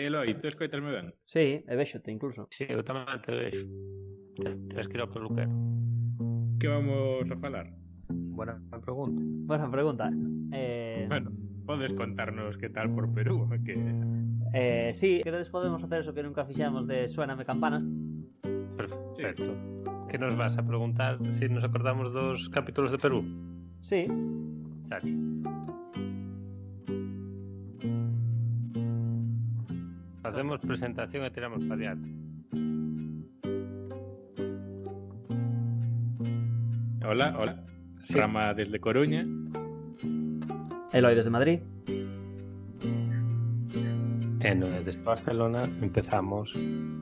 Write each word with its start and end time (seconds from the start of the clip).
Eloi, 0.00 0.32
tú 0.40 0.46
escoitasme 0.46 0.92
ben? 0.92 1.12
Sí, 1.26 1.64
e 1.66 1.74
vexote 1.74 2.12
incluso. 2.14 2.46
Sí, 2.54 2.70
eu 2.70 2.86
tamén 2.86 3.18
te 3.18 3.34
vexo. 3.34 3.66
Tens 4.70 4.86
que 4.86 4.94
ir 4.94 5.02
ao 5.02 5.10
peluquero. 5.10 5.50
Que 6.62 6.70
vamos 6.70 7.26
a 7.26 7.34
falar? 7.42 7.66
Buena 8.06 8.62
pregunta. 8.78 9.18
Buena 9.50 9.66
pregunta. 9.66 10.06
Eh, 10.54 11.02
Bueno, 11.10 11.34
podes 11.66 11.90
contarnos 11.98 12.54
que 12.54 12.70
tal 12.70 12.94
por 12.94 13.10
Perú, 13.10 13.50
que 13.66 13.74
eh, 14.54 14.94
sí, 14.94 15.18
queredes 15.18 15.50
podemos 15.50 15.82
hacer 15.82 16.06
eso 16.06 16.14
que 16.14 16.22
nunca 16.22 16.46
fixemos 16.46 16.86
de 16.86 17.10
Suéname 17.10 17.42
campanas. 17.42 17.82
Perfecto. 18.78 19.50
Que 20.06 20.14
nos 20.16 20.38
vas 20.38 20.54
a 20.54 20.62
preguntar 20.62 21.18
se 21.26 21.32
si 21.32 21.48
nos 21.50 21.64
acordamos 21.66 22.14
dos 22.14 22.46
capítulos 22.54 22.94
de 22.94 22.98
Perú? 23.02 23.26
Sí. 23.82 24.06
Chachi. 24.86 25.18
Facemos 30.22 30.60
presentación 30.60 31.24
e 31.24 31.30
tiramos 31.30 31.64
para 31.64 31.78
diante. 31.78 32.08
Hola, 37.06 37.34
hola. 37.38 37.64
Sí. 38.02 38.18
Rama 38.18 38.52
desde 38.54 38.80
Coruña. 38.80 39.24
Eloi 40.92 41.14
desde 41.14 41.30
Madrid. 41.30 41.60
E 44.40 44.54
no 44.54 44.66
é 44.66 44.80
desde 44.82 45.02
Barcelona 45.02 45.62
empezamos 45.82 46.52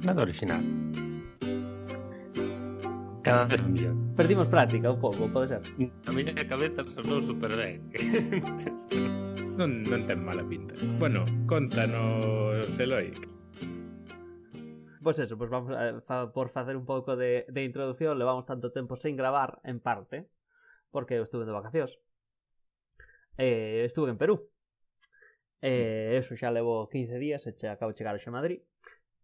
nada 0.05 0.23
original. 0.23 0.63
Cada 3.23 3.45
vez. 3.45 3.61
Perdimos 4.17 4.49
práctica 4.49 4.93
un 4.93 5.01
pouco, 5.01 5.29
pode 5.29 5.49
ser. 5.49 5.61
A 6.07 6.13
miña 6.13 6.33
cabeza 6.47 6.85
sonou 6.85 7.21
super 7.21 7.53
ben. 7.57 7.81
Non, 9.57 9.81
non 9.89 10.05
ten 10.05 10.21
mala 10.21 10.45
pinta. 10.45 10.77
Bueno, 11.01 11.25
contanos, 11.49 12.69
Eloi. 12.77 13.09
Pois 15.01 15.17
eso, 15.17 15.41
pois 15.41 15.49
vamos 15.49 15.73
a, 15.73 16.29
por 16.29 16.53
facer 16.53 16.77
un 16.77 16.85
pouco 16.85 17.17
de, 17.17 17.49
de 17.49 17.65
introducción, 17.65 18.21
levamos 18.21 18.45
tanto 18.45 18.69
tempo 18.69 19.01
sen 19.01 19.17
gravar, 19.17 19.65
en 19.65 19.81
parte, 19.81 20.29
porque 20.93 21.17
estuve 21.17 21.49
de 21.49 21.57
vacacións. 21.57 21.97
Eh, 23.41 23.89
estuve 23.89 24.13
en 24.13 24.21
Perú. 24.21 24.45
Eh, 25.65 26.21
eso 26.21 26.37
xa 26.37 26.53
levo 26.53 26.93
15 26.93 27.17
días, 27.17 27.41
e 27.49 27.57
che, 27.57 27.73
acabo 27.73 27.97
de 27.97 27.97
chegar 27.97 28.13
a 28.13 28.31
Madrid. 28.37 28.61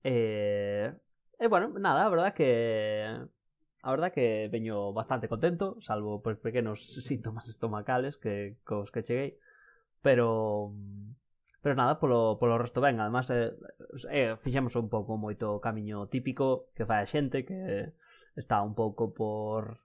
Eh, 0.00 0.96
bueno, 1.44 1.76
nada, 1.76 2.08
a 2.08 2.08
verdad 2.08 2.32
que 2.32 3.04
a 3.84 3.90
verdad 3.92 4.16
que 4.16 4.48
veño 4.48 4.96
bastante 4.96 5.28
contento, 5.28 5.76
salvo 5.84 6.24
por 6.24 6.40
pequenos 6.40 6.80
síntomas 7.04 7.52
estomacales 7.52 8.16
que 8.16 8.56
cos 8.64 8.88
que 8.88 9.04
cheguei, 9.04 9.36
pero 10.02 10.72
pero 11.62 11.74
nada, 11.78 11.98
polo, 12.02 12.38
polo 12.42 12.58
resto 12.58 12.80
ben, 12.82 12.98
además 12.98 13.30
eh, 13.30 13.54
eh, 14.10 14.36
fixemos 14.42 14.74
un 14.74 14.90
pouco 14.90 15.16
moito 15.16 15.62
camiño 15.62 16.10
típico 16.10 16.66
que 16.74 16.84
fai 16.84 17.06
a 17.06 17.10
xente 17.10 17.46
que 17.46 17.94
está 18.34 18.60
un 18.66 18.74
pouco 18.74 19.14
por 19.14 19.78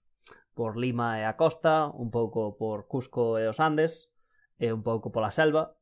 por 0.57 0.73
Lima 0.75 1.21
e 1.21 1.23
a 1.29 1.38
costa, 1.38 1.85
un 1.94 2.09
pouco 2.09 2.57
por 2.57 2.89
Cusco 2.89 3.38
e 3.38 3.45
os 3.45 3.61
Andes, 3.61 4.09
e 4.57 4.73
un 4.73 4.81
pouco 4.81 5.13
pola 5.13 5.29
selva. 5.29 5.77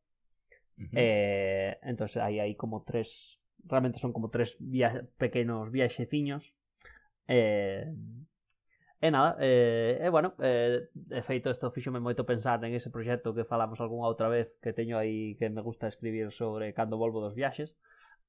Uh 0.76 0.84
-huh. 0.84 1.00
Eh, 1.00 1.80
entonces 1.88 2.20
hai 2.20 2.44
aí 2.44 2.60
como 2.60 2.84
tres, 2.84 3.40
realmente 3.64 4.04
son 4.04 4.12
como 4.12 4.28
tres 4.28 4.60
via 4.60 5.08
pequenos 5.16 5.72
viaxeciños. 5.72 6.52
Eh, 7.32 7.88
E 9.02 9.12
nada, 9.12 9.36
eh, 9.40 10.00
e 10.00 10.08
bueno, 10.10 10.34
eh, 10.40 10.88
de 10.94 11.22
feito 11.22 11.52
isto 11.52 11.68
fíxome 11.70 12.00
moito 12.00 12.24
pensar 12.24 12.64
en 12.64 12.72
ese 12.72 12.88
proxecto 12.88 13.36
que 13.36 13.44
falamos 13.44 13.84
algunha 13.84 14.08
outra 14.08 14.32
vez 14.32 14.56
que 14.64 14.72
teño 14.72 14.96
aí 14.96 15.36
que 15.36 15.52
me 15.52 15.60
gusta 15.60 15.92
escribir 15.92 16.32
sobre 16.32 16.72
cando 16.72 16.96
volvo 16.96 17.20
dos 17.20 17.36
viaxes, 17.36 17.76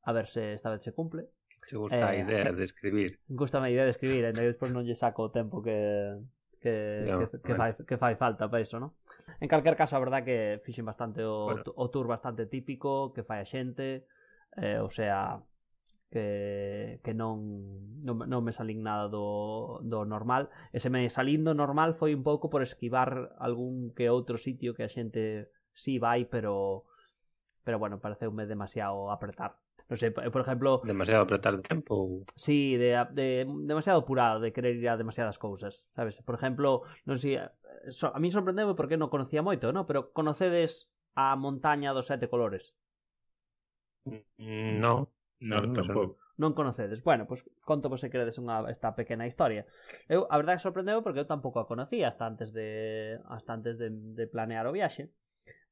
a 0.03 0.10
ver 0.10 0.27
se 0.27 0.59
esta 0.59 0.71
vez 0.75 0.82
se 0.82 0.91
cumple. 0.91 1.31
Se 1.66 1.78
gusta 1.78 1.99
eh, 1.99 2.03
a 2.03 2.15
idea 2.19 2.50
de 2.50 2.65
escribir. 2.66 3.19
Gusta 3.31 3.62
a 3.62 3.71
idea 3.71 3.87
de 3.87 3.94
escribir, 3.94 4.27
e 4.27 4.31
entón 4.34 4.47
despois 4.47 4.75
non 4.75 4.82
lle 4.82 4.99
saco 4.99 5.27
o 5.27 5.31
tempo 5.31 5.62
que 5.62 6.19
que, 6.66 7.06
no, 7.06 7.19
que, 7.31 7.38
que, 7.41 7.54
fai, 7.54 7.71
que 7.87 7.97
fai 7.97 8.15
falta 8.19 8.50
para 8.50 8.62
iso, 8.62 8.83
non? 8.83 8.91
En 9.38 9.47
calquer 9.47 9.78
caso, 9.78 9.94
a 9.94 10.03
verdad 10.03 10.27
que 10.27 10.59
fixen 10.66 10.83
bastante 10.83 11.22
o, 11.22 11.54
bueno. 11.54 11.62
o 11.62 11.87
tour 11.94 12.10
bastante 12.10 12.50
típico 12.50 13.15
que 13.15 13.22
fai 13.22 13.43
a 13.43 13.47
xente, 13.47 14.10
eh, 14.59 14.83
o 14.83 14.91
sea, 14.91 15.38
que, 16.16 16.97
que 17.04 17.12
non, 17.12 17.44
non, 18.00 18.25
non 18.25 18.41
me 18.41 18.56
salín 18.56 18.81
nada 18.81 19.12
do, 19.12 19.84
do 19.84 20.09
normal 20.09 20.49
e 20.72 20.81
se 20.81 20.88
me 20.88 21.04
salín 21.12 21.44
do 21.44 21.53
normal 21.53 21.93
foi 22.00 22.16
un 22.16 22.25
pouco 22.25 22.49
por 22.49 22.65
esquivar 22.65 23.37
algún 23.37 23.93
que 23.93 24.09
outro 24.09 24.41
sitio 24.41 24.72
que 24.72 24.88
a 24.88 24.93
xente 24.97 25.53
si 25.77 26.00
sí 26.00 26.00
vai 26.00 26.25
pero 26.25 26.88
pero 27.66 27.77
bueno, 27.82 28.00
pareceume 28.00 28.49
demasiado 28.49 29.12
apretar 29.12 29.60
non 29.87 29.99
sei, 30.03 30.10
eh, 30.10 30.32
por 30.34 30.43
exemplo... 30.43 30.82
Demasiado 30.82 31.22
apretar 31.22 31.54
o 31.54 31.62
tempo? 31.62 32.27
Sí, 32.34 32.75
de, 32.75 32.98
de, 33.15 33.47
demasiado 33.47 34.03
apurado, 34.03 34.43
de 34.43 34.50
querer 34.50 34.75
ir 34.75 34.88
a 34.91 34.98
demasiadas 34.98 35.38
cousas, 35.38 35.87
sabes? 35.94 36.19
Por 36.27 36.34
exemplo, 36.34 36.83
non 37.06 37.22
sei, 37.22 37.38
eh, 37.38 37.47
so, 37.94 38.10
a 38.10 38.19
mí 38.19 38.34
sorprendeu 38.34 38.75
porque 38.75 38.98
non 38.98 39.12
conocía 39.12 39.47
moito, 39.47 39.71
non? 39.71 39.87
Pero 39.87 40.10
conocedes 40.10 40.91
a 41.15 41.38
montaña 41.38 41.94
dos 41.94 42.10
sete 42.10 42.27
colores? 42.27 42.75
Mm, 44.10 44.83
no. 44.83 45.06
No, 45.41 45.61
non, 45.61 45.77
tampouco. 45.77 46.17
Non, 46.37 46.53
conocedes. 46.53 47.01
Bueno, 47.05 47.25
pois 47.25 47.45
pues, 47.45 47.65
conto 47.65 47.89
vos 47.89 48.01
se 48.01 48.13
queredes 48.13 48.37
unha 48.41 48.65
esta 48.69 48.93
pequena 48.97 49.29
historia. 49.29 49.65
Eu, 50.09 50.29
a 50.29 50.37
verdade, 50.41 50.61
sorprendeu 50.61 51.01
porque 51.05 51.21
eu 51.21 51.29
tampouco 51.29 51.61
a 51.61 51.69
conocía 51.69 52.09
hasta 52.09 52.25
antes 52.25 52.53
de 52.53 53.21
hasta 53.29 53.57
antes 53.57 53.77
de, 53.81 53.89
de 53.93 54.25
planear 54.29 54.69
o 54.69 54.73
viaxe. 54.73 55.13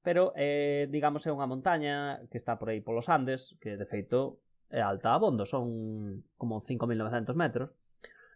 Pero, 0.04 0.36
eh, 0.36 0.84
digamos, 0.92 1.24
é 1.24 1.32
unha 1.32 1.48
montaña 1.48 2.20
que 2.28 2.36
está 2.36 2.60
por 2.60 2.68
aí 2.68 2.84
polos 2.84 3.08
Andes, 3.08 3.56
que, 3.56 3.80
de 3.80 3.88
feito, 3.88 4.36
é 4.68 4.84
alta 4.84 5.16
abondo, 5.16 5.48
son 5.48 6.24
como 6.36 6.60
5.900 6.60 7.32
metros. 7.32 7.72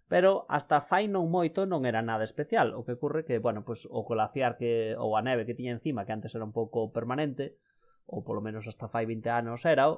Pero 0.08 0.48
hasta 0.48 0.80
fai 0.80 1.04
non 1.12 1.28
moito 1.28 1.68
non 1.68 1.84
era 1.84 2.00
nada 2.00 2.24
especial. 2.24 2.72
O 2.72 2.88
que 2.88 2.96
ocurre 2.96 3.28
que, 3.28 3.36
bueno, 3.36 3.68
pues, 3.68 3.84
o 3.84 4.08
glaciar 4.08 4.56
que, 4.56 4.96
ou 4.96 5.12
a 5.12 5.20
neve 5.20 5.44
que 5.44 5.52
tiña 5.52 5.76
encima, 5.76 6.08
que 6.08 6.16
antes 6.16 6.32
era 6.32 6.48
un 6.48 6.56
pouco 6.56 6.88
permanente, 6.88 7.60
ou 8.08 8.24
polo 8.24 8.40
menos 8.40 8.64
hasta 8.64 8.88
fai 8.88 9.04
20 9.04 9.28
anos 9.28 9.68
era, 9.68 9.92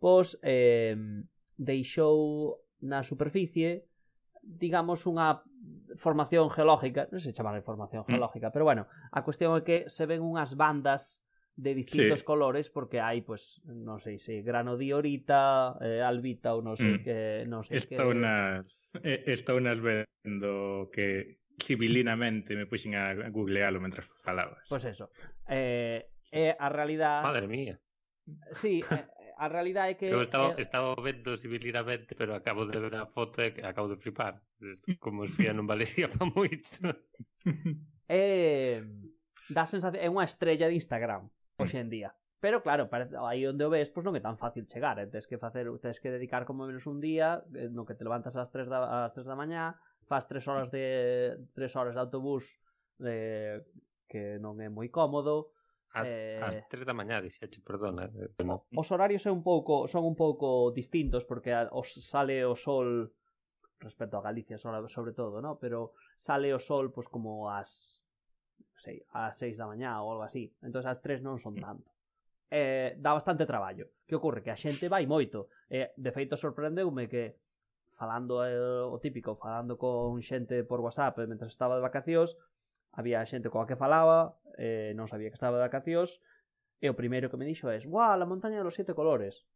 pois 0.00 0.40
eh, 0.42 0.96
deixou 1.60 2.58
na 2.80 3.04
superficie 3.04 3.84
digamos 4.42 5.04
unha 5.04 5.44
formación 6.00 6.48
geológica, 6.48 7.06
non 7.12 7.20
se 7.20 7.36
chamar 7.36 7.60
formación 7.60 8.02
mm. 8.04 8.08
geológica, 8.08 8.48
mm. 8.48 8.54
pero 8.56 8.64
bueno, 8.64 8.82
a 9.12 9.20
cuestión 9.20 9.52
é 9.54 9.62
que 9.62 9.78
se 9.92 10.08
ven 10.08 10.24
unhas 10.24 10.56
bandas 10.56 11.20
de 11.60 11.74
distintos 11.74 12.20
sí. 12.20 12.24
colores 12.24 12.72
porque 12.72 13.04
hai 13.04 13.20
pues 13.20 13.60
non 13.68 14.00
sei 14.00 14.16
se 14.16 14.40
granodiorita, 14.40 15.76
eh, 15.84 16.00
albita 16.00 16.56
ou 16.56 16.64
non 16.64 16.80
sei 16.80 16.96
mm. 16.96 17.04
que 17.04 17.18
non 17.44 17.60
sei 17.60 17.84
estou 17.84 18.08
que 18.08 18.16
unas 18.16 18.64
eh, 19.04 19.28
está 19.28 19.52
unas 19.52 19.76
vendo 19.76 20.88
que 20.88 21.40
civilinamente 21.60 22.56
me 22.56 22.64
puxen 22.64 22.96
a 22.96 23.12
googlealo 23.28 23.76
mentras 23.76 24.08
falabas. 24.24 24.64
Pois 24.72 24.80
pues 24.80 24.96
eso. 24.96 25.12
Eh, 25.44 26.08
é 26.32 26.54
eh, 26.54 26.56
a 26.56 26.72
realidade 26.72 27.28
Madre 27.28 27.44
mía. 27.44 27.76
Sí, 28.56 28.80
eh, 28.80 29.04
a 29.40 29.48
realidade 29.48 29.92
é 29.92 29.94
que... 29.96 30.04
Eu 30.04 30.20
estaba, 30.20 30.52
eh... 30.52 30.60
estaba 30.60 30.92
vendo 31.00 31.32
civiliramente, 31.40 32.12
pero 32.14 32.36
acabo 32.36 32.68
de 32.68 32.76
ver 32.76 32.94
a 33.00 33.06
foto 33.08 33.40
e 33.40 33.48
acabo 33.64 33.88
de 33.88 33.96
flipar. 33.96 34.44
Como 35.00 35.24
esfía 35.24 35.56
non 35.56 35.64
valería 35.64 36.12
pa 36.12 36.28
moito. 36.28 36.84
Eh, 38.10 38.82
é... 38.82 39.54
Da 39.54 39.64
sensación, 39.70 40.02
é 40.02 40.10
unha 40.10 40.26
estrella 40.26 40.66
de 40.66 40.74
Instagram, 40.74 41.30
hoxe 41.56 41.78
en 41.78 41.88
día. 41.88 42.10
Pero 42.42 42.60
claro, 42.60 42.90
aí 43.24 43.46
onde 43.46 43.64
o 43.64 43.70
ves, 43.70 43.88
pois 43.88 44.04
non 44.04 44.18
é 44.18 44.20
tan 44.20 44.34
fácil 44.34 44.66
chegar, 44.66 44.98
eh? 44.98 45.06
tens 45.06 45.30
que 45.30 45.38
facer, 45.38 45.70
tens 45.78 46.02
que 46.02 46.10
dedicar 46.10 46.42
como 46.42 46.66
menos 46.66 46.84
un 46.90 46.98
día, 46.98 47.40
eh, 47.54 47.70
no 47.70 47.86
que 47.86 47.94
te 47.94 48.02
levantas 48.02 48.34
ás 48.34 48.50
3 48.50 48.66
da 48.66 49.08
ás 49.08 49.14
3 49.14 49.24
da 49.24 49.38
mañá, 49.38 49.78
faz 50.10 50.26
3 50.26 50.42
horas 50.50 50.68
de 50.74 51.38
3 51.54 51.76
horas 51.78 51.94
de 51.94 52.02
autobús 52.02 52.58
eh, 53.04 53.62
que 54.10 54.42
non 54.42 54.58
é 54.58 54.66
moi 54.66 54.90
cómodo, 54.90 55.54
As, 55.92 56.06
eh... 56.06 56.38
as 56.42 56.56
3 56.70 56.86
da 56.86 56.94
mañá, 56.94 57.18
dixeche, 57.20 57.60
perdona. 57.60 58.06
Eh, 58.14 58.30
como... 58.38 58.66
Os 58.70 58.88
horarios 58.94 59.26
é 59.26 59.32
un 59.34 59.42
pouco, 59.42 59.90
son 59.90 60.06
un 60.06 60.14
pouco 60.14 60.70
distintos 60.70 61.26
porque 61.26 61.50
os 61.74 61.88
sale 62.06 62.46
o 62.46 62.54
sol 62.54 63.10
respecto 63.80 64.16
a 64.18 64.22
Galicia 64.22 64.58
sobre 64.58 65.12
todo, 65.12 65.40
¿no? 65.40 65.58
Pero 65.58 65.94
sale 66.18 66.54
o 66.54 66.60
sol 66.60 66.92
pues 66.92 67.08
como 67.08 67.50
as 67.50 68.00
sei, 68.80 69.04
as 69.12 69.36
6 69.38 69.58
da 69.60 69.66
mañá 69.66 70.00
ou 70.02 70.12
algo 70.12 70.24
así. 70.24 70.52
Entón 70.62 70.86
as 70.86 71.00
3 71.02 71.20
non 71.26 71.42
son 71.42 71.58
mm. 71.58 71.62
tanto. 71.62 71.88
Eh, 72.50 72.98
dá 72.98 73.14
bastante 73.14 73.46
traballo. 73.46 73.90
Que 74.06 74.18
ocorre? 74.18 74.42
Que 74.42 74.50
a 74.50 74.58
xente 74.58 74.90
vai 74.90 75.06
moito. 75.06 75.50
Eh, 75.70 75.94
de 75.94 76.10
feito 76.10 76.34
sorprendeume 76.34 77.06
que 77.06 77.38
falando 77.94 78.42
eh, 78.42 78.56
o 78.56 78.96
típico, 78.98 79.36
falando 79.36 79.76
con 79.76 80.18
xente 80.24 80.64
por 80.64 80.80
WhatsApp 80.80 81.20
eh, 81.20 81.28
mentre 81.28 81.46
estaba 81.46 81.76
de 81.76 81.84
vacacións, 81.84 82.34
Había 82.92 83.22
xente 83.26 83.50
coa 83.50 83.68
que 83.68 83.78
falaba, 83.78 84.38
eh, 84.58 84.92
non 84.98 85.06
sabía 85.06 85.30
que 85.30 85.38
estaba 85.38 85.56
de 85.56 85.66
vacacións, 85.66 86.18
e 86.80 86.86
o 86.90 86.98
primeiro 86.98 87.30
que 87.30 87.38
me 87.38 87.46
dixo 87.46 87.70
é, 87.70 87.78
"Guau, 87.84 88.16
la 88.18 88.26
montaña 88.26 88.64
dos 88.64 88.74
sete 88.74 88.92
colores." 88.96 89.46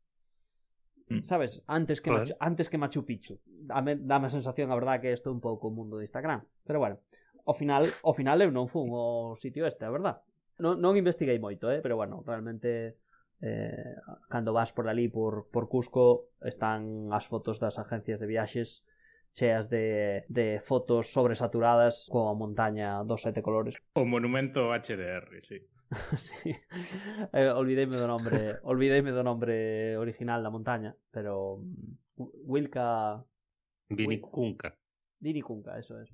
Mm. 1.09 1.23
Sabes, 1.25 1.63
antes 1.67 2.01
que. 2.01 2.11
Machu, 2.11 2.35
antes 2.41 2.71
que 2.71 2.79
Machu 2.79 3.05
Picchu. 3.05 3.41
Dame, 3.45 3.97
dame 3.97 4.27
a 4.29 4.33
sensación, 4.33 4.73
a 4.73 4.79
verdade, 4.79 5.05
que 5.05 5.13
isto 5.13 5.29
é 5.29 5.35
un 5.35 5.41
pouco 5.41 5.69
o 5.69 5.75
mundo 5.75 6.01
de 6.01 6.07
Instagram. 6.09 6.41
Pero 6.65 6.79
bueno, 6.81 6.97
ao 7.45 7.55
final, 7.55 7.85
ao 8.03 8.15
final 8.17 8.41
eu 8.41 8.51
non 8.51 8.73
fun 8.73 8.89
ao 8.97 9.37
sitio 9.37 9.69
este, 9.69 9.85
a 9.85 9.93
verdade. 9.93 10.25
Non, 10.57 10.81
non 10.81 10.97
investiguei 10.97 11.37
moito, 11.37 11.69
eh? 11.69 11.83
pero 11.85 11.99
bueno, 11.99 12.23
realmente 12.25 12.97
eh, 13.43 13.97
cando 14.31 14.55
vas 14.57 14.73
por 14.73 14.89
ali 14.89 15.11
por, 15.11 15.51
por 15.51 15.69
Cusco 15.69 16.33
están 16.41 17.13
as 17.13 17.27
fotos 17.29 17.61
das 17.61 17.77
agencias 17.77 18.23
de 18.23 18.31
viaxes 18.31 18.87
cheas 19.35 19.69
de, 19.69 20.25
de 20.29 20.61
fotos 20.69 21.13
sobresaturadas 21.13 22.07
coa 22.13 22.35
montaña 22.35 23.03
dos 23.05 23.21
sete 23.27 23.43
colores. 23.43 23.75
O 24.01 24.03
monumento 24.13 24.61
HDR, 24.73 25.41
sí. 25.49 25.59
sí. 26.17 26.51
Eh, 27.33 27.49
olvideime 27.51 27.97
do 27.97 28.07
nombre, 28.07 28.59
olvideime 28.63 29.11
do 29.13 29.23
nombre 29.23 29.97
original 29.99 30.43
da 30.43 30.51
montaña, 30.51 30.91
pero 31.11 31.59
mm, 31.63 32.25
Wilka 32.51 33.23
Vinicunca. 33.91 34.77
Vinicunca, 35.21 35.79
eso 35.79 36.01
es. 36.01 36.11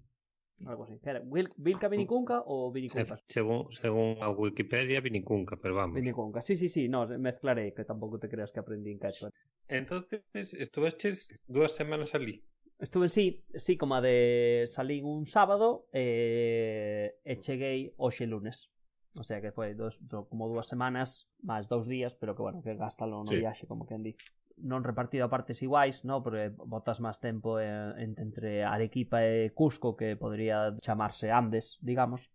Algo 0.66 0.84
así. 0.84 0.98
Era? 1.02 1.20
Wil- 1.20 1.52
Wilka 1.56 1.88
Vinicunca 1.88 2.42
ou 2.44 2.70
Vinicunca? 2.72 3.16
Según, 3.26 3.60
según 3.72 4.18
a 4.20 4.28
Wikipedia, 4.30 5.00
Vinicunca, 5.00 5.56
pero 5.56 5.74
vamos. 5.74 5.96
Vinicunca. 6.00 6.42
Sí, 6.42 6.56
sí, 6.56 6.68
sí, 6.68 6.88
no, 6.88 7.06
mezclaré, 7.18 7.72
que 7.74 7.84
tampouco 7.84 8.18
te 8.18 8.28
creas 8.28 8.52
que 8.52 8.60
aprendí 8.60 8.90
en 8.92 8.98
quechua. 8.98 9.30
Entonces, 9.68 10.54
estuveches 10.54 11.34
dúas 11.46 11.74
semanas 11.74 12.14
ali. 12.14 12.44
Estuve 12.80 13.06
en 13.06 13.10
sí, 13.10 13.44
sí, 13.56 13.76
como 13.76 13.94
a 13.94 14.00
de 14.00 14.66
salín 14.68 15.04
un 15.04 15.26
sábado 15.26 15.86
eh, 15.92 17.20
e 17.24 17.36
cheguei 17.44 17.92
hoxe 18.00 18.24
lunes. 18.24 18.72
O 19.12 19.22
sea 19.22 19.44
que 19.44 19.52
foi 19.52 19.76
dos, 19.76 20.00
do, 20.00 20.24
como 20.32 20.48
dúas 20.48 20.64
semanas, 20.64 21.28
máis 21.44 21.68
dous 21.68 21.84
días, 21.84 22.16
pero 22.16 22.32
que 22.32 22.40
bueno, 22.40 22.64
que 22.64 22.80
gástalo 22.80 23.20
no 23.20 23.28
sí. 23.28 23.36
viaxe, 23.36 23.68
como 23.68 23.84
quen 23.84 24.00
di. 24.00 24.16
Non 24.56 24.80
repartido 24.80 25.28
a 25.28 25.32
partes 25.32 25.60
iguais, 25.60 26.08
no, 26.08 26.24
porque 26.24 26.56
botas 26.56 27.04
máis 27.04 27.20
tempo 27.20 27.60
en, 27.60 28.16
entre 28.16 28.64
Arequipa 28.64 29.20
e 29.28 29.52
Cusco, 29.52 29.92
que 29.92 30.16
podría 30.16 30.72
chamarse 30.80 31.28
Andes, 31.28 31.76
digamos. 31.84 32.32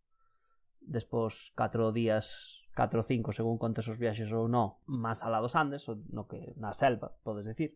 Despois, 0.77 1.57
catro 1.57 1.89
días 1.89 2.61
4 2.77 3.01
ou 3.01 3.07
5 3.07 3.33
según 3.33 3.57
contes 3.57 3.89
os 3.89 3.97
viaxes 3.97 4.29
ou 4.29 4.45
non, 4.45 4.77
máis 4.85 5.25
alá 5.25 5.41
dos 5.41 5.57
Andes, 5.57 5.89
no 5.89 6.29
que 6.29 6.53
na 6.59 6.77
selva, 6.77 7.17
podes 7.25 7.49
decir. 7.49 7.73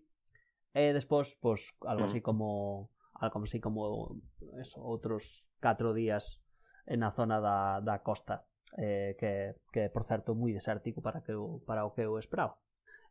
E 0.74 0.94
despois, 0.94 1.34
pois, 1.42 1.74
algo 1.82 2.06
así 2.06 2.20
mm. 2.20 2.26
como 2.26 2.90
algo 3.20 3.44
así 3.44 3.60
como 3.60 4.16
eso, 4.62 4.80
outros 4.80 5.44
4 5.60 5.94
días 5.94 6.40
na 6.88 7.12
zona 7.12 7.42
da, 7.42 7.82
da 7.82 8.00
costa 8.00 8.46
eh, 8.78 9.16
que, 9.20 9.56
que 9.74 9.90
por 9.90 10.06
certo 10.06 10.34
moi 10.34 10.54
desértico 10.54 11.02
para 11.02 11.22
que 11.22 11.34
eu, 11.34 11.62
para 11.66 11.86
o 11.86 11.94
que 11.94 12.06
eu 12.06 12.18
esperaba. 12.18 12.58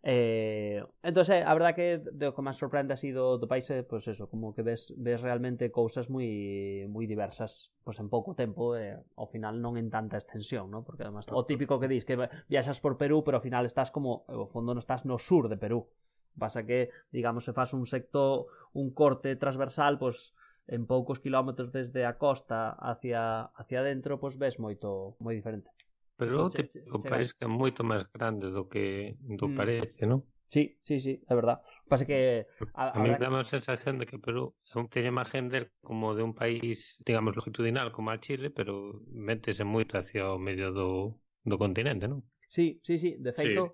Eh, 0.02 0.78
entón 1.02 1.26
eh, 1.26 1.43
a 1.43 1.52
verdad 1.58 1.75
que 1.75 1.99
o 1.99 2.31
que 2.31 2.46
máis 2.46 2.55
sorprende 2.55 2.94
así 2.94 3.10
do, 3.10 3.34
do 3.34 3.50
país 3.50 3.66
é 3.75 3.82
pois 3.82 4.06
eso, 4.06 4.31
como 4.31 4.54
que 4.54 4.62
ves, 4.62 4.94
ves 4.94 5.19
realmente 5.19 5.75
cousas 5.75 6.06
moi 6.06 6.87
moi 6.87 7.11
diversas 7.11 7.75
pois 7.82 7.99
en 7.99 8.06
pouco 8.06 8.38
tempo 8.38 8.78
eh, 8.78 8.94
ao 9.19 9.26
final 9.26 9.58
non 9.58 9.75
en 9.75 9.90
tanta 9.90 10.14
extensión 10.14 10.70
¿no? 10.70 10.87
porque 10.87 11.02
además 11.02 11.26
o 11.26 11.43
típico 11.43 11.82
que 11.82 11.90
dis 11.90 12.06
que 12.06 12.14
viaxas 12.46 12.78
por 12.78 12.94
Perú 12.94 13.26
pero 13.26 13.43
ao 13.43 13.44
final 13.44 13.66
estás 13.66 13.90
como 13.90 14.22
eh, 14.31 14.38
ao 14.38 14.46
fondo 14.46 14.70
non 14.70 14.78
estás 14.78 15.02
no 15.02 15.19
sur 15.19 15.50
de 15.50 15.58
Perú. 15.58 15.90
Pasa 16.36 16.66
que, 16.66 16.90
digamos, 17.10 17.44
se 17.44 17.52
faz 17.52 17.72
un 17.72 17.86
sector, 17.86 18.46
un 18.72 18.92
corte 18.92 19.36
transversal, 19.36 19.98
pois 19.98 20.34
en 20.69 20.84
poucos 20.84 21.19
quilómetros 21.19 21.72
desde 21.72 22.04
a 22.04 22.19
costa 22.20 22.76
hacia 22.76 23.48
hacia 23.56 23.80
dentro, 23.82 24.20
pois 24.20 24.36
ves 24.36 24.60
moito 24.60 25.16
moi 25.22 25.32
diferente. 25.32 25.72
Pero 26.19 26.46
o 26.46 26.52
típico 26.52 26.98
país 27.00 27.32
que 27.32 27.46
é 27.46 27.50
moito 27.50 27.86
máis 27.86 28.04
grande 28.10 28.52
do 28.52 28.69
que 28.69 29.16
do 29.22 29.48
mm. 29.48 29.56
parece, 29.56 30.02
non? 30.04 30.20
Sí, 30.48 30.76
sí, 30.80 30.98
sí, 31.00 31.20
é 31.28 31.34
verdad. 31.36 31.60
Pasa 31.88 32.04
que 32.04 32.48
a, 32.75 32.92
a, 32.92 32.96
a 32.96 33.02
mí 33.04 33.12
que... 33.12 33.20
dá 33.20 33.28
a 33.28 33.44
sensación 33.44 34.00
de 34.00 34.06
que 34.08 34.19
Perú 34.19 34.56
teña 34.88 35.12
má 35.12 35.25
gente 35.25 35.72
como 35.84 36.16
de 36.16 36.25
un 36.25 36.32
país, 36.32 37.00
digamos, 37.04 37.36
longitudinal 37.36 37.92
como 37.92 38.10
a 38.10 38.20
Chile, 38.20 38.48
pero 38.48 39.04
métese 39.08 39.64
moito 39.64 39.96
hacia 39.96 40.32
o 40.32 40.40
medio 40.40 40.72
do, 40.72 41.20
do 41.44 41.56
continente, 41.60 42.08
non? 42.08 42.25
Sí, 42.48 42.80
sí, 42.84 42.96
sí, 42.96 43.16
de 43.20 43.32
feito, 43.36 43.62
sí. 43.69 43.72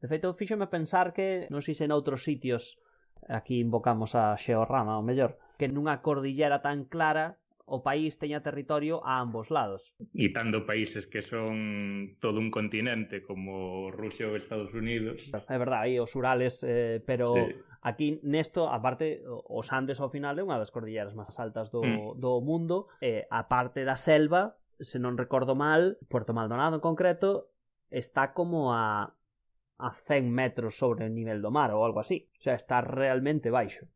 De 0.00 0.08
feito, 0.08 0.32
fíxome 0.32 0.66
pensar 0.66 1.12
que, 1.12 1.44
non 1.52 1.60
sei 1.60 1.76
se 1.76 1.84
en 1.84 1.92
outros 1.92 2.24
sitios, 2.24 2.80
aquí 3.28 3.60
invocamos 3.60 4.16
a 4.16 4.32
Xeorrama, 4.40 4.96
o 4.96 5.04
mellor, 5.04 5.36
que 5.60 5.68
nunha 5.68 6.00
cordillera 6.00 6.64
tan 6.64 6.88
clara 6.88 7.36
o 7.70 7.84
país 7.86 8.18
teña 8.18 8.42
territorio 8.42 8.98
a 9.06 9.22
ambos 9.22 9.52
lados. 9.52 9.94
E 10.16 10.32
tanto 10.34 10.66
países 10.66 11.06
que 11.06 11.22
son 11.22 12.16
todo 12.18 12.42
un 12.42 12.50
continente 12.50 13.22
como 13.22 13.94
Rusia 13.94 14.26
ou 14.26 14.34
Estados 14.34 14.74
Unidos. 14.74 15.28
É 15.30 15.58
verdade, 15.60 15.94
aí 15.94 15.96
os 16.02 16.10
Urales, 16.16 16.64
eh, 16.66 16.98
pero 17.06 17.30
sí. 17.36 17.54
aquí 17.84 18.18
nesto, 18.26 18.66
aparte, 18.66 19.22
os 19.28 19.70
Andes 19.70 20.02
ao 20.02 20.10
final 20.10 20.34
é 20.34 20.42
unha 20.42 20.58
das 20.58 20.74
cordilleras 20.74 21.14
máis 21.14 21.36
altas 21.38 21.70
do, 21.70 21.84
mm. 21.84 22.18
do 22.18 22.42
mundo, 22.42 22.90
eh, 22.98 23.28
a 23.30 23.46
parte 23.46 23.86
da 23.86 23.94
selva, 23.94 24.58
se 24.82 24.98
non 24.98 25.14
recordo 25.14 25.54
mal, 25.54 26.00
Puerto 26.10 26.34
Maldonado 26.34 26.80
en 26.80 26.82
concreto, 26.82 27.52
está 27.92 28.34
como 28.34 28.74
a 28.74 29.14
a 29.80 29.96
100 30.06 30.28
metros 30.28 30.76
sobre 30.76 31.08
o 31.08 31.10
nivel 31.10 31.40
do 31.40 31.50
mar 31.50 31.72
ou 31.72 31.80
algo 31.82 32.00
así. 32.04 32.28
O 32.36 32.42
sea, 32.44 32.54
está 32.54 32.84
realmente 32.84 33.48
baixo. 33.48 33.88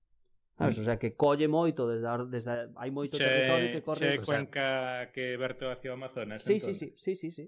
Sabes? 0.56 0.78
Mm. 0.78 0.80
O 0.80 0.84
sea, 0.84 0.96
que 0.98 1.14
colle 1.14 1.48
moito 1.48 1.86
desde, 1.86 2.08
a, 2.08 2.16
desde 2.24 2.50
a, 2.50 2.56
hai 2.80 2.90
moito 2.90 3.18
che, 3.18 3.26
territorio 3.26 3.68
que 3.74 3.82
corre... 3.82 4.00
Che 4.00 4.24
cuenca 4.24 4.64
o 4.64 4.72
sea... 5.04 5.12
que 5.12 5.36
verte 5.36 5.66
hacia 5.66 5.90
o 5.92 5.98
Amazonas, 5.98 6.42
sí, 6.42 6.56
entón. 6.56 6.74
sí, 6.74 6.94
sí, 6.94 6.94
sí, 6.96 7.12
sí, 7.16 7.28
sí. 7.30 7.44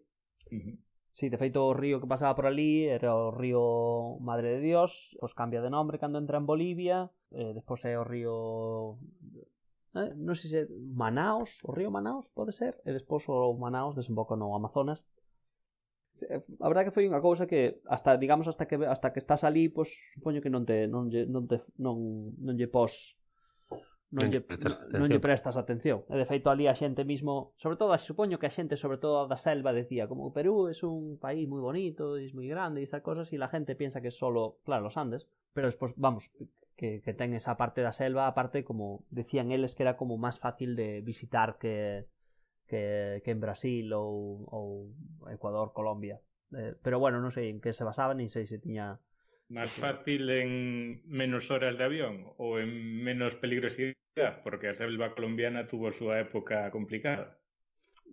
Uh 0.53 0.61
-huh. 0.61 0.77
Sí, 1.17 1.33
de 1.33 1.39
feito 1.41 1.65
o 1.65 1.73
río 1.73 1.97
que 1.97 2.07
pasaba 2.07 2.37
por 2.37 2.45
ali 2.45 2.85
era 2.85 3.17
o 3.17 3.33
río 3.33 4.21
Madre 4.21 4.59
de 4.59 4.61
Dios, 4.61 5.17
pois 5.17 5.33
cambia 5.33 5.65
de 5.65 5.73
nombre 5.73 5.97
cando 5.97 6.21
entra 6.21 6.37
en 6.37 6.45
Bolivia, 6.45 7.09
eh, 7.33 7.57
despois 7.57 7.81
é 7.89 7.97
o 7.97 8.05
río 8.05 9.01
eh, 9.97 10.13
non 10.13 10.37
sei 10.37 10.49
se 10.53 10.61
Manaos, 10.69 11.65
o 11.65 11.73
río 11.73 11.89
Manaos 11.89 12.29
pode 12.37 12.53
ser, 12.53 12.77
e 12.85 12.93
despois 12.93 13.25
o 13.33 13.57
Manaos 13.57 13.97
desemboca 13.97 14.37
no 14.37 14.53
Amazonas, 14.53 15.09
Eh, 16.23 16.41
a 16.61 16.67
verdade 16.69 16.89
que 16.89 16.97
foi 16.97 17.05
unha 17.05 17.21
cousa 17.21 17.45
que 17.45 17.85
hasta 17.87 18.17
digamos 18.17 18.49
hasta 18.49 18.65
que 18.65 18.81
hasta 18.81 19.13
que 19.13 19.21
estás 19.21 19.45
ali, 19.45 19.69
pois 19.69 19.93
supoño 20.17 20.41
que 20.41 20.49
non 20.49 20.65
te 20.65 20.89
non 20.89 21.13
lle 21.13 21.29
non 21.29 21.45
te 21.45 21.61
non 21.77 21.97
non 22.41 22.55
lle 22.57 22.69
pos 22.73 23.17
non 24.17 24.31
lle, 24.31 24.41
non 24.97 25.11
lle 25.11 25.21
prestas 25.21 25.59
atención. 25.59 26.07
E 26.07 26.15
de 26.15 26.25
feito 26.25 26.49
ali 26.49 26.71
a 26.71 26.79
xente 26.79 27.03
mismo, 27.03 27.53
sobre 27.59 27.77
todo, 27.77 27.91
supoño 27.99 28.39
que 28.39 28.47
a 28.49 28.55
xente 28.55 28.79
sobre 28.79 28.97
todo 29.03 29.27
da 29.27 29.37
selva 29.37 29.75
decía 29.75 30.07
como 30.07 30.31
o 30.31 30.33
Perú 30.33 30.71
é 30.71 30.75
un 30.87 31.19
país 31.19 31.45
moi 31.51 31.61
bonito, 31.61 32.17
é 32.17 32.25
moi 32.33 32.47
grande 32.47 32.81
e 32.81 32.87
estas 32.87 33.03
cosas 33.03 33.29
e 33.35 33.37
la 33.37 33.51
gente 33.51 33.75
piensa 33.75 34.01
que 34.01 34.15
solo, 34.15 34.63
claro, 34.63 34.87
os 34.89 34.97
Andes, 34.97 35.27
pero 35.53 35.67
despois 35.67 35.93
vamos, 35.99 36.31
que, 36.79 37.03
que 37.03 37.13
ten 37.19 37.35
esa 37.35 37.59
parte 37.59 37.83
da 37.83 37.91
selva, 37.91 38.31
a 38.31 38.37
parte 38.37 38.63
como 38.63 39.03
decían 39.11 39.51
eles 39.51 39.75
que 39.75 39.83
era 39.83 39.99
como 39.99 40.21
máis 40.21 40.39
fácil 40.39 40.79
de 40.79 41.03
visitar 41.03 41.59
que 41.59 42.07
que, 42.71 43.23
que 43.25 43.31
en 43.35 43.41
Brasil 43.41 43.87
ou, 43.95 44.45
ou 44.51 44.67
Ecuador, 45.31 45.73
Colombia. 45.73 46.21
Eh, 46.55 46.75
pero 46.83 46.99
bueno, 47.03 47.19
non 47.25 47.33
sei 47.35 47.51
en 47.51 47.59
que 47.63 47.73
se 47.77 47.85
basaba, 47.89 48.13
nin 48.15 48.31
sei 48.33 48.45
se 48.47 48.59
tiña 48.63 48.99
Más 49.57 49.73
fácil 49.83 50.23
en 50.31 50.51
menos 51.21 51.45
horas 51.53 51.75
de 51.79 51.85
avión 51.89 52.15
ou 52.45 52.51
en 52.63 52.71
menos 53.07 53.33
peligrosidade, 53.43 54.39
porque 54.45 54.67
a 54.71 54.79
selva 54.83 55.13
colombiana 55.17 55.69
tuvo 55.71 55.85
a 55.89 55.97
súa 55.99 56.15
época 56.27 56.57
complicada. 56.77 57.27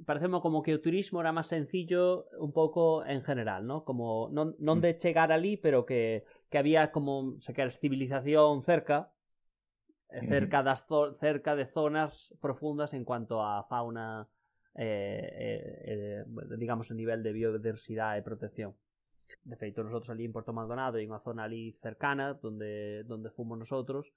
parecemos 0.05 0.41
como 0.45 0.63
que 0.63 0.75
o 0.77 0.81
turismo 0.86 1.17
era 1.24 1.36
máis 1.38 1.50
sencillo 1.55 2.03
un 2.45 2.51
pouco 2.60 2.81
en 3.15 3.22
general, 3.29 3.62
¿no? 3.72 3.77
Como 3.88 4.05
non, 4.38 4.48
non 4.67 4.77
de 4.83 4.91
chegar 5.03 5.29
ali, 5.31 5.53
pero 5.65 5.79
que, 5.89 6.01
que 6.50 6.57
había 6.62 6.91
como, 6.95 7.13
se 7.45 7.51
queres, 7.55 7.79
civilización 7.83 8.51
cerca, 8.69 8.98
eh, 10.10 10.24
cerca 10.31 10.60
das 10.67 10.81
zo- 10.89 11.13
cerca 11.24 11.51
de 11.60 11.65
zonas 11.77 12.12
profundas 12.45 12.91
en 12.98 13.03
cuanto 13.10 13.36
a 13.43 13.63
fauna 13.72 14.27
Eh, 14.74 15.30
eh, 15.38 16.25
eh, 16.25 16.58
digamos 16.58 16.89
o 16.89 16.98
nivel 16.98 17.22
de 17.22 17.30
biodiversidade 17.30 18.18
e 18.18 18.25
protección 18.25 18.74
de 19.46 19.53
feito 19.53 19.86
nosotros 19.86 20.10
ali 20.10 20.25
en 20.25 20.34
Porto 20.34 20.50
Maldonado 20.50 20.98
e 20.98 21.06
unha 21.06 21.22
zona 21.22 21.46
ali 21.46 21.77
cercana 21.77 22.34
donde, 22.42 23.06
donde 23.06 23.30
fomos 23.30 23.53
nosotros 23.53 24.10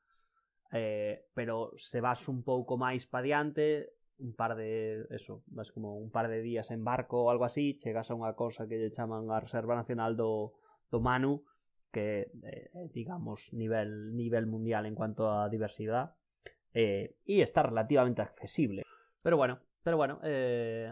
eh, 0.72 1.28
pero 1.36 1.76
se 1.76 2.00
vas 2.00 2.24
un 2.32 2.40
pouco 2.40 2.80
máis 2.80 3.04
pa 3.04 3.20
diante 3.20 3.92
un 4.18 4.32
par 4.32 4.56
de 4.56 5.06
eso, 5.10 5.42
vas 5.46 5.72
como 5.72 5.98
un 5.98 6.10
par 6.10 6.28
de 6.28 6.40
días 6.40 6.70
en 6.70 6.84
barco 6.84 7.20
ou 7.20 7.30
algo 7.30 7.44
así, 7.44 7.76
chegas 7.76 8.08
a 8.08 8.16
unha 8.16 8.32
cosa 8.32 8.64
que 8.64 8.80
lle 8.80 8.94
chaman 8.94 9.28
a 9.28 9.44
Reserva 9.44 9.76
Nacional 9.76 10.16
do, 10.16 10.56
do 10.88 11.04
Manu, 11.04 11.44
que 11.92 12.32
eh, 12.32 12.72
eh 12.72 12.88
digamos 12.96 13.52
nivel 13.52 14.16
nivel 14.16 14.48
mundial 14.48 14.88
en 14.88 14.96
cuanto 14.96 15.28
a 15.28 15.52
diversidade 15.52 16.16
eh, 16.72 17.20
e 17.28 17.44
está 17.44 17.60
relativamente 17.60 18.24
accesible. 18.24 18.88
Pero 19.20 19.36
bueno, 19.36 19.60
Pero 19.86 19.98
bueno, 19.98 20.18
eh, 20.24 20.90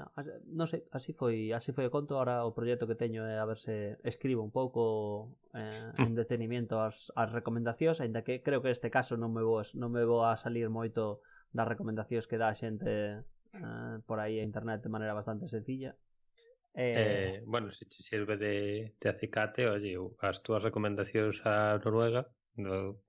non 0.54 0.70
sei, 0.70 0.86
así 0.94 1.18
foi, 1.18 1.50
así 1.50 1.74
foi 1.74 1.82
o 1.82 1.90
conto, 1.90 2.14
ahora 2.14 2.46
o 2.46 2.54
proxecto 2.54 2.86
que 2.86 2.94
teño 2.94 3.26
é 3.26 3.42
a 3.42 3.48
ver 3.50 3.58
se 3.58 3.98
escribo 4.06 4.46
un 4.46 4.54
pouco 4.54 5.34
eh, 5.50 5.90
en 5.98 6.14
mm. 6.14 6.18
detenimiento 6.22 6.78
as, 6.78 7.10
as 7.18 7.34
recomendacións, 7.34 7.98
aínda 7.98 8.22
que 8.22 8.38
creo 8.46 8.62
que 8.62 8.70
este 8.70 8.94
caso 8.94 9.18
non 9.18 9.34
me 9.34 9.42
vou, 9.42 9.58
non 9.74 9.90
me 9.90 10.06
vou 10.06 10.22
a 10.22 10.38
salir 10.38 10.70
moito 10.70 11.26
das 11.50 11.66
recomendacións 11.66 12.30
que 12.30 12.38
dá 12.38 12.54
a 12.54 12.54
xente 12.54 13.26
eh, 13.58 13.98
por 14.06 14.22
aí 14.22 14.38
a 14.38 14.46
internet 14.46 14.78
de 14.86 14.94
maneira 14.94 15.18
bastante 15.18 15.50
sencilla. 15.50 15.98
Eh, 16.78 16.94
eh 16.94 17.34
bueno, 17.50 17.74
se 17.74 17.90
che 17.90 17.98
sirve 17.98 18.38
de, 18.38 18.94
de 18.94 19.06
acicate, 19.10 19.66
oye, 19.66 19.98
as 20.22 20.38
túas 20.38 20.62
recomendacións 20.62 21.42
a 21.42 21.82
Noruega, 21.82 22.30
no, 22.62 23.02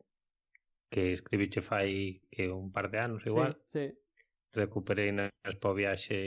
que 0.90 1.14
escribiche 1.14 1.62
fai 1.62 2.26
que 2.34 2.50
un 2.50 2.74
par 2.74 2.90
de 2.90 2.98
anos 3.06 3.22
igual. 3.30 3.54
Sí, 3.70 3.86
sí 3.86 4.05
recuperei 4.64 5.12
nas 5.12 5.56
po 5.62 5.70
viaxe, 5.80 6.20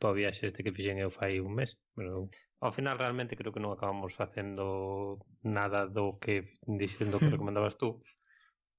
po 0.00 0.10
viaxe 0.18 0.48
este 0.48 0.64
que 0.64 0.74
fixen 0.76 0.98
eu 1.04 1.10
fai 1.18 1.32
un 1.46 1.52
mes. 1.58 1.70
Pero 1.96 2.28
ao 2.64 2.72
final 2.76 2.96
realmente 3.02 3.36
creo 3.38 3.52
que 3.54 3.62
non 3.62 3.74
acabamos 3.74 4.12
facendo 4.20 4.64
nada 5.58 5.80
do 5.96 6.16
que 6.22 6.34
dixendo 6.64 7.20
que 7.20 7.32
recomendabas 7.34 7.76
tú 7.82 7.88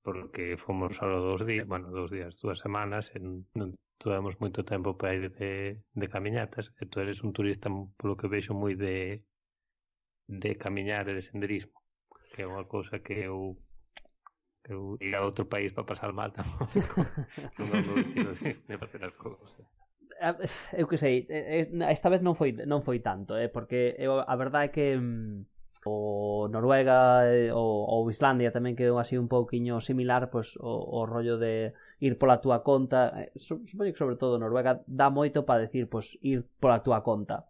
porque 0.06 0.56
fomos 0.56 0.98
só 0.98 1.08
dos 1.08 1.48
días, 1.48 1.66
bueno, 1.66 1.90
dos 1.90 2.12
días, 2.12 2.38
dúas 2.40 2.60
semanas, 2.62 3.10
e 3.16 3.18
non 3.58 3.74
tuvemos 3.98 4.38
moito 4.38 4.62
tempo 4.62 4.94
para 4.94 5.18
ir 5.18 5.34
de, 5.34 5.82
de 5.98 6.08
camiñatas, 6.14 6.70
e 6.78 6.86
tú 6.86 7.02
eres 7.02 7.26
un 7.26 7.34
turista, 7.34 7.74
polo 7.98 8.14
que 8.14 8.30
vexo, 8.30 8.54
moi 8.54 8.78
de, 8.78 9.26
de 10.30 10.52
camiñar 10.62 11.10
e 11.10 11.18
de 11.18 11.26
senderismo, 11.26 11.82
que 12.38 12.46
é 12.46 12.50
unha 12.54 12.70
cousa 12.70 13.02
que 13.02 13.26
eu 13.26 13.58
Eu 14.66 14.98
ir 15.00 15.14
a 15.14 15.22
outro 15.22 15.46
país 15.46 15.72
para 15.74 15.86
pasar 15.86 16.12
mal 16.12 16.32
tampouco 16.34 16.74
non 17.62 17.70
é 17.70 17.78
o 17.82 17.86
meu 17.86 17.98
estilo 18.02 18.34
de, 18.34 18.50
de 18.66 18.76
facer 18.82 19.02
as 19.06 19.14
cousas. 19.14 19.62
Eu 20.74 20.88
que 20.88 20.98
sei, 20.98 21.28
eh, 21.30 21.70
eh, 21.70 21.92
esta 21.92 22.10
vez 22.10 22.22
non 22.26 22.34
foi 22.40 22.56
non 22.66 22.82
foi 22.82 22.98
tanto, 23.04 23.36
eh, 23.38 23.50
porque 23.52 23.94
eu, 24.00 24.24
a 24.24 24.36
verdade 24.40 24.66
é 24.66 24.74
que 24.74 24.86
mm, 24.98 25.46
o 25.86 26.48
Noruega 26.50 27.30
eh, 27.30 27.54
ou, 27.54 27.86
ou 27.86 28.10
Islandia 28.10 28.50
tamén 28.50 28.74
que 28.74 28.90
é 28.90 28.94
así 28.96 29.20
un 29.22 29.30
pouquiño 29.30 29.78
similar 29.84 30.34
pois, 30.34 30.58
o, 30.58 30.72
o 30.98 31.06
rollo 31.06 31.38
de 31.38 31.78
ir 32.02 32.18
pola 32.18 32.42
túa 32.42 32.66
conta 32.66 33.30
supoño 33.38 33.94
que 33.94 34.02
sobre 34.02 34.18
todo 34.18 34.42
Noruega 34.42 34.82
dá 34.90 35.14
moito 35.14 35.46
para 35.46 35.62
decir 35.62 35.86
pois, 35.86 36.18
ir 36.26 36.48
pola 36.58 36.82
túa 36.82 37.06
conta. 37.06 37.46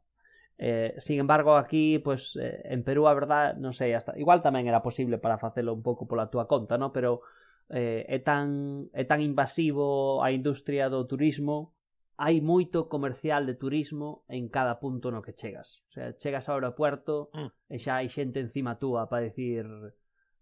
Eh, 0.58 0.96
sin 1.00 1.20
embargo, 1.20 1.58
aquí, 1.58 2.00
pues, 2.00 2.38
eh, 2.40 2.62
en 2.66 2.84
Perú, 2.84 3.08
a 3.08 3.14
verdad, 3.14 3.60
non 3.60 3.76
sei, 3.76 3.92
hasta, 3.92 4.16
igual 4.16 4.40
tamén 4.40 4.72
era 4.72 4.80
posible 4.80 5.20
para 5.20 5.42
facelo 5.42 5.76
un 5.76 5.84
pouco 5.84 6.08
pola 6.08 6.32
túa 6.32 6.48
conta, 6.48 6.80
non? 6.80 6.96
Pero 6.96 7.28
eh, 7.70 8.08
é, 8.08 8.20
tan, 8.24 8.88
é 8.96 9.04
tan 9.04 9.20
invasivo 9.20 10.24
a 10.24 10.32
industria 10.32 10.88
do 10.88 11.04
turismo, 11.04 11.76
hai 12.16 12.40
moito 12.40 12.88
comercial 12.88 13.44
de 13.44 13.60
turismo 13.60 14.24
en 14.32 14.48
cada 14.48 14.80
punto 14.80 15.12
no 15.12 15.20
que 15.20 15.36
chegas. 15.36 15.84
O 15.90 15.92
sea, 15.92 16.16
chegas 16.16 16.48
ao 16.48 16.56
aeropuerto 16.56 17.30
mm. 17.36 17.50
Eh, 17.68 17.76
e 17.76 17.78
xa 17.84 18.00
hai 18.00 18.08
xente 18.08 18.40
encima 18.40 18.80
túa 18.80 19.12
para 19.12 19.28
dicir 19.28 19.68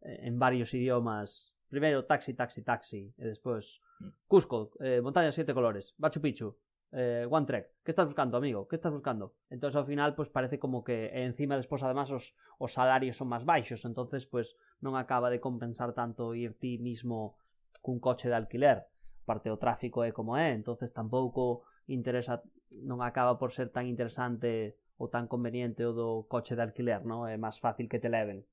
eh, 0.06 0.28
en 0.30 0.38
varios 0.38 0.70
idiomas 0.78 1.58
primeiro 1.74 2.06
taxi, 2.06 2.38
taxi, 2.38 2.62
taxi 2.62 3.10
e 3.18 3.24
despois 3.26 3.82
mm. 3.98 4.30
Cusco, 4.30 4.70
eh, 4.86 5.02
montaña 5.02 5.34
de 5.34 5.38
sete 5.40 5.58
colores, 5.58 5.98
Machu 5.98 6.22
Picchu, 6.22 6.54
eh, 6.94 7.28
One 7.30 7.46
Trek, 7.46 7.72
¿qué 7.84 7.92
estás 7.92 8.06
buscando, 8.06 8.38
amigo? 8.38 8.68
¿Qué 8.68 8.76
estás 8.76 8.94
buscando? 8.94 9.34
Entonces 9.50 9.76
ao 9.76 9.86
final, 9.86 10.14
pues 10.16 10.30
parece 10.30 10.60
como 10.60 10.84
que 10.84 11.06
eh, 11.10 11.26
encima 11.26 11.58
despois 11.58 11.82
además 11.82 12.12
os, 12.12 12.36
os 12.58 12.74
salarios 12.74 13.18
son 13.18 13.34
máis 13.34 13.42
baixos, 13.44 13.82
entonces 13.84 14.30
pues 14.30 14.54
non 14.80 14.94
acaba 14.94 15.34
de 15.34 15.42
compensar 15.42 15.98
tanto 15.98 16.38
ir 16.38 16.54
ti 16.62 16.78
mismo 16.78 17.42
cun 17.82 17.98
coche 17.98 18.30
de 18.30 18.38
alquiler. 18.38 18.86
Parte 19.26 19.50
o 19.50 19.58
tráfico 19.58 20.06
é 20.06 20.14
como 20.14 20.38
é, 20.38 20.54
entonces 20.54 20.94
tampouco 20.94 21.66
interesa 21.90 22.46
non 22.70 23.02
acaba 23.02 23.42
por 23.42 23.50
ser 23.50 23.74
tan 23.74 23.90
interesante 23.90 24.78
ou 25.02 25.10
tan 25.10 25.26
conveniente 25.26 25.82
o 25.90 25.98
do 25.98 26.10
coche 26.30 26.54
de 26.54 26.62
alquiler, 26.62 27.02
¿no? 27.02 27.26
É 27.26 27.36
máis 27.42 27.58
fácil 27.58 27.90
que 27.90 27.98
te 27.98 28.14
leven. 28.14 28.46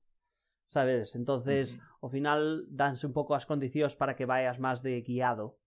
Sabes? 0.73 1.13
Entonces, 1.13 1.75
uh 1.75 1.77
-huh. 1.77 2.03
ao 2.07 2.09
final 2.09 2.41
danse 2.73 3.05
un 3.05 3.13
pouco 3.13 3.37
as 3.37 3.45
condicións 3.45 3.93
para 3.93 4.17
que 4.17 4.25
vayas 4.25 4.57
máis 4.57 4.81
de 4.81 4.97
guiado 5.05 5.60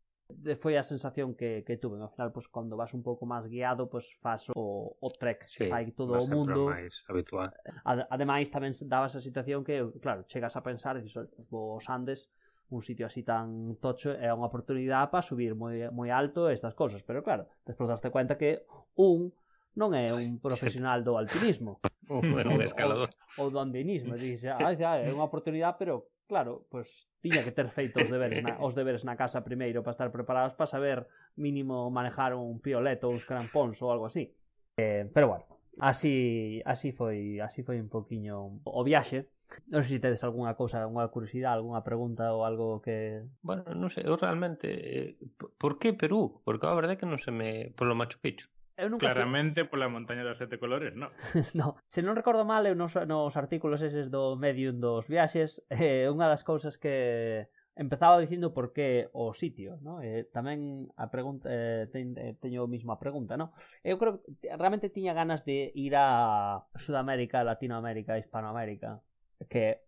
foi 0.60 0.74
a 0.80 0.84
sensación 0.84 1.34
que, 1.34 1.62
que 1.66 1.76
tuve. 1.76 2.00
Ao 2.00 2.08
final, 2.08 2.32
pois, 2.32 2.48
cando 2.48 2.76
vas 2.76 2.92
un 2.96 3.02
pouco 3.04 3.28
máis 3.28 3.44
guiado, 3.46 3.88
pois, 3.92 4.08
fas 4.24 4.48
o, 4.56 4.96
o 4.96 5.08
trek 5.12 5.44
sí, 5.46 5.68
fai 5.68 5.92
todo 5.92 6.16
o 6.16 6.26
mundo. 6.26 6.72
máis 6.72 7.04
habitual. 7.08 7.52
Ad, 7.84 8.08
ademais, 8.08 8.48
tamén 8.48 8.72
daba 8.88 9.06
esa 9.12 9.20
situación 9.20 9.62
que, 9.62 9.84
claro, 10.00 10.24
chegas 10.24 10.56
a 10.56 10.64
pensar, 10.64 10.96
dices, 10.96 11.16
os, 11.16 11.28
vos 11.52 11.84
Andes, 11.92 12.32
un 12.72 12.82
sitio 12.82 13.06
así 13.06 13.22
tan 13.22 13.76
tocho 13.78 14.16
é 14.16 14.32
unha 14.32 14.48
oportunidade 14.48 15.12
para 15.12 15.20
subir 15.20 15.52
moi, 15.52 15.92
moi 15.92 16.08
alto 16.08 16.48
estas 16.48 16.72
cosas, 16.72 17.04
pero 17.04 17.20
claro, 17.20 17.44
despois 17.68 17.92
daste 17.92 18.08
cuenta 18.08 18.40
que 18.40 18.64
un 18.96 19.30
non 19.76 19.92
é 19.92 20.14
un 20.14 20.40
profesional 20.40 21.02
do 21.06 21.20
alpinismo 21.20 21.82
ou, 22.08 22.24
un 22.24 22.62
escalador 22.64 23.10
ou, 23.36 23.46
ou 23.46 23.52
do 23.52 23.58
andinismo, 23.60 24.16
dices, 24.16 24.48
ah, 24.48 24.72
é 24.72 25.10
unha 25.12 25.28
oportunidade, 25.28 25.76
pero 25.76 26.13
Claro, 26.26 26.64
pois 26.72 26.88
tiña 27.20 27.44
que 27.44 27.52
ter 27.52 27.68
feito 27.68 28.00
os 28.00 28.08
deberes 28.08 28.40
na, 28.40 28.56
os 28.64 28.72
deberes 28.72 29.04
na 29.04 29.16
casa 29.16 29.44
primeiro 29.44 29.84
para 29.84 29.92
estar 29.92 30.08
preparados 30.08 30.56
para 30.56 30.72
saber 30.72 31.04
mínimo 31.36 31.92
manejar 31.92 32.32
un 32.32 32.60
pioleto 32.64 33.08
ou 33.08 33.14
uns 33.16 33.28
crampóns 33.28 33.76
ou 33.84 33.92
algo 33.92 34.08
así. 34.08 34.32
Eh, 34.80 35.04
pero 35.12 35.28
bueno, 35.28 35.44
así 35.78 36.64
así 36.64 36.96
foi, 36.96 37.40
así 37.44 37.60
foi 37.62 37.76
un 37.76 37.92
poquiño 37.92 38.64
o 38.64 38.80
viaxe. 38.84 39.28
Non 39.68 39.84
sei 39.84 40.00
se 40.00 40.02
tedes 40.02 40.24
algunha 40.24 40.56
cousa, 40.56 40.80
algunha 40.80 41.12
curiosidade, 41.12 41.60
algunha 41.60 41.84
pregunta 41.84 42.32
ou 42.32 42.48
algo 42.48 42.80
que... 42.80 43.22
Bueno, 43.44 43.62
non 43.76 43.92
sei, 43.92 44.02
eu 44.08 44.16
realmente... 44.16 44.66
Eh, 44.66 45.20
por 45.60 45.76
que 45.76 45.92
Perú? 45.92 46.40
Porque 46.42 46.64
a 46.64 46.74
verdade 46.74 46.96
é 46.96 47.00
que 47.00 47.06
non 47.06 47.20
se 47.20 47.30
me... 47.30 47.70
Por 47.76 47.86
lo 47.86 47.94
Machu 47.94 48.18
Picchu. 48.18 48.48
Eu 48.76 48.90
nunca 48.90 49.06
Claramente 49.06 49.62
fui... 49.62 49.70
pola 49.70 49.86
montaña 49.86 50.26
dos 50.26 50.38
sete 50.38 50.58
colores, 50.58 50.98
non? 50.98 51.14
no, 51.58 51.78
se 51.86 52.02
non 52.02 52.18
recordo 52.18 52.42
mal, 52.42 52.66
eu 52.66 52.74
nos, 52.74 52.98
nos 53.06 53.38
artículos 53.38 53.78
eses 53.86 54.10
do 54.10 54.34
Medium 54.34 54.82
dos 54.82 55.06
viaxes, 55.06 55.62
eh, 55.70 56.10
unha 56.10 56.26
das 56.26 56.42
cousas 56.42 56.74
que 56.74 57.46
empezaba 57.76 58.18
dicindo 58.18 58.54
por 58.54 58.72
que 58.72 59.10
o 59.14 59.34
sitio, 59.34 59.78
no? 59.82 59.98
Eh, 60.02 60.26
tamén 60.30 60.90
a 60.94 61.10
pregunta 61.10 61.46
eh, 61.50 61.86
ten, 61.90 62.14
eh, 62.18 62.34
teño 62.38 62.66
a 62.66 62.70
mesma 62.70 62.98
pregunta, 62.98 63.34
no? 63.38 63.54
Eu 63.82 63.98
creo 63.98 64.22
que 64.22 64.50
realmente 64.54 64.90
tiña 64.90 65.14
ganas 65.14 65.42
de 65.46 65.74
ir 65.74 65.94
a 65.98 66.62
Sudamérica, 66.74 67.42
Latinoamérica, 67.42 68.18
Hispanoamérica, 68.18 69.02
que 69.50 69.82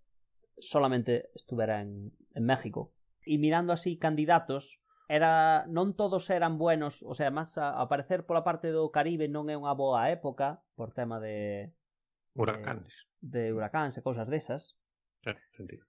solamente 0.59 1.31
estuvera 1.35 1.83
en, 1.83 2.11
en 2.35 2.45
México. 2.47 2.95
E 3.26 3.38
mirando 3.38 3.75
así 3.75 3.99
candidatos, 3.99 4.78
era 5.07 5.65
non 5.71 5.95
todos 5.95 6.27
eran 6.35 6.59
buenos, 6.59 7.03
o 7.07 7.15
sea, 7.15 7.31
máis 7.31 7.55
a, 7.59 7.79
pola 8.27 8.43
parte 8.43 8.75
do 8.75 8.91
Caribe 8.91 9.31
non 9.31 9.47
é 9.47 9.55
unha 9.55 9.75
boa 9.79 10.11
época 10.11 10.59
por 10.75 10.91
tema 10.91 11.23
de 11.23 11.71
huracáns, 12.35 13.07
de, 13.23 13.51
de 13.51 13.55
huracáns 13.55 13.95
e 13.95 14.03
cousas 14.03 14.27
desas. 14.27 14.75
Sí, 15.23 15.31
sentido. 15.55 15.87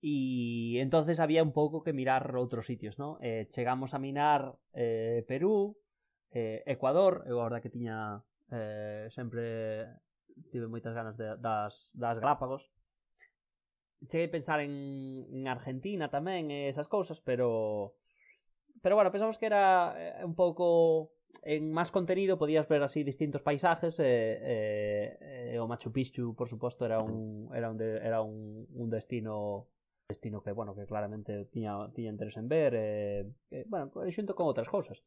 E 0.00 0.80
entonces 0.80 1.20
había 1.20 1.44
un 1.44 1.52
pouco 1.52 1.84
que 1.84 1.92
mirar 1.92 2.32
outros 2.32 2.64
sitios, 2.64 2.96
¿no? 2.96 3.20
Eh, 3.20 3.48
chegamos 3.52 3.92
a 3.92 4.00
minar 4.00 4.56
eh, 4.72 5.24
Perú, 5.28 5.76
eh, 6.32 6.64
Ecuador, 6.64 7.24
eu 7.28 7.40
a 7.40 7.48
verdad 7.48 7.60
que 7.60 7.72
tiña 7.72 8.24
eh, 8.52 9.08
sempre 9.12 9.92
tive 10.52 10.68
moitas 10.68 10.96
ganas 10.96 11.16
de, 11.16 11.36
das, 11.40 11.92
das 11.92 12.16
Galápagos. 12.20 12.68
Cheguei 14.08 14.28
a 14.28 14.34
pensar 14.36 14.60
en, 14.60 14.72
en 15.32 15.44
Argentina 15.48 16.08
tamén 16.12 16.52
e 16.52 16.68
esas 16.68 16.88
cousas, 16.88 17.20
pero 17.24 17.96
pero 18.86 18.94
bueno, 18.94 19.10
pensamos 19.10 19.36
que 19.36 19.46
era 19.46 19.96
eh, 19.98 20.24
un 20.24 20.36
pouco 20.36 21.10
en 21.42 21.74
máis 21.74 21.90
contenido 21.90 22.38
podías 22.38 22.70
ver 22.70 22.86
así 22.86 23.02
distintos 23.02 23.42
paisajes 23.42 23.98
e, 23.98 24.06
e, 24.06 24.54
e 25.50 25.58
o 25.58 25.66
Machu 25.66 25.90
Picchu, 25.90 26.38
por 26.38 26.46
suposto, 26.46 26.86
era 26.86 27.02
un 27.02 27.50
era 27.50 27.66
un 27.66 27.82
era 27.82 28.22
un, 28.22 28.62
un 28.78 28.86
destino 28.86 29.66
que, 30.06 30.54
bueno, 30.54 30.70
que 30.78 30.86
claramente 30.86 31.50
tiña 31.50 31.90
interés 31.98 32.38
en 32.38 32.46
ver 32.46 33.26
bueno, 33.66 33.90
xunto 34.14 34.38
con 34.38 34.46
outras 34.46 34.70
cousas 34.70 35.02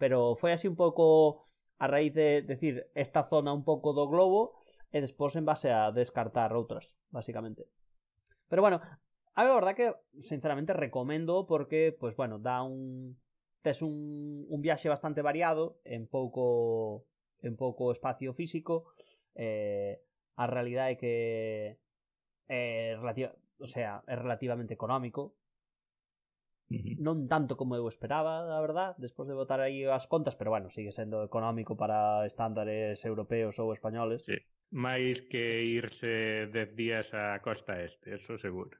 pero 0.00 0.32
foi 0.40 0.56
así 0.56 0.64
un 0.64 0.80
pouco 0.80 1.44
a 1.76 1.84
raíz 1.84 2.16
de 2.16 2.40
decir 2.40 2.88
esta 2.96 3.28
zona 3.28 3.52
un 3.52 3.60
pouco 3.60 3.92
do 3.92 4.08
globo 4.08 4.64
e 4.88 5.04
despois 5.04 5.36
en 5.36 5.44
base 5.44 5.68
a 5.68 5.92
descartar 5.92 6.56
outras, 6.56 6.96
basicamente 7.12 7.68
pero 8.48 8.64
bueno, 8.64 8.80
A 9.38 9.44
verdad 9.44 9.76
que, 9.76 9.94
sinceramente, 10.20 10.72
recomendo 10.72 11.46
porque, 11.46 11.96
pues 11.98 12.16
bueno, 12.16 12.40
dá 12.40 12.62
un... 12.62 13.16
Tes 13.62 13.82
un, 13.82 14.46
un 14.48 14.60
viaxe 14.62 14.88
bastante 14.88 15.22
variado 15.22 15.78
en 15.84 16.08
pouco 16.08 17.06
en 17.40 17.54
pouco 17.56 17.92
espacio 17.92 18.34
físico 18.34 18.94
eh, 19.34 20.02
a 20.34 20.46
realidade 20.46 20.94
é 20.94 20.98
que 20.98 21.14
é 22.50 22.98
relativa, 22.98 23.30
o 23.58 23.66
sea, 23.66 24.02
é 24.10 24.14
relativamente 24.18 24.74
económico 24.74 25.38
Uh 26.68 26.76
-huh. 26.76 26.96
Non 27.00 27.18
tanto 27.32 27.56
como 27.56 27.72
eu 27.80 27.88
esperaba, 27.88 28.44
a 28.44 28.60
verdad, 28.60 28.92
despois 29.00 29.24
de 29.24 29.38
botar 29.40 29.56
aí 29.62 29.88
as 29.88 30.04
contas, 30.04 30.36
pero 30.36 30.52
bueno, 30.52 30.68
sigue 30.68 30.92
sendo 30.92 31.24
económico 31.24 31.72
para 31.80 32.28
estándares 32.28 33.00
europeos 33.08 33.56
ou 33.56 33.72
españoles. 33.72 34.20
Sí, 34.28 34.36
máis 34.68 35.24
que 35.24 35.64
irse 35.64 36.44
10 36.52 36.70
días 36.76 37.06
á 37.16 37.40
costa 37.40 37.80
este, 37.80 38.20
eso 38.20 38.36
seguro. 38.36 38.76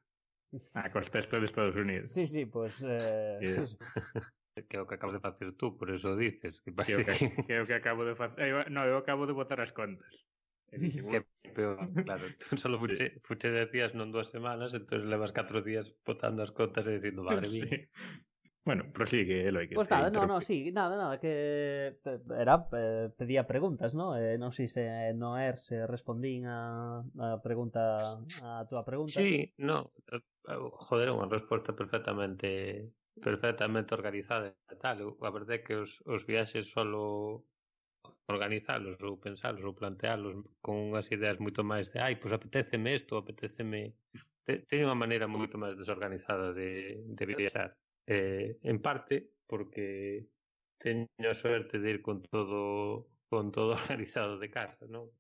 A 0.73 0.89
cos 0.91 1.11
textos 1.11 1.41
de 1.41 1.47
Estados 1.47 1.77
Unidos. 1.77 2.11
Sí, 2.11 2.27
sí, 2.27 2.47
pois... 2.47 2.75
Pues, 2.81 3.03
eh... 3.03 3.39
yeah. 3.41 3.67
sí, 3.67 3.77
sí. 3.77 4.63
que 4.69 4.77
é 4.77 4.81
o 4.81 4.87
que 4.87 4.95
acabas 4.97 5.15
de 5.15 5.23
facer 5.23 5.53
tú, 5.55 5.79
por 5.79 5.91
eso 5.91 6.17
dices. 6.17 6.61
Que, 6.61 6.75
que, 6.75 7.05
que, 7.05 7.05
que... 7.05 7.45
que 7.47 7.53
é 7.55 7.63
o 7.63 7.67
que 7.67 7.77
acabo 7.79 8.03
de 8.03 8.17
facer... 8.17 8.43
Eh, 8.43 8.71
no, 8.71 8.83
eu 8.83 8.99
acabo 8.99 9.27
de 9.29 9.37
botar 9.37 9.61
as 9.61 9.71
contas. 9.71 10.27
Dixe. 10.73 11.01
Que 11.03 11.25
peor, 11.55 11.79
claro. 12.05 12.25
Tú 12.51 12.57
solo 12.57 12.79
fuche, 12.79 12.97
sí. 12.97 13.21
fuche 13.25 13.51
de 13.51 13.67
días 13.67 13.95
non 13.97 14.13
dúas 14.13 14.29
semanas, 14.29 14.77
entón 14.77 15.09
levas 15.09 15.33
catro 15.33 15.65
días 15.65 15.89
botando 16.05 16.45
as 16.45 16.53
contas 16.53 16.85
e 16.85 17.01
dicindo, 17.01 17.25
madre 17.25 17.49
mía. 17.49 17.65
Sí. 17.65 17.77
Bueno, 18.69 18.85
prosigue, 18.93 19.49
Eloi. 19.49 19.65
Pois 19.69 19.89
pues 19.89 19.89
nada, 19.89 20.11
non, 20.13 20.29
non, 20.29 20.45
sí, 20.45 20.69
nada, 20.77 20.93
nada, 21.01 21.17
que 21.17 21.97
era, 22.37 22.69
pedía 23.17 23.49
preguntas, 23.49 23.97
non? 23.97 24.13
Eh, 24.21 24.37
non 24.37 24.53
sei 24.53 24.69
se 24.69 24.85
no 25.17 25.41
er 25.41 25.57
se 25.57 25.89
respondín 25.89 26.45
a, 26.45 27.01
a 27.01 27.41
pregunta, 27.41 28.21
a 28.45 28.69
túa 28.69 28.85
pregunta. 28.85 29.17
Sí, 29.17 29.57
no, 29.57 29.89
eh, 30.13 30.21
joder, 30.85 31.17
unha 31.17 31.33
resposta 31.33 31.73
perfectamente 31.73 32.93
perfectamente 33.25 33.97
organizada 33.97 34.53
e 34.53 34.77
tal. 34.77 35.17
A 35.17 35.33
verdade 35.33 35.57
é 35.57 35.65
que 35.65 35.73
os, 35.73 36.05
os 36.05 36.29
viaxes 36.29 36.69
solo 36.69 37.49
organizalos 38.29 39.01
ou 39.01 39.17
pensalos 39.17 39.65
ou 39.65 39.73
plantealos 39.73 40.45
con 40.61 40.93
unhas 40.93 41.09
ideas 41.09 41.41
moito 41.41 41.65
máis 41.65 41.89
de 41.89 42.05
ai, 42.05 42.21
pois 42.21 42.37
apetéceme 42.37 42.93
isto, 42.93 43.17
apetéceme... 43.17 43.97
Teño 44.45 44.93
unha 44.93 45.01
maneira 45.01 45.25
moito 45.25 45.57
máis 45.57 45.73
desorganizada 45.73 46.53
de, 46.53 47.01
de 47.17 47.25
viaxar 47.25 47.73
eh, 48.09 48.57
en 48.63 48.81
parte 48.81 49.15
porque 49.47 50.27
teño 50.79 51.29
a 51.31 51.35
suerte 51.35 51.79
de 51.79 51.91
ir 51.91 52.01
con 52.03 52.23
todo 52.23 53.07
con 53.29 53.53
todo 53.53 53.73
organizado 53.85 54.39
de 54.41 54.49
casa, 54.49 54.89
non? 54.89 55.13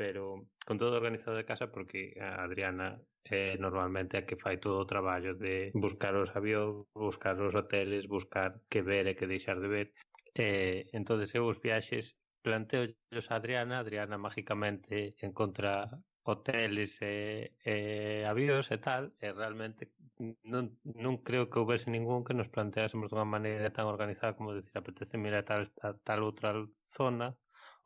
Pero 0.00 0.48
con 0.66 0.76
todo 0.80 0.96
organizado 0.96 1.36
de 1.36 1.44
casa 1.44 1.68
porque 1.68 2.16
a 2.20 2.40
Adriana 2.44 2.88
é 3.26 3.52
eh, 3.52 3.58
normalmente 3.58 4.16
a 4.16 4.24
que 4.26 4.40
fai 4.40 4.56
todo 4.56 4.78
o 4.80 4.88
traballo 4.92 5.32
de 5.34 5.74
buscar 5.74 6.14
os 6.16 6.30
avións, 6.38 6.86
buscar 6.94 7.36
os 7.46 7.54
hoteles, 7.58 8.08
buscar 8.08 8.50
que 8.70 8.80
ver 8.80 9.04
e 9.10 9.16
que 9.18 9.28
deixar 9.28 9.58
de 9.60 9.68
ver. 9.68 9.88
Eh, 10.36 10.88
entonces 10.98 11.28
eu 11.36 11.44
os 11.44 11.60
viaxes 11.60 12.16
planteo 12.46 12.82
a 12.86 13.34
Adriana, 13.40 13.82
Adriana 13.82 14.16
mágicamente 14.16 15.18
encontra 15.28 15.72
hoteles 16.26 16.92
eh, 17.02 17.54
eh, 17.64 18.22
e, 18.22 18.22
e 18.22 18.28
avións 18.32 18.66
e 18.76 18.78
tal, 18.86 19.02
e 19.24 19.26
realmente 19.40 19.82
non, 20.52 20.64
non 21.04 21.14
creo 21.26 21.48
que 21.50 21.58
houvese 21.60 21.88
ningún 21.94 22.24
que 22.26 22.34
nos 22.38 22.52
planteásemos 22.54 23.08
dunha 23.10 23.32
maneira 23.34 23.74
tan 23.76 23.86
organizada 23.94 24.36
como 24.38 24.56
decir, 24.58 24.74
apetece 24.76 25.14
mirar 25.24 25.44
tal, 25.50 25.62
tal, 25.80 25.94
tal 26.06 26.20
outra 26.28 26.48
zona, 26.98 27.26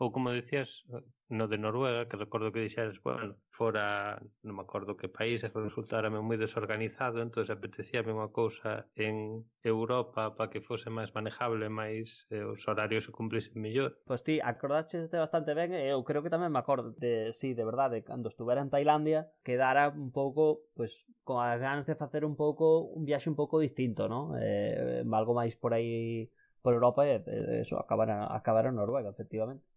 Ou 0.01 0.09
como 0.09 0.33
dicías 0.33 0.89
no 1.29 1.47
de 1.47 1.59
Noruega, 1.59 2.09
que 2.09 2.17
recordo 2.17 2.51
que 2.53 2.65
dixeras, 2.65 2.97
bueno, 3.05 3.37
fora, 3.53 4.17
non 4.41 4.57
me 4.57 4.65
acordo 4.65 4.97
que 4.97 5.13
país, 5.13 5.45
e 5.45 5.53
resultárame 5.53 6.17
moi 6.25 6.41
desorganizado, 6.41 7.21
entón 7.21 7.45
apetecíame 7.45 8.09
unha 8.09 8.33
cousa 8.33 8.89
en 8.97 9.45
Europa 9.61 10.33
para 10.33 10.49
que 10.49 10.65
fose 10.65 10.89
máis 10.89 11.13
manejable, 11.13 11.69
máis 11.69 12.25
eh, 12.33 12.49
os 12.49 12.65
horarios 12.65 13.05
se 13.05 13.13
cumplisen 13.13 13.61
mellor. 13.61 14.01
Pois 14.09 14.25
ti, 14.25 14.41
acordaste 14.41 15.05
bastante 15.13 15.53
ben, 15.53 15.77
e 15.77 15.93
eu 15.93 16.01
creo 16.01 16.25
que 16.25 16.33
tamén 16.33 16.49
me 16.49 16.65
acordo, 16.65 16.97
de, 16.97 17.37
sí, 17.37 17.53
de 17.53 17.69
verdade, 17.69 18.01
cando 18.01 18.33
estuvera 18.33 18.65
en 18.65 18.73
Tailandia, 18.73 19.29
quedara 19.45 19.93
un 19.93 20.11
pouco, 20.17 20.65
pois, 20.73 20.97
con 21.29 21.45
as 21.45 21.61
ganas 21.61 21.85
de 21.85 21.95
facer 21.95 22.25
un 22.25 22.41
pouco, 22.41 22.89
un 22.89 23.05
viaxe 23.05 23.29
un 23.29 23.37
pouco 23.37 23.61
distinto, 23.61 24.09
non? 24.09 24.33
Eh, 24.41 25.05
algo 25.05 25.37
máis 25.37 25.55
por 25.61 25.77
aí 25.77 26.33
por 26.65 26.75
Europa 26.75 27.07
e 27.07 27.23
eso 27.63 27.79
acabar 27.79 28.11
a, 28.11 28.37
acabar 28.37 28.67
Noruega, 28.73 29.13
efectivamente. 29.13 29.70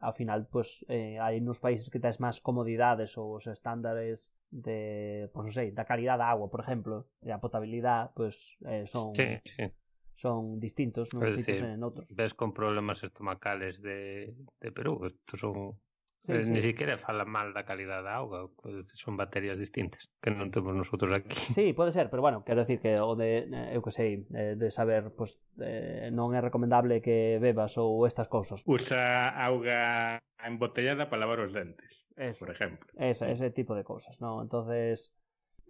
Ao 0.00 0.12
final 0.12 0.46
pues, 0.46 0.84
eh, 0.88 1.16
hai 1.20 1.40
nos 1.40 1.58
países 1.60 1.88
que 1.88 2.02
tes 2.02 2.20
máis 2.20 2.40
comodidades 2.40 3.16
os 3.16 3.46
estándares 3.46 4.32
de, 4.50 5.30
pois 5.32 5.44
non 5.46 5.54
sei, 5.54 5.68
da 5.70 5.86
calidad 5.86 6.18
da 6.18 6.28
agua, 6.28 6.50
por 6.50 6.60
exemplo, 6.60 7.06
e 7.22 7.30
a 7.30 7.38
potabilidade, 7.38 8.10
pues, 8.16 8.58
eh, 8.66 8.84
son 8.90 9.14
sí, 9.14 9.38
sí. 9.46 9.70
son 10.18 10.58
distintos 10.60 11.14
nos 11.14 11.32
sitios 11.32 11.62
en 11.64 11.80
outros. 11.80 12.04
Ves 12.10 12.34
con 12.34 12.52
problemas 12.52 13.00
estomacales 13.00 13.80
de, 13.80 14.34
de 14.60 14.70
Perú, 14.72 15.06
estos 15.06 15.40
son 15.40 15.78
Sí, 16.20 16.32
eh, 16.32 16.44
sí. 16.44 16.50
Ni 16.50 16.60
siquiera 16.60 16.98
fala 16.98 17.24
mal 17.24 17.54
da 17.54 17.64
calidad 17.64 18.04
da 18.04 18.16
auga, 18.20 18.44
son 18.92 19.16
baterías 19.16 19.56
distintas 19.56 20.12
que 20.20 20.28
non 20.28 20.52
temos 20.52 20.76
nosotros 20.76 21.08
aquí. 21.16 21.32
Sí, 21.56 21.72
pode 21.72 21.96
ser, 21.96 22.12
pero 22.12 22.20
bueno, 22.20 22.44
quero 22.44 22.60
decir 22.60 22.76
que 22.80 23.00
o 23.00 23.16
de 23.16 23.48
eh, 23.48 23.72
eu 23.72 23.80
que 23.80 23.88
sei, 23.88 24.28
eh, 24.36 24.52
de 24.52 24.68
saber, 24.68 25.16
pois 25.16 25.40
pues, 25.56 25.64
eh, 25.64 26.12
non 26.12 26.36
é 26.36 26.44
recomendable 26.44 27.00
que 27.00 27.40
bebas 27.40 27.80
ou 27.80 28.04
estas 28.04 28.28
cousas. 28.28 28.60
Usa 28.68 29.32
auga 29.32 30.20
embotellada 30.44 31.08
para 31.08 31.24
lavar 31.24 31.40
os 31.40 31.56
dentes, 31.56 32.04
Eso. 32.20 32.44
por 32.44 32.52
exemplo. 32.52 32.84
Esa, 33.00 33.32
ese 33.32 33.48
tipo 33.48 33.72
de 33.72 33.84
cousas, 33.88 34.20
non? 34.20 34.44
Entonces, 34.44 35.08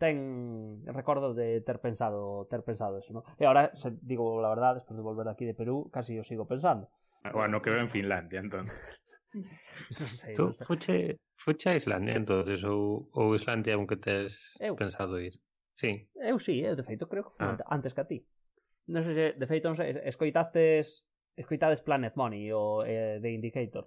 ten 0.02 0.82
recordo 0.82 1.30
de 1.30 1.62
ter 1.62 1.78
pensado 1.78 2.50
ter 2.50 2.66
pensado 2.66 2.98
eso, 2.98 3.14
¿no? 3.14 3.22
E 3.38 3.46
agora 3.46 3.70
digo 4.02 4.42
la 4.42 4.50
verdad, 4.50 4.82
despois 4.82 4.98
de 4.98 5.06
volver 5.06 5.30
aquí 5.30 5.46
de 5.46 5.54
Perú, 5.54 5.86
casi 5.94 6.18
o 6.18 6.26
sigo 6.26 6.50
pensando. 6.50 6.90
Bueno, 7.30 7.62
que 7.62 7.70
veo 7.70 7.86
en 7.86 7.92
Finlandia, 7.92 8.42
entón. 8.42 8.66
sei, 10.20 10.34
tú. 10.34 10.54
Fuche, 10.66 11.18
fuche 11.36 11.70
a 11.70 11.76
Islandia 11.76 12.16
entonces 12.16 12.62
ou, 12.64 13.08
ou 13.12 13.34
Islandia 13.34 13.74
aunque 13.74 13.96
tes 13.96 14.56
eu. 14.60 14.74
pensado 14.76 15.20
ir 15.20 15.38
sí. 15.74 16.08
eu 16.18 16.38
sí, 16.38 16.60
eu 16.60 16.74
de 16.74 16.82
feito 16.82 17.06
creo 17.06 17.24
que 17.24 17.34
foi 17.36 17.46
ah. 17.46 17.58
antes 17.70 17.94
que 17.94 18.02
a 18.02 18.08
ti 18.10 18.18
non 18.90 19.06
sei 19.06 19.14
se, 19.14 19.26
de 19.38 19.46
feito 19.46 19.70
non 19.70 19.78
sei, 19.78 19.94
escoitastes 20.02 21.06
escoitades 21.38 21.80
Planet 21.80 22.14
Money 22.18 22.50
ou 22.50 22.82
eh, 22.82 23.22
The 23.22 23.30
Indicator 23.30 23.86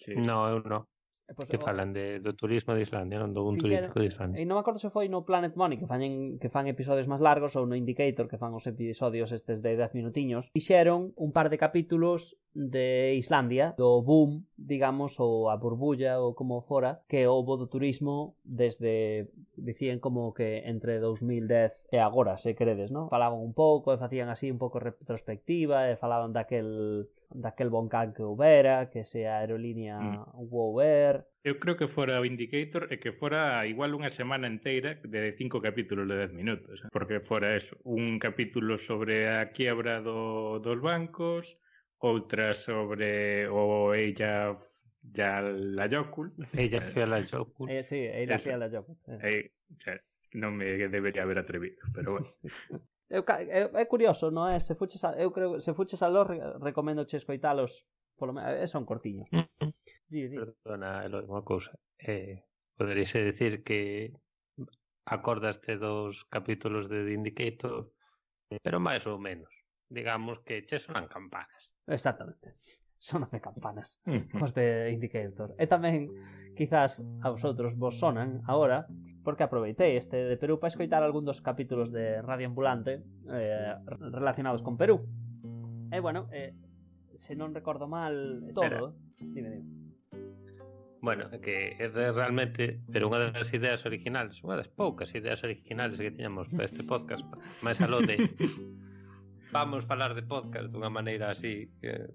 sí. 0.00 0.16
no, 0.16 0.48
eu 0.48 0.64
non 0.64 0.88
eh, 1.28 1.34
pues, 1.34 1.48
que 1.48 1.58
falan 1.58 1.92
de, 1.92 2.18
do 2.18 2.34
turismo 2.34 2.74
de 2.74 2.82
Islandia, 2.82 3.22
non 3.22 3.30
do 3.30 3.46
un 3.46 3.54
fixer, 3.54 3.86
turístico 3.86 3.98
de 4.02 4.06
Islandia. 4.10 4.38
E 4.42 4.44
non 4.46 4.58
me 4.58 4.62
acordo 4.66 4.82
se 4.82 4.90
foi 4.90 5.06
no 5.06 5.22
Planet 5.22 5.54
Money 5.54 5.78
que 5.78 5.86
fan 5.86 6.02
que 6.42 6.50
fan 6.50 6.66
episodios 6.66 7.06
máis 7.06 7.22
largos 7.22 7.54
ou 7.54 7.70
no 7.70 7.78
Indicator 7.78 8.26
que 8.26 8.34
fan 8.34 8.50
os 8.50 8.66
episodios 8.66 9.30
estes 9.30 9.62
de 9.62 9.78
10 9.78 9.94
minutiños. 9.94 10.50
Fixeron 10.50 11.14
un 11.14 11.30
par 11.30 11.46
de 11.46 11.58
capítulos 11.58 12.34
de 12.54 13.14
Islandia, 13.14 13.74
do 13.78 14.02
boom, 14.02 14.42
digamos, 14.56 15.18
ou 15.22 15.50
a 15.50 15.56
burbulla 15.56 16.18
ou 16.18 16.34
como 16.34 16.62
fora, 16.66 17.02
que 17.06 17.26
houbo 17.26 17.56
do 17.56 17.70
turismo 17.70 18.34
desde, 18.42 19.30
dicían 19.54 20.02
como 20.02 20.34
que 20.34 20.66
entre 20.66 20.98
2010 20.98 21.94
e 21.94 21.98
agora, 22.02 22.36
se 22.42 22.58
credes, 22.58 22.90
non? 22.90 23.06
Falaban 23.06 23.38
un 23.38 23.54
pouco 23.54 23.94
e 23.94 24.00
facían 24.02 24.28
así 24.28 24.50
un 24.50 24.58
pouco 24.58 24.82
retrospectiva 24.82 25.86
e 25.90 25.94
falaban 25.94 26.34
daquel 26.34 27.06
daquel 27.30 27.70
boncán 27.70 28.12
que 28.12 28.22
houbera, 28.22 28.90
que 28.90 29.04
se 29.04 29.26
a 29.30 29.38
aerolínea 29.38 29.98
mm. 30.00 30.50
wow 30.50 30.80
Air. 30.82 31.24
Eu 31.44 31.58
creo 31.62 31.76
que 31.78 31.86
fora 31.86 32.20
o 32.20 32.26
Indicator 32.26 32.90
e 32.92 32.98
que 32.98 33.14
fora 33.14 33.64
igual 33.64 33.94
unha 33.96 34.10
semana 34.10 34.50
enteira 34.50 34.98
de 35.00 35.32
cinco 35.38 35.62
capítulos 35.62 36.04
de 36.10 36.18
10 36.26 36.36
minutos, 36.36 36.82
eh, 36.84 36.90
porque 36.92 37.22
fora 37.22 37.56
eso, 37.56 37.78
un 37.86 38.18
capítulo 38.18 38.76
sobre 38.76 39.30
a 39.30 39.48
quiebra 39.54 40.02
do, 40.02 40.58
dos 40.60 40.82
bancos, 40.82 41.56
outra 42.00 42.52
sobre 42.52 43.46
o 43.48 43.94
Ella 43.94 44.56
ya 45.00 45.40
la 45.40 45.86
Yokul. 45.86 46.32
Ella 46.52 46.80
Fiala 46.92 47.20
Yokul. 47.20 47.70
Eh, 47.70 47.82
sí, 47.82 47.96
Ella 47.96 48.38
Fiala 48.38 48.68
Yokul. 48.68 48.96
Eh. 49.08 49.52
Eh, 49.86 50.00
non 50.32 50.56
me 50.56 50.88
debería 50.88 51.22
haber 51.22 51.38
atrevido, 51.38 51.84
pero 51.94 52.12
bueno. 52.12 52.30
eu, 53.10 53.24
é, 53.26 53.66
é 53.66 53.84
curioso, 53.86 54.30
non 54.30 54.46
é? 54.48 54.60
Se 54.62 54.74
fuches 54.78 55.02
a, 55.02 55.18
eu 55.18 55.34
creo, 55.34 55.58
se 55.60 55.74
fuches 55.74 56.00
a 56.02 56.08
los, 56.08 56.26
recomendo 56.62 57.06
che 57.06 57.18
escoitalos 57.18 57.86
polo 58.20 58.32
menos, 58.32 58.54
eh, 58.60 58.68
son 58.68 58.84
cortiños. 58.84 59.28
Mm. 59.32 59.72
di, 60.10 60.28
di. 60.28 60.36
Perdona, 60.36 61.04
Eloi, 61.06 61.24
unha 61.24 61.42
cousa. 61.42 61.72
Eh, 61.96 62.44
poderíse 62.76 63.18
decir 63.24 63.64
que 63.64 64.12
acordaste 65.06 65.78
dos 65.80 66.28
capítulos 66.28 66.86
de 66.92 67.06
The 67.06 67.12
Indicator, 67.14 67.90
eh, 68.52 68.60
pero 68.62 68.78
máis 68.78 69.06
ou 69.08 69.18
menos. 69.18 69.50
Digamos 69.90 70.44
que 70.46 70.62
che 70.68 70.78
sonan 70.78 71.08
campanas. 71.08 71.74
Exactamente. 71.90 72.54
Son 73.00 73.24
de 73.24 73.40
campanas, 73.40 74.02
os 74.40 74.52
de 74.52 74.92
Indicator. 74.92 75.56
E 75.56 75.64
tamén, 75.64 76.12
quizás, 76.52 77.00
a 77.24 77.32
vosotros 77.32 77.72
vos 77.72 77.96
sonan 77.96 78.44
agora, 78.44 78.84
porque 79.24 79.40
aproveitei 79.40 79.96
este 79.96 80.28
de 80.28 80.36
Perú 80.36 80.60
para 80.60 80.68
escoitar 80.68 81.00
algún 81.00 81.24
dos 81.24 81.40
capítulos 81.40 81.88
de 81.96 82.20
Radio 82.20 82.52
Ambulante 82.52 83.00
eh, 83.32 83.72
relacionados 83.88 84.60
con 84.60 84.76
Perú. 84.76 85.00
E 85.88 85.96
bueno, 86.04 86.28
eh, 86.28 86.52
se 87.16 87.32
non 87.32 87.56
recordo 87.56 87.88
mal 87.88 88.44
todo, 88.52 88.92
Espera. 88.92 89.32
dime, 89.32 89.48
dime. 89.48 89.80
Bueno, 91.00 91.32
que 91.40 91.80
é 91.80 91.88
realmente 91.88 92.84
pero 92.92 93.08
unha 93.08 93.32
das 93.32 93.48
ideas 93.56 93.88
originales, 93.88 94.44
unha 94.44 94.60
das 94.60 94.68
poucas 94.68 95.16
ideas 95.16 95.40
originales 95.40 95.96
que 95.96 96.12
tiñamos 96.12 96.52
para 96.52 96.68
este 96.68 96.84
podcast, 96.84 97.24
máis 97.64 97.80
aló 97.80 98.04
de 98.04 98.20
vamos 99.52 99.84
falar 99.84 100.14
de 100.14 100.22
podcast 100.22 100.70
dunha 100.70 100.90
maneira 100.90 101.34
así 101.34 101.66
eh, 101.82 102.06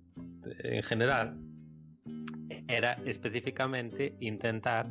en 0.63 0.83
general 0.83 1.35
era 2.67 2.95
especificamente 3.05 4.15
intentar 4.19 4.87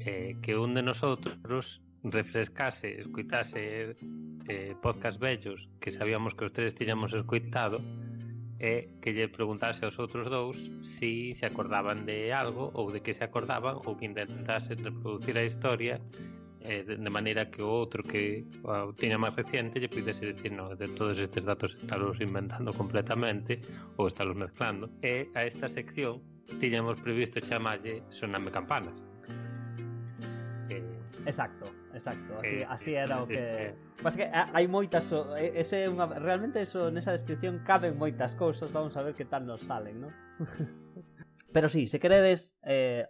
eh, 0.00 0.36
que 0.42 0.56
un 0.56 0.74
de 0.74 0.82
nosotros 0.82 1.80
refrescase, 2.04 3.00
escuitase 3.00 3.96
eh, 4.48 4.74
podcast 4.82 5.20
bellos 5.20 5.68
que 5.80 5.90
sabíamos 5.90 6.34
que 6.34 6.44
os 6.44 6.52
tres 6.52 6.74
tiñamos 6.74 7.12
escuitado 7.12 7.80
e 8.60 9.00
que 9.00 9.16
lle 9.16 9.32
preguntase 9.32 9.88
aos 9.88 9.96
outros 9.96 10.28
dous 10.28 10.60
si 10.84 11.32
se 11.32 11.48
acordaban 11.48 12.04
de 12.04 12.28
algo 12.36 12.68
ou 12.76 12.92
de 12.92 13.00
que 13.00 13.16
se 13.16 13.24
acordaban 13.24 13.80
ou 13.88 13.96
que 13.96 14.04
intentasen 14.04 14.76
reproducir 14.84 15.32
a 15.40 15.48
historia 15.48 15.96
eh, 16.62 16.84
de 16.84 17.10
maneira 17.10 17.50
que 17.50 17.62
o 17.62 17.68
outro 17.68 18.02
que 18.02 18.44
o 18.64 18.92
tiña 18.92 19.16
máis 19.16 19.34
reciente 19.36 19.80
lle 19.80 19.88
pudese 19.88 20.28
dicir 20.28 20.52
no, 20.52 20.76
de 20.76 20.88
todos 20.92 21.16
estes 21.16 21.44
datos 21.44 21.76
estalos 21.76 22.20
inventando 22.20 22.72
completamente 22.72 23.60
ou 23.96 24.08
estalos 24.08 24.36
mezclando 24.36 24.88
e 25.00 25.28
a 25.32 25.44
esta 25.48 25.68
sección 25.68 26.20
tiñamos 26.60 27.00
previsto 27.00 27.40
chamalle 27.40 28.02
Soname 28.10 28.50
Campanas. 28.50 28.96
Eh, 30.68 30.82
Exacto, 31.26 31.66
exacto, 31.94 32.38
así, 32.38 32.56
eh, 32.56 32.66
así 32.68 32.94
era 32.94 33.22
o 33.22 33.26
que... 33.26 33.34
Este... 33.34 33.74
Pasa 34.02 34.16
que 34.16 34.26
hai 34.32 34.64
moitas, 34.64 35.12
ese 35.36 35.84
unha, 35.84 36.08
realmente 36.08 36.64
eso, 36.64 36.88
nesa 36.88 37.12
descripción 37.12 37.60
caben 37.68 38.00
moitas 38.00 38.32
cousas, 38.32 38.72
vamos 38.72 38.96
a 38.96 39.04
ver 39.04 39.12
que 39.12 39.28
tal 39.28 39.44
nos 39.44 39.60
salen, 39.68 40.00
non? 40.00 40.12
Pero 41.52 41.68
sí, 41.68 41.84
se 41.86 42.00
queredes, 42.00 42.56
eh, 42.64 43.04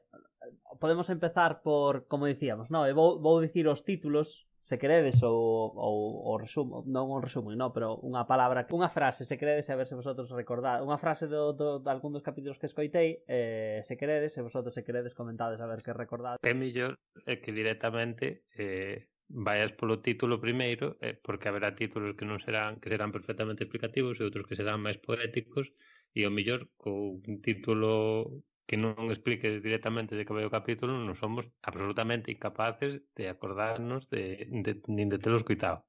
podemos 0.80 1.12
empezar 1.12 1.60
por, 1.60 2.08
como 2.08 2.26
dicíamos, 2.26 2.72
no, 2.72 2.88
eu 2.88 2.96
vou, 2.96 3.20
vou 3.20 3.38
dicir 3.44 3.68
os 3.68 3.84
títulos 3.84 4.50
se 4.60 4.78
queredes 4.78 5.22
ou, 5.22 5.72
ou, 5.76 5.96
ou 6.28 6.36
resumo, 6.36 6.84
non 6.84 7.08
un 7.08 7.24
resumo, 7.24 7.48
non, 7.56 7.72
pero 7.72 7.96
unha 8.04 8.28
palabra, 8.28 8.68
unha 8.68 8.92
frase, 8.92 9.24
se 9.24 9.40
queredes, 9.40 9.68
a 9.72 9.76
ver 9.76 9.88
se 9.88 9.96
vosotros 9.96 10.28
recordade, 10.32 10.84
unha 10.84 11.00
frase 11.00 11.28
do, 11.32 11.56
do, 11.56 11.80
de 11.80 11.88
algún 11.88 12.12
dos 12.12 12.24
capítulos 12.24 12.60
que 12.60 12.68
escoitei, 12.68 13.24
eh, 13.24 13.80
se 13.88 13.96
queredes, 13.96 14.36
se 14.36 14.44
vosotros 14.44 14.76
se 14.76 14.84
queredes 14.84 15.16
comentades 15.16 15.60
a 15.60 15.68
ver 15.68 15.80
que 15.80 15.96
recordades. 15.96 16.40
É 16.44 16.52
mellor 16.52 17.00
é 17.24 17.40
que 17.40 17.56
directamente 17.56 18.44
eh, 18.52 19.08
vayas 19.32 19.72
polo 19.72 20.04
título 20.04 20.36
primeiro, 20.36 21.00
eh, 21.00 21.16
porque 21.16 21.48
haberá 21.48 21.72
títulos 21.72 22.12
que 22.12 22.28
non 22.28 22.36
serán 22.36 22.76
que 22.84 22.92
serán 22.92 23.16
perfectamente 23.16 23.64
explicativos 23.64 24.20
e 24.20 24.28
outros 24.28 24.44
que 24.44 24.58
serán 24.60 24.84
máis 24.84 25.00
poéticos, 25.00 25.72
e 26.12 26.28
o 26.28 26.30
mellor 26.30 26.68
co 26.76 27.16
un 27.16 27.40
título 27.40 28.44
que 28.70 28.78
non 28.78 29.10
explique 29.10 29.58
directamente 29.58 30.14
de 30.14 30.22
que 30.22 30.30
vai 30.30 30.46
o 30.46 30.54
capítulo, 30.54 30.94
non 30.94 31.18
somos 31.18 31.50
absolutamente 31.66 32.30
incapaces 32.30 33.02
de 33.18 33.26
acordarnos 33.26 34.06
de, 34.06 34.46
de, 34.46 34.78
nin 34.86 35.10
de 35.10 35.18
telo 35.18 35.42
escoitado. 35.42 35.82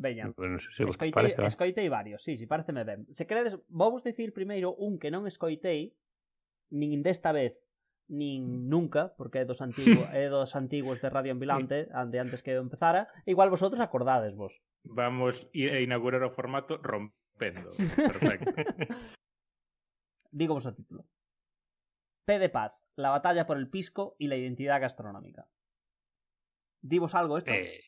Veña, 0.00 0.32
bueno, 0.32 0.56
se, 0.56 0.72
se 0.72 0.88
escoitei, 0.88 1.12
parece, 1.12 1.44
escoitei 1.44 1.92
varios, 1.92 2.24
sí, 2.24 2.40
si 2.40 2.48
sí, 2.48 2.48
pareceme 2.48 2.88
ben. 2.88 3.04
Se 3.12 3.28
queredes, 3.28 3.60
vou 3.68 3.92
vos 3.92 4.00
dicir 4.00 4.32
primeiro 4.32 4.72
un 4.80 4.96
que 4.96 5.12
non 5.12 5.28
escoitei, 5.28 5.92
nin 6.72 7.04
desta 7.04 7.36
vez, 7.36 7.60
nin 8.08 8.48
mm. 8.48 8.72
nunca, 8.72 9.12
porque 9.20 9.44
é 9.44 9.44
dos 9.44 9.60
antigos, 9.68 10.08
é 10.16 10.32
dos 10.32 10.56
antigos 10.56 11.04
de 11.04 11.12
Radio 11.12 11.36
Ambulante, 11.36 11.84
ande 11.92 12.16
antes 12.16 12.40
que 12.40 12.56
empezara, 12.56 13.12
e 13.28 13.36
igual 13.36 13.52
vosotros 13.52 13.76
acordades 13.76 14.32
vos. 14.32 14.56
Vamos 14.88 15.52
a 15.52 15.78
inaugurar 15.84 16.24
o 16.24 16.32
formato 16.32 16.80
rompendo. 16.80 17.76
Perfecto. 18.08 18.56
Digo 20.32 20.56
vos 20.56 20.64
o 20.64 20.72
título. 20.72 21.04
P 22.24 22.38
de 22.38 22.48
Paz, 22.48 22.72
la 22.96 23.10
batalla 23.10 23.46
por 23.46 23.56
el 23.56 23.68
pisco 23.68 24.14
y 24.18 24.28
la 24.28 24.36
identidad 24.36 24.80
gastronómica. 24.80 25.46
Divos 26.82 27.14
algo 27.14 27.38
esto? 27.38 27.50
Eh, 27.52 27.80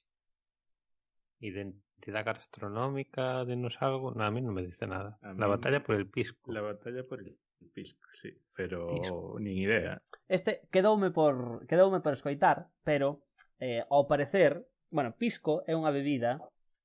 identidad 1.40 2.24
gastronómica, 2.24 3.44
denos 3.44 3.80
algo, 3.80 4.12
no, 4.12 4.24
a 4.24 4.30
mí 4.30 4.40
non 4.40 4.54
me 4.54 4.62
dice 4.62 4.86
nada. 4.86 5.18
A 5.22 5.32
La 5.34 5.46
batalla 5.46 5.82
por 5.82 5.96
el 5.96 6.06
pisco. 6.08 6.52
La 6.52 6.60
batalla 6.60 7.02
por 7.04 7.20
el 7.20 7.36
pisco, 7.72 8.06
sí. 8.20 8.30
Pero 8.54 8.88
Pisco. 8.88 9.38
nin 9.40 9.56
idea. 9.58 10.02
Este 10.28 10.66
quedoume 10.70 11.10
por 11.10 11.66
quedoume 11.66 12.00
por 12.00 12.12
escoitar, 12.12 12.68
pero 12.84 13.22
eh, 13.58 13.82
ao 13.90 14.06
parecer, 14.06 14.66
bueno, 14.90 15.14
pisco 15.16 15.62
é 15.66 15.72
unha 15.74 15.90
bebida 15.94 16.42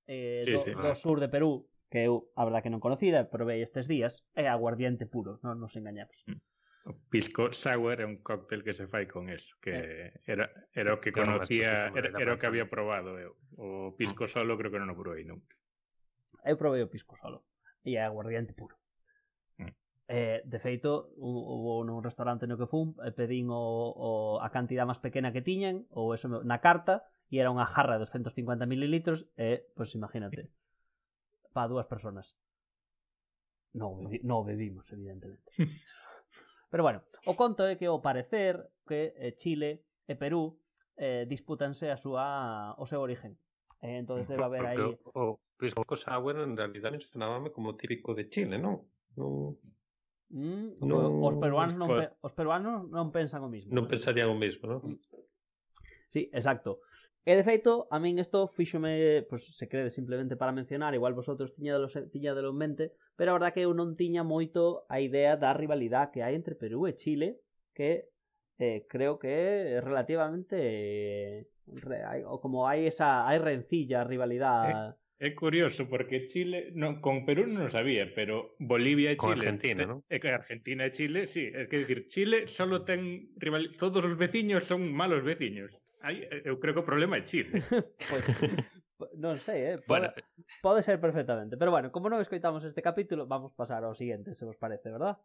eh, 0.08 0.42
Sí, 0.46 0.54
do, 0.56 0.62
sí. 0.64 0.72
do 0.74 0.94
sur 0.96 1.20
de 1.20 1.30
Perú 1.30 1.68
que 1.88 2.04
eu, 2.04 2.28
a 2.36 2.44
verdad 2.44 2.62
que 2.64 2.72
non 2.74 2.84
conocida, 2.84 3.32
probei 3.32 3.64
estes 3.64 3.88
días, 3.88 4.28
é 4.36 4.48
aguardiente 4.52 5.08
puro, 5.08 5.40
non 5.44 5.56
nos 5.60 5.72
engañemos. 5.80 6.16
O 6.88 6.96
pisco 7.12 7.52
sour 7.52 8.00
é 8.00 8.08
un 8.08 8.24
cóctel 8.24 8.64
que 8.64 8.72
se 8.72 8.88
fai 8.88 9.12
con 9.12 9.28
eso, 9.28 9.52
que 9.60 9.76
eh. 9.76 10.24
era, 10.24 10.48
era 10.72 10.96
o 10.96 11.04
que 11.04 11.12
conocía, 11.12 11.92
era, 11.92 12.16
era 12.16 12.32
o 12.32 12.40
que 12.40 12.48
había 12.48 12.72
probado 12.72 13.20
eu. 13.20 13.36
O 13.60 13.92
pisco 14.00 14.24
mm. 14.24 14.32
solo 14.32 14.56
creo 14.56 14.72
que 14.72 14.80
non 14.80 14.88
o 14.88 14.96
probei 14.96 15.28
nunca. 15.28 15.52
Eu 16.48 16.56
probei 16.56 16.80
o 16.80 16.88
pisco 16.88 17.20
solo 17.20 17.44
e 17.84 18.00
é 18.00 18.08
aguardiente 18.08 18.56
puro. 18.56 18.80
Mm. 19.60 19.76
Eh, 20.08 20.40
de 20.48 20.60
feito, 20.64 21.12
houve 21.20 21.92
un, 21.92 22.00
restaurante 22.00 22.48
no 22.48 22.56
que 22.56 22.72
fun 22.72 22.96
e 23.04 23.12
pedín 23.12 23.52
o, 23.52 23.60
o, 23.92 24.10
a 24.40 24.48
cantidad 24.48 24.88
máis 24.88 25.04
pequena 25.04 25.36
que 25.36 25.44
tiñan 25.44 25.84
ou 25.92 26.16
eso 26.16 26.32
na 26.32 26.64
carta 26.64 27.04
e 27.28 27.44
era 27.44 27.52
unha 27.52 27.68
jarra 27.68 28.00
de 28.00 28.08
250 28.08 28.64
mililitros 28.64 29.28
e, 29.36 29.68
pois 29.76 29.92
imagínate, 29.92 30.48
para 31.52 31.68
dúas 31.68 31.84
personas. 31.92 32.32
Non, 33.76 34.08
bebi, 34.08 34.24
non 34.24 34.48
bebimos, 34.48 34.88
evidentemente. 34.96 35.52
Pero 36.70 36.84
bueno, 36.84 37.00
o 37.26 37.34
conto 37.36 37.64
é 37.64 37.76
que 37.80 37.88
ao 37.88 38.04
parecer 38.04 38.60
que 38.88 39.16
eh, 39.16 39.36
Chile 39.40 39.84
e 40.08 40.14
Perú 40.20 40.60
eh, 41.00 41.24
disputanse 41.28 41.88
a 41.92 41.98
súa 41.98 42.76
o 42.76 42.86
seu 42.86 43.00
origen. 43.00 43.40
Eh, 43.80 43.98
entonces 44.02 44.28
debe 44.28 44.44
haber 44.44 44.66
aí 44.68 44.80
o, 45.14 45.38
o 45.38 45.40
pisco 45.56 45.96
sour 45.96 46.38
en 46.44 46.58
realidade 46.58 47.00
sonábame 47.00 47.52
como 47.56 47.78
típico 47.80 48.12
de 48.14 48.28
Chile, 48.28 48.58
non? 48.60 48.84
Non, 49.16 49.56
Mm, 50.28 50.84
Non- 50.84 51.24
os 51.24 51.40
peruanos 51.40 51.80
non, 51.80 51.88
os 52.20 52.34
peruanos 52.36 52.84
non 52.92 53.16
pensan 53.16 53.48
o 53.48 53.50
mismo. 53.50 53.72
non 53.72 53.88
pensarían 53.88 54.28
o 54.28 54.36
mesmo, 54.36 54.68
non? 54.68 55.00
Sí, 56.12 56.28
exacto. 56.36 56.84
E 57.28 57.36
de 57.36 57.44
feito, 57.44 57.92
a 57.92 58.00
min 58.00 58.24
isto 58.24 58.48
fíxome, 58.56 59.28
pois 59.28 59.44
se 59.44 59.68
crede 59.68 59.92
simplemente 59.92 60.40
para 60.40 60.56
mencionar, 60.56 60.96
igual 60.96 61.12
vosotros 61.12 61.52
tiñadelo, 61.52 61.92
tiñadelo 62.08 62.56
en 62.56 62.58
mente, 62.64 62.86
pero 63.20 63.36
a 63.36 63.36
verdad 63.36 63.52
que 63.52 63.68
eu 63.68 63.76
non 63.76 64.00
tiña 64.00 64.24
moito 64.24 64.88
a 64.88 65.04
idea 65.04 65.36
da 65.36 65.52
rivalidade 65.52 66.16
que 66.16 66.24
hai 66.24 66.40
entre 66.40 66.56
Perú 66.56 66.88
e 66.88 66.96
Chile, 66.96 67.44
que 67.76 68.08
eh, 68.64 68.88
creo 68.88 69.20
que 69.20 69.28
é 69.28 69.84
relativamente 69.84 70.56
eh, 70.56 71.52
re, 71.68 72.00
hai, 72.08 72.24
como 72.24 72.64
hai 72.64 72.88
esa 72.88 73.28
hai 73.28 73.44
rencilla, 73.44 74.08
rivalidade. 74.08 74.96
É, 75.20 75.28
é 75.28 75.30
curioso 75.36 75.84
porque 75.92 76.32
Chile 76.32 76.72
non, 76.80 77.04
con 77.04 77.28
Perú 77.28 77.44
non 77.44 77.68
o 77.68 77.70
sabía, 77.70 78.08
pero 78.08 78.56
Bolivia 78.56 79.12
e 79.12 79.20
con 79.20 79.36
Chile, 79.36 79.52
Argentina, 79.52 79.84
te, 79.84 79.92
¿no? 79.92 79.96
Eh, 80.08 80.16
e 80.16 80.24
que 80.24 80.32
Argentina 80.32 80.88
e 80.88 80.96
Chile, 80.96 81.28
sí, 81.28 81.52
é 81.52 81.68
que 81.68 81.84
decir, 81.84 82.08
Chile 82.08 82.48
solo 82.48 82.88
ten 82.88 83.36
rival, 83.36 83.76
todos 83.76 84.00
os 84.00 84.16
veciños 84.16 84.64
son 84.64 84.96
malos 84.96 85.28
veciños 85.28 85.76
aí 86.08 86.24
eh, 86.32 86.48
eu 86.48 86.56
creo 86.60 86.74
que 86.74 86.84
o 86.84 86.88
problema 86.88 87.20
é 87.20 87.28
Chile. 87.28 87.60
pois, 88.08 88.24
non 89.20 89.38
sei, 89.44 89.76
eh? 89.76 89.78
Pode, 89.84 90.10
bueno. 90.10 90.64
pode 90.64 90.82
ser 90.82 90.98
perfectamente. 91.04 91.60
Pero 91.60 91.70
bueno, 91.70 91.92
como 91.92 92.08
non 92.08 92.24
escoitamos 92.24 92.64
este 92.64 92.80
capítulo, 92.80 93.28
vamos 93.28 93.52
pasar 93.52 93.84
ao 93.84 93.94
siguiente, 93.94 94.32
se 94.32 94.48
vos 94.48 94.56
parece, 94.56 94.90
verdad? 94.90 95.20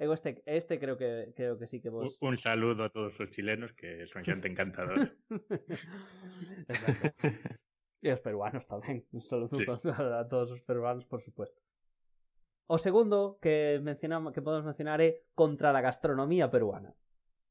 Eu 0.00 0.10
este, 0.16 0.40
este 0.48 0.80
creo 0.80 0.96
que 0.96 1.30
creo 1.36 1.60
que 1.60 1.68
sí 1.68 1.78
que 1.78 1.92
vos... 1.92 2.16
Un 2.24 2.40
saludo 2.40 2.88
a 2.88 2.90
todos 2.90 3.14
os 3.20 3.28
chilenos 3.30 3.76
que 3.76 4.08
son 4.08 4.24
xente 4.24 4.48
encantadora. 4.48 5.12
Exacto. 6.72 7.12
e 8.02 8.08
os 8.10 8.18
peruanos 8.24 8.64
tamén. 8.66 9.04
Un 9.12 9.22
saludo 9.22 9.54
sí. 9.54 9.68
a 9.68 10.24
todos 10.26 10.50
os 10.50 10.64
peruanos, 10.64 11.04
por 11.06 11.22
supuesto. 11.22 11.60
O 12.66 12.80
segundo 12.80 13.38
que 13.38 13.78
mencionamos 13.84 14.32
que 14.32 14.40
podemos 14.40 14.64
mencionar 14.64 14.98
é 15.04 15.28
contra 15.36 15.70
a 15.70 15.84
gastronomía 15.84 16.48
peruana. 16.48 16.96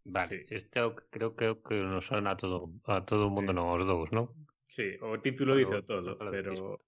Vale, 0.04 0.46
este 0.50 0.82
creo, 1.10 1.36
creo 1.36 1.62
que 1.62 1.76
nos 1.76 2.06
suena 2.06 2.32
a 2.32 2.38
todo 2.38 2.72
a 2.86 3.06
todo 3.06 3.28
o 3.28 3.30
mundo, 3.30 3.54
sí. 3.54 3.58
non 3.58 3.70
aos 3.70 3.86
dous, 3.86 4.10
non? 4.10 4.34
Sí, 4.66 4.98
o 5.04 5.20
título 5.22 5.54
pero, 5.54 5.70
dice 5.70 5.80
todo, 5.86 6.10
pero 6.18 6.82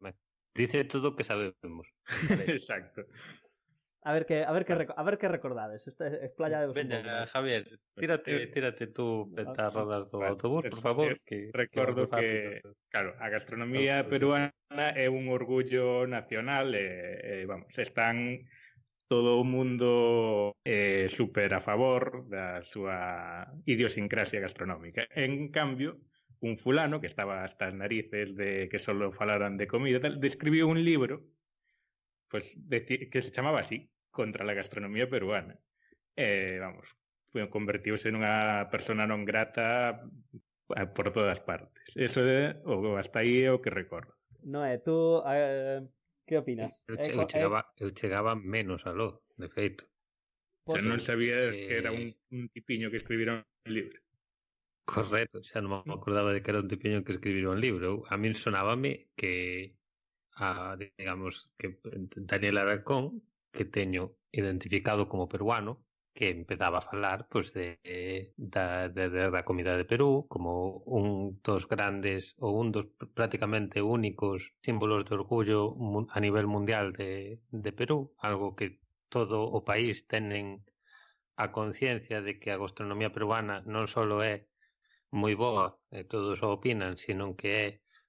dice 0.56 0.80
todo 0.86 1.14
o 1.14 1.16
que 1.16 1.24
sabemos. 1.24 1.86
Exacto. 2.50 3.06
A 4.04 4.12
ver 4.12 4.26
que 4.26 4.44
a 4.44 4.52
ver 4.52 4.66
que 4.66 4.74
a 4.74 5.04
ver 5.04 5.18
que 5.18 5.28
recordades, 5.30 5.88
esta 5.88 6.10
é 6.10 6.28
playa 6.28 6.68
de 6.68 6.74
Venga, 6.76 7.24
Javier, 7.28 7.64
tírate, 7.96 8.44
eh, 8.44 8.48
tírate 8.48 8.88
tú 8.88 9.32
frente 9.32 9.64
rodas 9.70 10.12
do 10.12 10.20
vale, 10.20 10.36
autobús, 10.36 10.66
por 10.68 10.82
favor, 10.82 11.12
que 11.24 11.54
recordo 11.54 12.10
que, 12.10 12.60
que 12.60 12.62
claro, 12.92 13.16
a 13.16 13.30
gastronomía 13.30 14.04
peruana 14.04 14.52
é 14.98 15.08
un 15.08 15.32
orgullo 15.32 16.04
nacional, 16.04 16.76
e, 16.76 17.46
e 17.46 17.46
vamos, 17.48 17.72
están 17.80 18.44
todo 19.08 19.38
o 19.38 19.44
mundo 19.44 20.56
eh, 20.64 21.08
super 21.10 21.54
a 21.54 21.60
favor 21.60 22.26
da 22.30 22.62
súa 22.64 23.48
idiosincrasia 23.66 24.42
gastronómica. 24.42 25.06
En 25.14 25.52
cambio, 25.52 26.00
un 26.40 26.58
fulano 26.58 27.00
que 27.00 27.08
estaba 27.08 27.44
hasta 27.44 27.68
as 27.68 27.76
narices 27.76 28.36
de 28.36 28.68
que 28.68 28.80
solo 28.80 29.12
falaran 29.12 29.56
de 29.56 29.68
comida, 29.68 30.00
tal, 30.00 30.20
describiu 30.20 30.68
un 30.68 30.84
libro 30.84 31.24
pues, 32.28 32.52
de, 32.58 32.84
que 33.12 33.22
se 33.22 33.32
chamaba 33.32 33.62
así, 33.62 33.90
Contra 34.14 34.46
la 34.46 34.54
gastronomía 34.54 35.10
peruana. 35.10 35.58
Eh, 36.16 36.60
vamos, 36.62 36.86
foi 37.34 37.50
convertiuse 37.50 38.14
nunha 38.14 38.70
persona 38.70 39.10
non 39.10 39.26
grata 39.26 40.06
por 40.94 41.10
todas 41.10 41.42
partes. 41.42 41.98
Eso 41.98 42.22
é 42.22 42.62
o 42.62 42.94
hasta 42.94 43.26
aí 43.26 43.42
é 43.42 43.50
o 43.50 43.58
que 43.58 43.74
recordo. 43.74 44.14
No, 44.46 44.62
tú 44.86 45.26
eh, 45.26 45.82
Que 46.26 46.38
opinas? 46.38 46.84
Eu, 46.88 46.96
eh, 46.96 47.04
che, 47.04 47.12
eu, 47.12 47.28
chegaba, 47.28 47.60
eu 47.78 47.90
eh. 47.90 47.94
chegaba 47.94 48.36
menos 48.36 48.86
a 48.86 48.92
lo, 48.92 49.24
de 49.38 49.50
feito. 49.50 49.84
Pois, 50.64 50.80
xa 50.80 50.88
non 50.88 51.00
sabías 51.04 51.56
eh... 51.60 51.68
que 51.68 51.76
era 51.76 51.92
eh. 51.92 51.98
un, 52.00 52.06
un 52.32 52.44
tipiño 52.50 52.88
que 52.88 53.00
escribira 53.04 53.44
un 53.44 53.72
libro. 53.74 54.00
Correcto, 54.88 55.44
xa 55.44 55.60
non 55.60 55.84
me 55.84 55.92
mm. 55.92 56.00
acordaba 56.00 56.32
de 56.32 56.40
que 56.44 56.52
era 56.52 56.64
un 56.64 56.72
tipiño 56.72 57.04
que 57.04 57.16
escribira 57.16 57.52
un 57.52 57.60
libro. 57.60 58.08
A 58.08 58.16
min 58.16 58.36
sonábame 58.36 59.12
que 59.20 59.76
a, 60.36 60.76
digamos 60.80 61.52
que 61.60 61.80
Daniel 62.32 62.58
Aracón, 62.58 63.24
que 63.52 63.66
teño 63.68 64.16
identificado 64.32 65.08
como 65.12 65.28
peruano, 65.28 65.84
que 66.14 66.30
empezaba 66.30 66.78
a 66.80 66.88
falar 66.92 67.28
pois, 67.32 67.48
de, 67.58 67.68
da, 68.38 68.88
de, 68.88 69.10
de, 69.10 69.24
da 69.34 69.42
comida 69.50 69.74
de 69.76 69.86
Perú 69.92 70.26
como 70.34 70.52
un 70.86 71.42
dos 71.42 71.64
grandes 71.74 72.38
ou 72.38 72.52
un 72.62 72.70
dos 72.76 72.86
prácticamente 73.18 73.82
únicos 73.82 74.54
símbolos 74.66 75.06
de 75.06 75.14
orgullo 75.20 75.74
a 76.16 76.20
nivel 76.26 76.46
mundial 76.56 76.94
de, 76.94 77.42
de 77.50 77.72
Perú, 77.80 78.14
algo 78.22 78.56
que 78.58 78.68
todo 79.10 79.38
o 79.58 79.60
país 79.70 80.06
tenen 80.14 80.46
a 81.36 81.52
conciencia 81.52 82.22
de 82.22 82.38
que 82.40 82.50
a 82.54 82.62
gastronomía 82.62 83.14
peruana 83.16 83.66
non 83.66 83.90
só 83.90 84.06
é 84.22 84.46
moi 85.14 85.34
boa, 85.38 85.78
e 85.94 86.06
todos 86.06 86.42
o 86.46 86.50
opinan, 86.58 86.94
sino 86.98 87.34
que 87.38 87.50
é 87.66 87.68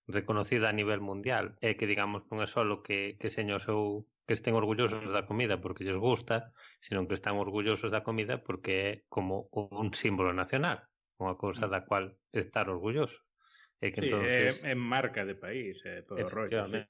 reconocida 0.09 0.69
a 0.69 0.77
nivel 0.77 1.01
mundial, 1.01 1.57
é 1.61 1.73
que 1.77 1.89
digamos 1.89 2.29
non 2.29 2.45
é 2.45 2.49
só 2.49 2.65
que, 2.85 3.17
que 3.21 3.29
seño 3.33 3.57
o 3.57 3.65
seu 3.65 3.81
que 4.27 4.35
estén 4.35 4.57
orgullosos 4.57 5.05
da 5.13 5.29
comida 5.29 5.61
porque 5.61 5.85
lles 5.85 6.01
gusta, 6.01 6.53
senón 6.81 7.07
que 7.09 7.17
están 7.17 7.37
orgullosos 7.37 7.93
da 7.93 8.01
comida 8.01 8.41
porque 8.41 8.73
é 8.81 8.91
como 9.13 9.53
un 9.53 9.93
símbolo 9.93 10.33
nacional, 10.33 10.89
unha 11.21 11.37
cousa 11.37 11.69
mm. 11.69 11.73
da 11.73 11.81
cual 11.85 12.05
estar 12.33 12.67
orgulloso. 12.73 13.21
E 13.85 13.93
que 13.93 14.01
sí, 14.01 14.09
entonces... 14.09 14.65
é, 14.65 14.73
é 14.73 14.75
marca 14.75 15.29
de 15.29 15.37
país, 15.37 15.85
é 15.85 16.01
todo 16.09 16.25
rollo. 16.29 16.65
Sí. 16.67 16.81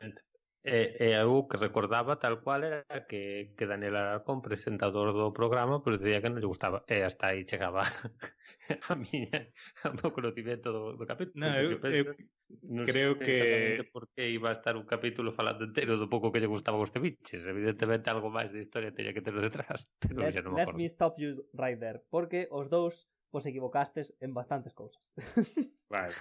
E, 0.64 0.70
e 0.70 1.10
eh, 1.10 1.12
eh, 1.12 1.14
algo 1.18 1.44
que 1.50 1.58
recordaba 1.60 2.16
tal 2.16 2.40
cual 2.40 2.64
era 2.64 3.04
que, 3.10 3.52
que 3.58 3.66
Daniel 3.66 3.96
Alarcón, 3.96 4.40
presentador 4.40 5.12
do 5.12 5.34
programa, 5.34 5.82
pois 5.82 5.98
pues, 5.98 6.06
decía 6.06 6.22
que 6.22 6.30
non 6.30 6.40
lle 6.40 6.48
gustaba, 6.48 6.86
e 6.88 7.04
hasta 7.04 7.34
aí 7.34 7.44
chegaba 7.44 7.84
a 8.88 8.94
miña 8.96 9.48
a 9.84 9.92
meu 9.92 10.10
conocimiento 10.12 10.72
do, 10.72 10.96
do 10.96 11.04
capítulo. 11.04 11.36
Eh, 11.44 11.48
no, 11.48 11.48
eu, 11.60 11.80
pensas, 11.80 12.18
eu 12.20 12.26
non 12.64 12.84
creo 12.88 13.18
que 13.20 13.84
por 13.92 14.08
que 14.12 14.28
iba 14.30 14.48
a 14.48 14.56
estar 14.56 14.76
un 14.76 14.88
capítulo 14.88 15.32
falando 15.32 15.68
entero 15.68 16.00
do 16.00 16.08
pouco 16.08 16.32
que 16.32 16.40
lle 16.40 16.48
gustaba 16.48 16.80
os 16.80 16.92
ceviches. 16.92 17.44
Evidentemente 17.44 18.08
algo 18.08 18.32
máis 18.32 18.52
de 18.52 18.64
historia 18.64 18.94
teña 18.94 19.12
que 19.12 19.24
ter 19.24 19.36
detrás, 19.36 19.84
pero 20.02 20.24
let, 20.24 20.32
ya 20.32 20.42
non 20.42 20.56
me 20.56 20.64
acordo. 20.64 20.78
Let 20.78 20.84
me 20.84 20.88
stop 20.88 21.20
you 21.20 21.44
right 21.52 21.76
there, 21.76 22.00
porque 22.08 22.48
os 22.48 22.72
dous 22.72 23.08
vos 23.34 23.44
equivocastes 23.44 24.14
en 24.20 24.32
bastantes 24.32 24.72
cousas. 24.72 25.02
Vale. 25.92 26.14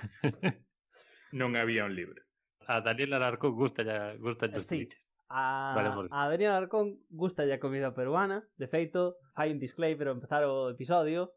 non 1.33 1.55
había 1.55 1.85
un 1.87 1.95
libro. 1.95 2.19
A 2.67 2.79
Daniel 2.79 3.13
Alarcón 3.19 3.55
gusta 3.55 3.83
ya, 3.83 4.15
gusta 4.19 4.47
eh, 4.47 4.57
os 4.57 4.65
sí. 4.65 4.83
ceviches. 4.83 5.03
A, 5.33 5.73
vale, 5.75 6.09
a 6.11 6.29
Daniel 6.29 6.51
Alarcón 6.51 7.01
gusta 7.09 7.41
a 7.41 7.57
comida 7.57 7.95
peruana 7.95 8.45
De 8.53 8.67
feito, 8.69 9.17
hai 9.33 9.49
un 9.49 9.57
disclaimer 9.57 10.07
ao 10.07 10.15
empezar 10.17 10.45
o 10.45 10.69
episodio 10.69 11.33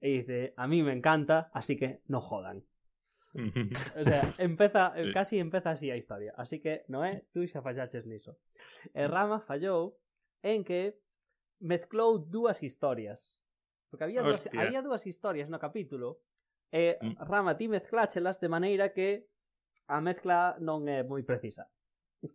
y 0.00 0.18
dice, 0.18 0.54
a 0.56 0.66
mí 0.66 0.82
me 0.82 0.92
encanta, 0.92 1.50
así 1.52 1.76
que 1.76 2.00
no 2.06 2.20
jodan. 2.20 2.64
o 4.00 4.04
sea, 4.04 4.34
empeza, 4.38 4.92
eh, 4.96 5.12
casi 5.12 5.38
empieza 5.38 5.70
así 5.70 5.90
a 5.90 5.96
historia. 5.96 6.32
Así 6.36 6.60
que, 6.60 6.84
Noé, 6.88 7.24
tú 7.32 7.46
xa 7.46 7.62
fallaches 7.62 8.06
niso. 8.06 8.38
E 8.94 9.04
eh, 9.04 9.08
Rama 9.08 9.40
fallou 9.40 9.98
en 10.42 10.64
que 10.64 10.98
mezclou 11.60 12.18
dúas 12.18 12.62
historias. 12.62 13.42
Porque 13.90 14.04
había 14.04 14.22
dúas, 14.22 14.48
había 14.52 14.82
dúas 14.82 15.06
historias 15.06 15.48
no 15.48 15.58
capítulo 15.58 16.20
e 16.72 17.00
mm. 17.00 17.24
Rama 17.24 17.56
ti 17.56 17.68
mezcláchelas 17.68 18.40
de 18.40 18.48
maneira 18.48 18.92
que 18.92 19.28
a 19.88 20.00
mezcla 20.00 20.56
non 20.60 20.84
é 20.88 21.00
moi 21.04 21.24
precisa. 21.24 21.68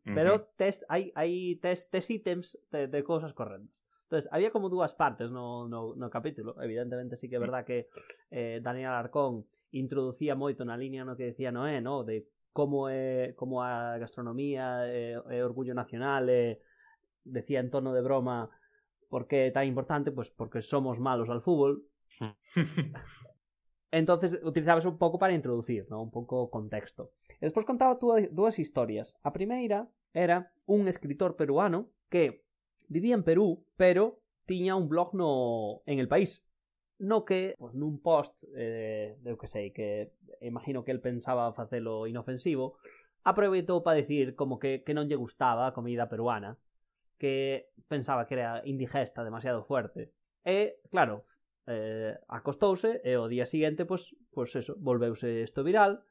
Pero 0.01 0.31
uh 0.35 0.39
-huh. 0.39 0.57
tes, 0.57 0.81
hai, 0.89 1.11
hai 1.13 1.59
tes, 1.61 1.85
tes 1.91 2.05
ítems 2.09 2.57
de, 2.71 2.87
de 2.87 3.01
cousas 3.03 3.33
correndo. 3.33 3.69
Entonces, 4.13 4.31
había 4.31 4.51
como 4.51 4.69
dúas 4.69 4.93
partes 4.93 5.31
no, 5.31 5.67
no, 5.67 5.95
no 5.95 6.09
capítulo. 6.11 6.55
Evidentemente 6.61 7.17
sí 7.17 7.27
que 7.27 7.37
é 7.37 7.39
verdad 7.41 7.65
que 7.65 7.89
eh, 8.29 8.61
Daniel 8.61 8.93
Arcón 8.93 9.49
introducía 9.73 10.37
moito 10.37 10.61
na 10.61 10.77
liña 10.77 11.01
no 11.01 11.17
que 11.17 11.33
decía 11.33 11.49
Noé, 11.49 11.81
no? 11.81 12.05
de 12.05 12.29
como 12.53 12.93
é 12.93 13.33
como 13.33 13.65
a 13.65 13.97
gastronomía 13.97 14.85
é, 14.85 15.17
é 15.17 15.41
orgullo 15.41 15.73
nacional, 15.73 16.29
é, 16.29 16.61
decía 17.25 17.57
en 17.57 17.73
tono 17.73 17.89
de 17.89 18.05
broma 18.05 18.53
por 19.09 19.25
que 19.25 19.49
é 19.49 19.51
tan 19.51 19.65
importante, 19.65 20.13
pois 20.13 20.29
pues 20.29 20.37
porque 20.37 20.61
somos 20.61 21.01
malos 21.01 21.33
al 21.33 21.41
fútbol. 21.41 21.81
Entonces 23.89 24.37
utilizabas 24.45 24.85
un 24.85 25.01
pouco 25.01 25.17
para 25.17 25.33
introducir, 25.33 25.89
¿no? 25.89 26.05
un 26.05 26.13
pouco 26.13 26.53
contexto. 26.53 27.17
E 27.41 27.49
despois 27.49 27.65
contaba 27.65 27.97
dúas 28.29 28.61
historias. 28.61 29.17
A 29.25 29.33
primeira 29.33 29.89
era 30.13 30.53
un 30.69 30.85
escritor 30.85 31.33
peruano 31.33 31.89
que 32.13 32.42
Vivía 32.87 33.15
en 33.15 33.23
Perú, 33.23 33.65
pero 33.77 34.19
tiña 34.45 34.75
un 34.75 34.89
blog 34.89 35.13
no 35.13 35.81
en 35.85 35.99
el 35.99 36.07
país. 36.07 36.43
No 36.99 37.25
que, 37.25 37.55
pois 37.57 37.73
nun 37.73 37.99
post, 37.99 38.31
eh, 38.55 39.17
eu 39.25 39.35
que 39.35 39.49
sei, 39.49 39.73
que 39.75 40.13
imagino 40.39 40.85
que 40.85 40.93
el 40.93 41.01
pensaba 41.01 41.51
facelo 41.57 42.07
inofensivo, 42.07 42.79
aproveitou 43.23 43.83
para 43.83 43.99
dicir 43.99 44.35
como 44.35 44.59
que, 44.59 44.83
que 44.85 44.95
non 44.95 45.09
lle 45.09 45.19
gustaba 45.19 45.67
a 45.67 45.75
comida 45.75 46.07
peruana, 46.07 46.55
que 47.17 47.67
pensaba 47.89 48.27
que 48.27 48.35
era 48.39 48.61
indigesta 48.63 49.25
demasiado 49.25 49.65
fuerte. 49.65 50.13
E, 50.45 50.79
claro, 50.93 51.25
eh, 51.67 52.15
acostouse 52.27 53.01
e 53.03 53.17
o 53.19 53.27
día 53.27 53.47
seguinte, 53.49 53.83
pois, 53.83 54.13
pois 54.31 54.53
eso, 54.55 54.77
volveuse 54.79 55.43
isto 55.43 55.63
viral, 55.63 56.03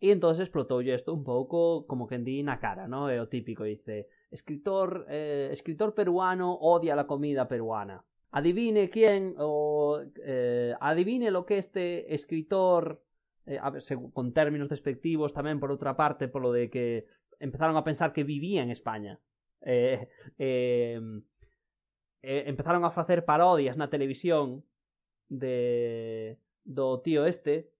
E 0.00 0.14
entonces 0.14 0.46
explotoulle 0.46 0.94
isto 0.94 1.10
un 1.12 1.24
pouco 1.24 1.86
como 1.90 2.06
que 2.06 2.14
en 2.14 2.24
di 2.24 2.38
na 2.46 2.62
cara, 2.62 2.86
no? 2.86 3.10
É 3.10 3.18
o 3.18 3.26
típico, 3.34 3.66
dice, 3.66 4.06
escritor, 4.30 5.06
eh, 5.08 5.48
escritor 5.52 5.94
peruano 5.94 6.54
odia 6.54 6.96
la 6.96 7.06
comida 7.06 7.48
peruana. 7.48 8.04
Adivine 8.30 8.90
quién 8.90 9.34
o 9.38 10.00
eh, 10.22 10.74
adivine 10.80 11.30
lo 11.30 11.46
que 11.46 11.58
este 11.58 12.14
escritor, 12.14 13.02
eh, 13.46 13.58
a 13.60 13.70
ver, 13.70 13.82
con 14.12 14.32
términos 14.32 14.68
despectivos 14.68 15.32
también 15.32 15.58
por 15.58 15.72
otra 15.72 15.96
parte, 15.96 16.28
por 16.28 16.42
lo 16.42 16.52
de 16.52 16.68
que 16.68 17.06
empezaron 17.40 17.76
a 17.76 17.84
pensar 17.84 18.12
que 18.12 18.24
vivía 18.24 18.62
en 18.62 18.70
España. 18.70 19.18
Eh, 19.62 20.08
eh 20.38 21.00
empezaron 22.20 22.84
a 22.84 22.90
facer 22.90 23.24
parodias 23.24 23.78
na 23.78 23.88
televisión 23.88 24.66
de 25.30 26.36
do 26.66 27.00
tío 27.00 27.24
este 27.24 27.70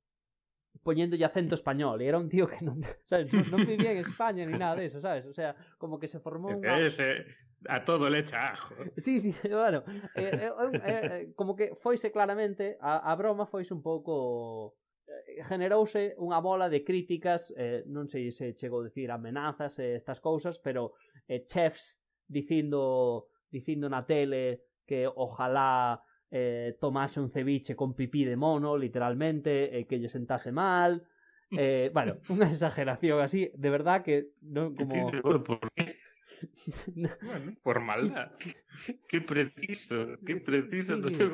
poñéndolle 0.82 1.24
acento 1.24 1.54
español, 1.54 2.00
e 2.00 2.08
era 2.08 2.18
un 2.18 2.28
tío 2.28 2.46
que 2.48 2.64
non, 2.64 2.80
sabes, 3.10 3.28
non, 3.32 3.44
non 3.52 3.60
vivía 3.66 3.92
en 3.92 4.00
España 4.00 4.46
ni 4.46 4.56
nada 4.56 4.78
de 4.78 4.88
eso, 4.88 5.00
sabes? 5.00 5.26
O 5.26 5.34
sea, 5.34 5.56
como 5.76 5.98
que 6.00 6.08
se 6.08 6.20
formou 6.20 6.54
unha... 6.56 6.80
Ese, 6.80 7.26
a 7.66 7.84
todo 7.84 8.08
le 8.08 8.20
echa 8.20 8.52
ajo. 8.52 8.74
Sí, 8.96 9.20
sí, 9.20 9.34
bueno, 9.50 9.82
Eh, 10.14 10.30
eh 10.32 10.48
eh, 10.48 10.80
eh, 10.84 11.00
eh, 11.12 11.32
como 11.34 11.56
que 11.56 11.74
foise 11.74 12.12
claramente, 12.12 12.78
a, 12.80 13.10
a 13.10 13.14
broma 13.16 13.46
foise 13.46 13.74
un 13.74 13.82
pouco 13.82 14.76
eh, 15.06 15.42
generouse 15.44 16.14
unha 16.18 16.38
bola 16.38 16.70
de 16.70 16.84
críticas, 16.84 17.50
eh, 17.56 17.82
non 17.90 18.06
sei 18.06 18.30
se 18.30 18.54
chegou 18.54 18.84
a 18.84 18.88
dicir 18.88 19.10
amenazas 19.10 19.78
e 19.82 19.96
eh, 19.96 19.98
estas 19.98 20.22
cousas, 20.22 20.60
pero 20.62 20.94
eh, 21.26 21.42
chefs 21.44 21.98
dicindo 22.28 23.28
dicindo 23.50 23.88
na 23.88 24.04
tele 24.04 24.68
que 24.84 25.08
ojalá 25.08 26.00
eh, 26.30 26.76
tomase 26.80 27.20
un 27.20 27.30
ceviche 27.30 27.74
con 27.74 27.94
pipí 27.94 28.24
de 28.24 28.36
mono, 28.36 28.76
literalmente, 28.76 29.78
eh, 29.78 29.86
que 29.86 29.98
lle 29.98 30.08
sentase 30.08 30.52
mal. 30.52 31.02
Eh, 31.50 31.90
bueno, 31.92 32.20
unha 32.34 32.52
exageración 32.52 33.24
así, 33.24 33.48
de 33.56 33.70
verdad 33.72 34.04
que 34.04 34.36
non 34.44 34.76
como... 34.76 35.08
¿Por 35.40 35.60
qué? 35.72 35.96
bueno, 37.24 37.56
por 37.64 37.80
maldad. 37.80 38.36
Qué 39.10 39.20
preciso, 39.20 40.14
qué 40.24 40.36
preciso. 40.36 41.02
Sí, 41.08 41.14
sí. 41.14 41.24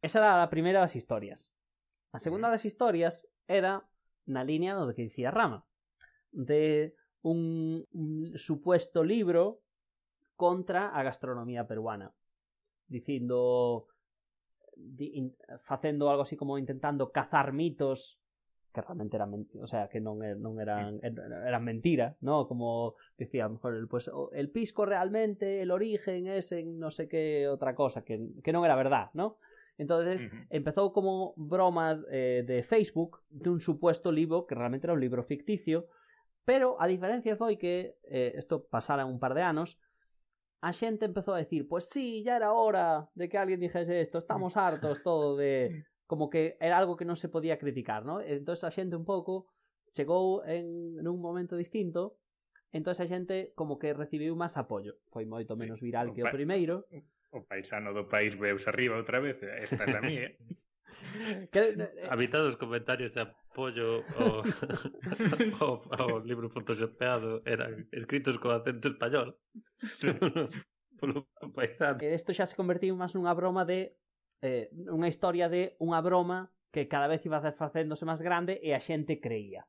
Esa 0.00 0.18
era 0.18 0.40
a 0.40 0.48
primeira 0.48 0.80
das 0.80 0.96
historias. 0.96 1.52
A 2.16 2.18
segunda 2.22 2.48
das 2.48 2.64
historias 2.64 3.28
era 3.44 3.84
na 4.24 4.40
línea 4.48 4.72
do 4.72 4.88
que 4.96 5.04
dicía 5.04 5.28
Rama, 5.28 5.68
de 6.32 6.96
un, 7.20 7.84
un 7.92 8.32
supuesto 8.40 9.04
libro 9.04 9.60
contra 10.40 10.88
a 10.88 11.04
gastronomía 11.04 11.68
peruana 11.68 12.16
dicindo 12.86 13.88
di, 14.76 15.18
in, 15.18 15.36
facendo 15.62 16.10
algo 16.10 16.22
así 16.22 16.36
como 16.36 16.58
intentando 16.58 17.10
cazar 17.10 17.52
mitos 17.52 18.18
que 18.74 18.80
realmente 18.80 19.16
eran 19.16 19.46
o 19.62 19.66
sea, 19.68 19.88
que 19.88 20.02
non, 20.02 20.18
non 20.18 20.58
eran 20.58 20.98
eran 20.98 21.62
mentira, 21.62 22.18
¿no? 22.20 22.50
Como 22.50 22.98
decía, 23.14 23.46
mejor 23.46 23.78
el, 23.78 23.86
pues 23.86 24.10
el 24.34 24.50
pisco 24.50 24.82
realmente 24.84 25.62
el 25.62 25.70
origen 25.70 26.26
es 26.26 26.50
en 26.50 26.82
no 26.82 26.90
sé 26.90 27.06
qué 27.06 27.46
otra 27.46 27.78
cosa, 27.78 28.02
que, 28.02 28.18
que 28.42 28.50
non 28.50 28.66
era 28.66 28.74
verdad, 28.74 29.14
¿no? 29.14 29.38
Entonces 29.78 30.26
uh 30.26 30.30
-huh. 30.30 30.46
empezou 30.50 30.90
como 30.90 31.34
broma 31.38 32.02
eh, 32.10 32.42
de 32.42 32.66
Facebook 32.66 33.22
de 33.30 33.50
un 33.50 33.62
supuesto 33.62 34.10
libro 34.10 34.46
que 34.46 34.58
realmente 34.58 34.90
era 34.90 34.98
un 34.98 35.02
libro 35.02 35.22
ficticio, 35.22 35.86
pero 36.42 36.74
a 36.82 36.90
diferencia 36.90 37.38
foi 37.38 37.54
que 37.54 37.94
eh, 38.10 38.34
isto 38.34 38.66
pasara 38.66 39.06
un 39.06 39.22
par 39.22 39.38
de 39.38 39.46
anos, 39.46 39.78
a 40.64 40.72
xente 40.72 41.04
empezou 41.04 41.36
a 41.36 41.44
dicir, 41.44 41.68
pois 41.68 41.84
pues 41.84 41.92
sí, 41.92 42.24
ya 42.24 42.40
era 42.40 42.56
hora 42.56 43.12
de 43.12 43.28
que 43.28 43.36
alguén 43.36 43.60
dijese 43.60 44.00
esto, 44.00 44.16
estamos 44.16 44.56
hartos 44.56 45.02
todo 45.04 45.36
de... 45.36 45.84
Como 46.06 46.28
que 46.28 46.56
era 46.60 46.76
algo 46.76 46.96
que 46.96 47.08
non 47.08 47.16
se 47.16 47.32
podía 47.32 47.56
criticar, 47.56 48.04
¿no? 48.04 48.20
Entón 48.20 48.60
a 48.60 48.68
xente 48.68 48.92
un 48.92 49.08
pouco 49.08 49.48
chegou 49.96 50.44
en, 50.44 51.00
en 51.00 51.06
un 51.08 51.16
momento 51.16 51.56
distinto, 51.56 52.20
entón 52.76 52.92
a 52.92 53.08
xente 53.08 53.56
como 53.56 53.80
que 53.80 53.96
recibiu 53.96 54.36
máis 54.36 54.52
apoio. 54.60 55.00
Foi 55.08 55.24
moito 55.24 55.56
menos 55.56 55.80
viral 55.80 56.12
sí, 56.12 56.20
que 56.20 56.22
o 56.28 56.28
primeiro. 56.28 56.84
O 57.32 57.40
paisano 57.48 57.96
do 57.96 58.04
país 58.04 58.36
veus 58.36 58.68
arriba 58.68 59.00
outra 59.00 59.16
vez, 59.16 59.40
esta 59.40 59.88
é 59.88 59.96
a 59.96 60.04
mía. 60.04 60.28
Eh? 60.94 61.48
Que... 61.50 61.74
A 62.06 62.14
comentarios 62.54 63.12
de 63.16 63.26
pollo 63.54 64.02
ao, 64.18 64.42
ao, 65.62 65.74
ao 65.98 66.18
libro 66.26 66.50
photoshopeado 66.50 67.40
eran 67.46 67.86
escritos 67.94 68.36
co 68.42 68.50
acento 68.50 68.90
español. 68.90 69.38
Polo 70.98 71.30
paisano. 71.54 72.02
Isto 72.02 72.34
xa 72.34 72.50
se 72.50 72.58
convertiu 72.58 72.98
máis 72.98 73.14
nunha 73.14 73.32
broma 73.32 73.62
de 73.62 73.94
eh, 74.42 74.68
unha 74.90 75.08
historia 75.08 75.46
de 75.46 75.78
unha 75.78 76.02
broma 76.02 76.50
que 76.74 76.90
cada 76.90 77.06
vez 77.06 77.22
iba 77.22 77.38
facéndose 77.54 78.02
máis 78.02 78.18
grande 78.18 78.58
e 78.58 78.74
a 78.74 78.82
xente 78.82 79.22
creía. 79.22 79.62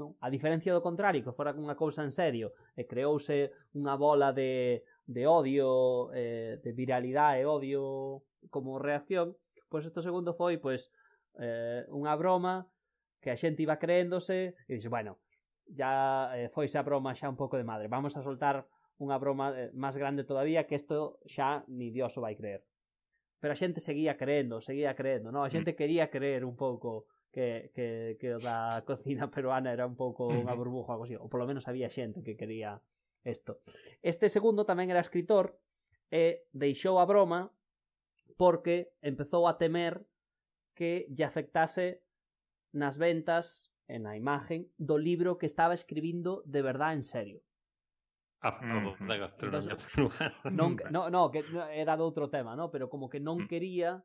Non? 0.00 0.16
A 0.24 0.32
diferencia 0.32 0.72
do 0.72 0.80
contrario, 0.80 1.20
que 1.20 1.36
fora 1.36 1.52
unha 1.52 1.76
cousa 1.76 2.00
en 2.06 2.14
serio, 2.14 2.56
e 2.78 2.88
creouse 2.88 3.52
unha 3.76 3.98
bola 4.00 4.32
de, 4.32 4.80
de 5.04 5.28
odio, 5.28 6.08
eh, 6.14 6.56
de 6.62 6.70
viralidade 6.72 7.42
e 7.42 7.44
odio 7.44 8.22
como 8.48 8.78
reacción, 8.78 9.36
pois 9.68 9.84
isto 9.84 10.00
segundo 10.00 10.32
foi 10.32 10.56
pois 10.56 10.88
eh, 11.36 11.84
unha 11.92 12.14
broma 12.16 12.64
que 13.20 13.30
a 13.30 13.36
xente 13.36 13.62
iba 13.62 13.80
creéndose 13.82 14.54
e 14.66 14.72
dixo, 14.74 14.90
bueno, 14.90 15.18
ya 15.66 16.32
eh, 16.34 16.48
foise 16.48 16.78
a 16.78 16.86
broma 16.86 17.14
xa 17.14 17.28
un 17.28 17.36
pouco 17.36 17.56
de 17.56 17.66
madre, 17.66 17.88
vamos 17.88 18.16
a 18.16 18.22
soltar 18.22 18.64
unha 18.98 19.16
broma 19.18 19.54
eh, 19.54 19.70
máis 19.74 19.94
grande 19.94 20.26
todavía 20.26 20.66
que 20.66 20.78
isto 20.78 21.22
xa 21.26 21.62
ni 21.68 21.90
Dios 21.94 22.16
o 22.18 22.24
vai 22.24 22.34
creer. 22.34 22.66
Pero 23.38 23.54
a 23.54 23.60
xente 23.60 23.78
seguía 23.78 24.18
creendo, 24.18 24.58
seguía 24.58 24.98
creendo, 24.98 25.30
no? 25.30 25.46
A 25.46 25.50
xente 25.50 25.72
mm. 25.72 25.78
quería 25.78 26.06
creer 26.10 26.42
un 26.42 26.58
pouco 26.58 27.06
que, 27.30 27.70
que, 27.74 28.18
que 28.18 28.34
o 28.34 28.40
da 28.42 28.82
cocina 28.88 29.30
peruana 29.30 29.70
era 29.70 29.86
un 29.86 29.94
pouco 29.94 30.26
unha 30.26 30.54
burbuja 30.58 30.98
algo 30.98 31.06
así, 31.06 31.14
ou 31.14 31.30
polo 31.30 31.46
menos 31.46 31.70
había 31.70 31.86
xente 31.86 32.26
que 32.26 32.34
quería 32.34 32.82
isto. 33.22 33.62
Este 34.02 34.26
segundo 34.26 34.66
tamén 34.66 34.90
era 34.90 35.04
escritor 35.04 35.54
e 36.10 36.48
deixou 36.50 36.98
a 36.98 37.06
broma 37.06 37.52
porque 38.40 38.94
empezou 39.04 39.46
a 39.46 39.58
temer 39.60 40.02
que 40.74 41.06
lle 41.10 41.26
afectase 41.26 42.02
nas 42.72 42.96
ventas 42.96 43.72
e 43.88 43.96
na 43.98 44.16
imagen 44.16 44.68
do 44.76 45.00
libro 45.00 45.38
que 45.40 45.48
estaba 45.48 45.72
escribindo 45.72 46.44
de 46.44 46.60
verdade 46.60 46.94
en 47.00 47.04
serio. 47.04 47.40
A 48.40 48.52
favor 48.52 48.94
da 49.02 49.16
gastronomía 49.16 49.74
peruana. 49.74 50.30
Non, 50.54 50.76
no, 50.92 51.10
no, 51.10 51.30
que 51.32 51.42
era 51.74 51.96
de 51.96 52.04
outro 52.04 52.30
tema, 52.30 52.54
no? 52.54 52.70
pero 52.70 52.86
como 52.86 53.10
que 53.10 53.18
non 53.18 53.44
mm. 53.44 53.48
quería 53.48 54.04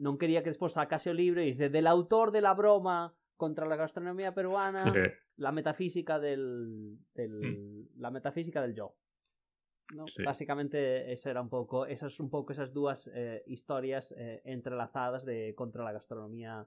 non 0.00 0.16
quería 0.16 0.40
que 0.40 0.50
despois 0.50 0.72
sacase 0.72 1.12
o 1.12 1.14
libro 1.14 1.44
e 1.44 1.52
dice 1.52 1.68
del 1.68 1.84
autor 1.84 2.32
de 2.32 2.40
la 2.40 2.56
broma 2.56 3.12
contra 3.36 3.68
la 3.68 3.76
gastronomía 3.76 4.32
peruana 4.32 4.88
sí. 4.88 5.04
la 5.36 5.52
metafísica 5.52 6.16
del, 6.18 6.96
del 7.12 7.34
mm. 7.36 8.00
la 8.00 8.10
metafísica 8.10 8.64
del 8.64 8.74
yo 8.74 8.96
¿no? 9.94 10.06
Sí. 10.06 10.22
Básicamente 10.22 11.12
esa 11.12 11.30
era 11.30 11.42
un 11.42 11.50
pouco 11.50 11.84
esas 11.84 12.18
un 12.20 12.30
pouco 12.30 12.52
esas 12.52 12.72
dúas 12.72 13.10
eh, 13.12 13.42
historias 13.46 14.14
eh, 14.16 14.40
entrelazadas 14.44 15.24
de 15.24 15.54
contra 15.54 15.84
la 15.84 15.92
gastronomía 15.92 16.66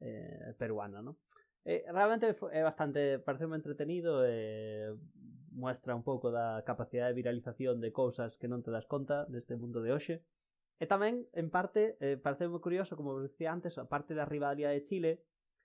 eh, 0.00 0.54
peruana, 0.58 1.02
¿no? 1.02 1.16
Eh, 1.64 1.84
realmente 1.92 2.32
é 2.52 2.62
bastante, 2.64 3.20
parece 3.20 3.44
moi 3.44 3.60
entretenido 3.60 4.24
e 4.24 4.32
eh, 4.32 4.90
muestra 5.52 5.92
un 5.92 6.00
pouco 6.02 6.32
da 6.32 6.64
capacidade 6.64 7.12
de 7.12 7.20
viralización 7.20 7.84
de 7.84 7.92
cousas 7.92 8.40
que 8.40 8.48
non 8.48 8.64
te 8.64 8.72
das 8.72 8.88
conta 8.88 9.28
deste 9.28 9.60
mundo 9.60 9.84
de 9.84 9.92
hoxe. 9.92 10.24
E 10.80 10.84
eh, 10.84 10.88
tamén, 10.88 11.28
en 11.36 11.52
parte, 11.52 12.00
eh, 12.00 12.16
parece 12.16 12.48
moi 12.48 12.64
curioso, 12.64 12.96
como 12.96 13.12
vos 13.12 13.28
dicía 13.28 13.52
antes, 13.52 13.76
a 13.76 13.84
parte 13.84 14.16
da 14.16 14.24
rivalidade 14.24 14.80
de 14.80 14.86
Chile, 14.88 15.12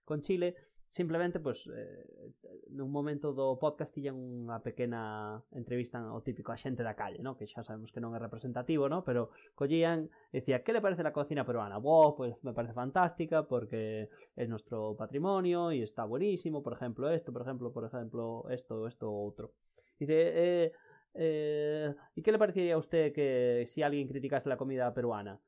con 0.04 0.20
Chile, 0.20 0.60
simplemente, 0.96 1.44
pois, 1.44 1.60
eh, 1.68 2.32
nun 2.72 2.88
momento 2.88 3.36
do 3.36 3.60
podcast 3.60 3.92
tiñan 3.92 4.16
unha 4.16 4.64
pequena 4.64 5.44
entrevista 5.52 6.00
ao 6.00 6.24
típico 6.24 6.56
a 6.56 6.58
xente 6.64 6.88
da 6.88 6.96
calle, 6.96 7.20
no? 7.20 7.36
que 7.36 7.52
xa 7.52 7.68
sabemos 7.68 7.92
que 7.92 8.00
non 8.00 8.16
é 8.16 8.20
representativo, 8.24 8.88
no? 8.88 9.04
pero 9.04 9.36
collían 9.60 10.08
e 10.32 10.40
dicía, 10.40 10.64
que 10.64 10.72
le 10.72 10.80
parece 10.80 11.04
a 11.04 11.12
cocina 11.12 11.44
peruana? 11.44 11.76
Wow, 11.84 12.16
pois 12.16 12.40
me 12.48 12.56
parece 12.56 12.72
fantástica 12.72 13.44
porque 13.44 14.08
é 14.40 14.48
nuestro 14.48 14.96
patrimonio 14.96 15.76
e 15.76 15.84
está 15.84 16.08
buenísimo, 16.08 16.64
por 16.64 16.80
exemplo, 16.80 17.12
esto, 17.12 17.36
por 17.36 17.44
exemplo, 17.44 17.76
por 17.76 17.84
exemplo, 17.84 18.48
esto, 18.48 18.88
esto, 18.88 19.12
outro. 19.12 19.52
Dice, 20.00 20.16
eh, 20.16 20.72
Eh, 21.18 21.96
¿Y 22.14 22.22
qué 22.22 22.32
le 22.34 22.38
parecería 22.38 22.76
a 22.76 22.78
usted 22.78 23.14
que 23.14 23.64
si 23.72 23.82
alguien 23.82 24.08
criticase 24.08 24.50
la 24.50 24.58
comida 24.58 24.94
peruana? 24.94 25.40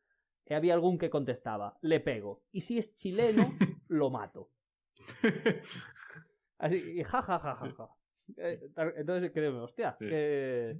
Y 0.45 0.53
había 0.53 0.73
algún 0.73 0.97
que 0.97 1.09
contestaba, 1.09 1.77
le 1.81 1.99
pego. 1.99 2.41
Y 2.53 2.61
si 2.61 2.77
es 2.77 2.95
chileno, 2.95 3.43
lo 3.89 4.09
mato. 4.09 4.49
Así, 6.59 6.75
y 6.75 7.03
ja, 7.03 7.21
ja, 7.21 7.39
ja, 7.39 7.55
ja, 7.55 7.71
ja. 7.71 7.89
Eh, 8.37 8.59
entonces, 8.97 9.31
créeme, 9.31 9.59
hostia, 9.59 9.95
sí. 9.99 10.07
que 10.07 10.77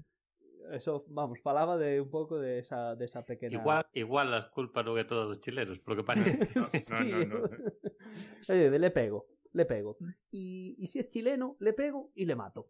eso, 0.72 1.06
vamos, 1.10 1.40
falaba 1.42 1.78
de 1.78 2.02
un 2.02 2.10
pouco 2.10 2.40
de 2.40 2.60
esa, 2.60 2.96
de 2.96 3.06
esa 3.06 3.26
pequena... 3.26 3.56
Igual, 3.56 3.86
igual 3.94 4.32
las 4.32 4.48
culpas 4.50 4.84
non 4.84 5.00
é 5.00 5.06
todos 5.08 5.32
os 5.32 5.40
chilenos, 5.40 5.80
por 5.80 5.96
lo 5.96 6.04
que 6.04 6.08
parece. 6.08 6.34
no, 6.92 7.00
no, 7.06 7.18
no, 7.24 7.38
no. 7.40 7.50
Oye, 8.52 8.68
le 8.68 8.92
pego, 8.92 9.28
le 9.54 9.66
pego. 9.66 9.98
Y, 10.32 10.76
y 10.78 10.88
si 10.88 11.00
es 11.00 11.10
chileno, 11.10 11.56
le 11.60 11.72
pego 11.74 12.12
y 12.16 12.26
le 12.26 12.36
mato. 12.36 12.68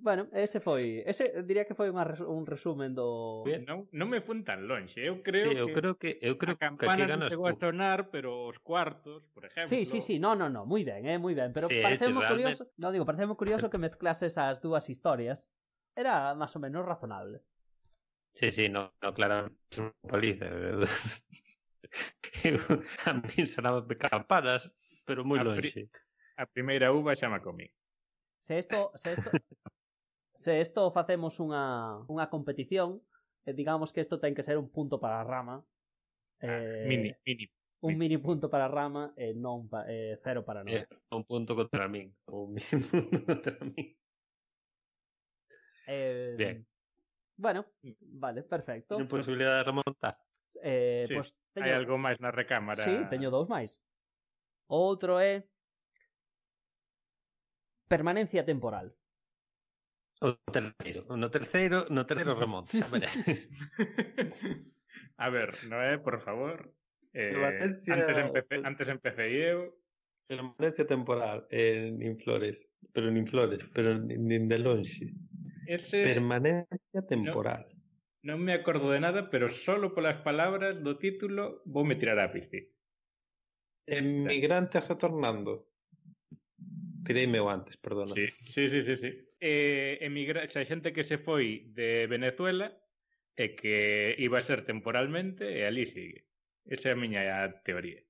Bueno, 0.00 0.28
ese 0.32 0.60
foi, 0.60 1.02
ese 1.06 1.42
diría 1.42 1.64
que 1.64 1.74
foi 1.74 1.88
unha 1.88 2.04
res, 2.04 2.20
un 2.20 2.44
resumen 2.46 2.92
do 2.94 3.42
Non, 3.66 3.88
non 3.90 4.06
me 4.06 4.20
fun 4.20 4.44
tan 4.44 4.68
lonxe. 4.68 5.02
Eu 5.02 5.24
creo 5.24 5.50
sí, 5.50 5.56
eu 5.56 5.66
que 5.68 5.74
creo 5.74 5.94
que 5.96 6.10
eu 6.20 6.34
creo 6.36 6.54
a 6.54 6.60
campana 6.60 7.06
que 7.06 7.16
non 7.16 7.26
chegou 7.26 7.48
a 7.48 7.56
sonar, 7.56 8.12
pero 8.12 8.46
os 8.46 8.60
cuartos, 8.60 9.24
por 9.32 9.48
exemplo. 9.48 9.72
Sí, 9.72 9.88
sí, 9.88 9.98
sí, 10.04 10.20
no, 10.20 10.36
no, 10.36 10.52
no, 10.52 10.68
moi 10.68 10.84
ben, 10.84 11.08
eh, 11.08 11.18
moi 11.18 11.34
ben, 11.34 11.50
pero 11.50 11.66
sí, 11.66 11.80
parecemos 11.80 12.22
moi 12.22 12.28
curioso, 12.28 12.68
realmente... 12.68 12.82
no 12.82 12.88
digo, 12.92 13.04
parecemos 13.08 13.36
curioso 13.40 13.72
que 13.72 13.80
mezclases 13.80 14.36
as 14.36 14.60
dúas 14.60 14.86
historias. 14.92 15.48
Era 15.96 16.36
máis 16.36 16.52
ou 16.52 16.60
menos 16.60 16.84
razonable. 16.84 17.40
Sí, 18.36 18.52
sí, 18.52 18.68
no, 18.68 18.92
no 19.00 19.10
claro, 19.16 19.48
es 19.72 19.78
un 19.80 19.96
paliza. 20.04 20.46
a 23.06 23.12
mí 23.12 23.46
sonaba 23.46 23.80
campanas, 23.96 24.76
pero 25.08 25.24
moi 25.24 25.40
lonxe. 25.40 25.88
A, 26.36 26.44
pri 26.44 26.44
a 26.44 26.44
primeira 26.44 26.92
uva 26.92 27.16
xa 27.16 27.32
me 27.32 27.40
comí. 27.40 27.66
Se 28.46 28.58
isto, 28.58 28.92
se 28.94 29.12
isto, 29.16 29.30
se 30.46 30.62
isto 30.62 30.94
facemos 30.94 31.42
unha, 31.42 32.06
unha 32.06 32.30
competición, 32.30 33.02
eh, 33.42 33.50
digamos 33.50 33.90
que 33.90 34.06
isto 34.06 34.22
ten 34.22 34.30
que 34.30 34.46
ser 34.46 34.54
un 34.54 34.70
punto 34.70 35.02
para 35.02 35.18
a 35.18 35.26
rama. 35.26 35.58
Ah, 36.38 36.46
eh, 36.46 36.86
mini, 36.86 37.10
mini. 37.26 37.50
Un 37.82 37.98
mini 37.98 38.14
punto 38.22 38.46
para 38.46 38.70
a 38.70 38.72
rama 38.72 39.10
e 39.18 39.30
eh, 39.30 39.34
non 39.34 39.66
pa, 39.66 39.82
eh, 39.90 40.22
cero 40.22 40.46
para 40.46 40.62
nós. 40.62 40.86
Eh, 40.86 40.86
un 41.10 41.26
punto 41.26 41.58
contra 41.58 41.90
min. 41.90 42.14
Un 42.30 42.54
mini 42.54 42.78
punto 42.86 43.18
contra 43.26 43.58
min. 43.58 43.90
Eh, 45.90 46.34
Bien. 46.38 46.62
Bueno, 47.34 47.66
mm. 47.82 48.14
vale, 48.14 48.46
perfecto. 48.46 48.94
Ten 49.02 49.10
posibilidad 49.10 49.58
de 49.58 49.64
remontar. 49.66 50.14
Eh, 50.62 51.10
sí, 51.10 51.14
pues, 51.18 51.34
teño... 51.50 51.66
Hai 51.66 51.74
algo 51.74 51.98
máis 51.98 52.22
na 52.22 52.30
recámara. 52.30 52.86
Sí, 52.86 52.94
teño 53.10 53.34
dous 53.34 53.50
máis. 53.50 53.82
Outro 54.70 55.18
é 55.18 55.42
permanencia 57.90 58.46
temporal. 58.46 58.94
O 60.20 60.32
terceiro, 60.48 61.04
no 61.12 61.28
terceiro, 61.28 61.84
no 61.90 62.06
terceiro 62.06 62.34
remonte. 62.34 62.80
A 65.18 65.28
ver, 65.28 65.52
Noé, 65.68 65.98
por 65.98 66.20
favor. 66.20 66.72
Eh, 67.12 67.36
Valencia... 67.36 67.94
antes, 67.94 68.16
empecé, 68.18 68.54
antes 68.64 68.88
empecé 68.88 69.28
eu. 69.52 69.76
Permanencia 70.26 70.86
temporal 70.86 71.46
en 71.50 72.02
Inflores, 72.02 72.64
pero 72.92 73.08
en 73.08 73.16
Inflores, 73.16 73.62
pero 73.72 73.94
nin 73.98 74.48
de 74.48 74.58
lonxe. 74.58 75.12
Ese... 75.68 76.02
Permanencia 76.02 77.00
temporal. 77.08 77.68
No, 78.24 78.36
non 78.36 78.42
me 78.42 78.56
acordo 78.56 78.90
de 78.90 79.00
nada, 79.00 79.28
pero 79.28 79.52
solo 79.52 79.92
polas 79.92 80.24
palabras 80.24 80.80
do 80.80 80.96
título 80.96 81.60
vou 81.68 81.84
me 81.84 82.00
tirar 82.00 82.18
a 82.18 82.32
piscina. 82.32 82.64
Emigrantes 83.84 84.82
retornando. 84.88 85.68
Tirei 87.04 87.28
meu 87.28 87.46
antes, 87.52 87.76
perdona. 87.76 88.16
Sí, 88.16 88.26
sí, 88.42 88.66
sí, 88.66 88.80
sí. 88.82 88.96
sí 88.96 89.25
eh, 89.46 90.02
emigra, 90.02 90.40
xa 90.50 90.66
xente 90.66 90.90
que 90.90 91.06
se 91.06 91.16
foi 91.26 91.70
de 91.78 92.10
Venezuela 92.10 92.74
e 93.38 93.54
que 93.54 93.76
iba 94.18 94.42
a 94.42 94.46
ser 94.48 94.66
temporalmente 94.66 95.44
e 95.46 95.62
ali 95.62 95.86
sigue. 95.86 96.26
Esa 96.66 96.90
é 96.90 96.92
a 96.94 97.00
miña 97.02 97.22
teoría. 97.62 98.02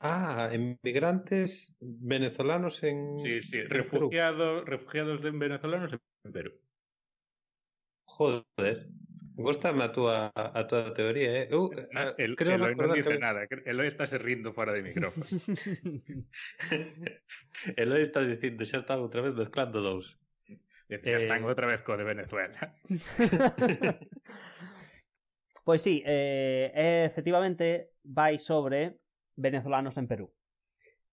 Ah, 0.00 0.50
emigrantes 0.52 1.78
venezolanos 1.80 2.82
en 2.82 3.18
Sí, 3.22 3.40
sí, 3.40 3.62
refugiados, 3.62 4.64
refugiados 4.66 5.22
de 5.22 5.30
venezolanos 5.30 5.92
en 5.94 6.32
Perú. 6.32 6.52
Joder. 8.04 8.88
Gostame 9.36 9.82
a 9.82 9.90
túa 9.90 10.30
a 10.30 10.62
túa 10.70 10.94
teoría, 10.94 11.42
eh. 11.42 11.48
Eu 11.50 11.66
a, 11.98 12.14
el, 12.22 12.38
creo 12.38 12.54
Eloi 12.54 12.78
non 12.78 12.94
dice 12.94 13.18
que... 13.18 13.18
nada, 13.18 13.50
Eloi 13.66 13.90
está 13.90 14.06
se 14.06 14.18
rindo 14.18 14.54
fora 14.54 14.70
de 14.70 14.82
micrófono. 14.86 15.26
Eloi 17.82 18.02
está 18.06 18.22
dicindo, 18.22 18.62
xa 18.62 18.78
está 18.78 18.94
outra 18.94 19.26
vez 19.26 19.34
mezclando 19.34 19.82
dous. 19.82 20.14
Dice, 20.88 21.12
eh... 21.12 21.16
están 21.16 21.44
outra 21.44 21.66
vez 21.66 21.82
co 21.82 21.96
de 21.96 22.04
Venezuela. 22.04 22.74
pois 25.64 25.80
sí, 25.86 26.02
eh, 26.04 27.06
efectivamente 27.08 27.96
vai 28.04 28.38
sobre 28.38 29.00
venezolanos 29.36 29.96
en 29.96 30.06
Perú. 30.06 30.28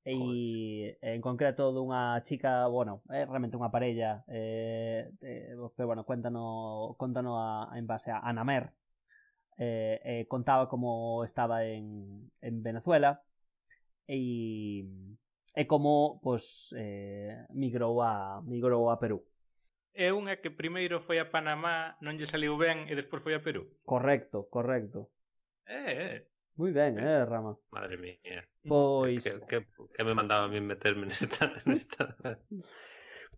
E 0.01 0.97
en 0.97 1.21
concreto 1.21 1.69
dunha 1.69 2.17
chica, 2.25 2.65
bueno, 2.65 3.05
é 3.13 3.21
realmente 3.21 3.53
unha 3.53 3.69
parella 3.69 4.25
eh, 4.25 5.13
eh, 5.21 5.53
pero 5.77 5.93
bueno, 5.93 6.09
cuéntano, 6.09 6.97
contano 6.97 7.37
a, 7.37 7.69
en 7.77 7.85
base 7.85 8.09
a 8.09 8.17
Anamer 8.17 8.73
eh, 9.61 10.01
eh, 10.03 10.25
contaba 10.27 10.67
como 10.67 11.23
estaba 11.23 11.65
en, 11.65 12.31
en 12.41 12.63
Venezuela 12.63 13.21
e, 14.07 14.89
e 15.53 15.63
como 15.69 16.19
pues, 16.25 16.73
eh, 16.73 17.45
migrou 17.53 18.01
a 18.01 18.41
migrou 18.41 18.89
a 18.89 18.97
Perú 18.97 19.21
é 19.93 20.09
unha 20.15 20.39
que 20.39 20.51
primeiro 20.51 21.03
foi 21.03 21.19
a 21.19 21.27
Panamá, 21.27 21.99
non 21.99 22.15
lle 22.15 22.29
saliu 22.29 22.55
ben 22.55 22.87
e 22.87 22.93
despois 22.95 23.23
foi 23.23 23.35
a 23.35 23.43
Perú. 23.43 23.67
Correcto, 23.83 24.47
correcto. 24.47 25.11
Eh, 25.67 25.91
eh. 25.91 26.17
Moi 26.55 26.71
ben, 26.71 26.99
eh, 26.99 27.25
Rama. 27.25 27.55
Madre 27.71 27.97
mía. 27.97 28.43
Pois 28.67 29.23
que, 29.23 29.39
que, 29.47 29.57
que 29.65 30.03
me 30.03 30.13
mandaba 30.13 30.45
a 30.45 30.51
mí 30.51 30.59
meterme 30.59 31.07
nesta 31.07 31.47
nesta 31.67 32.15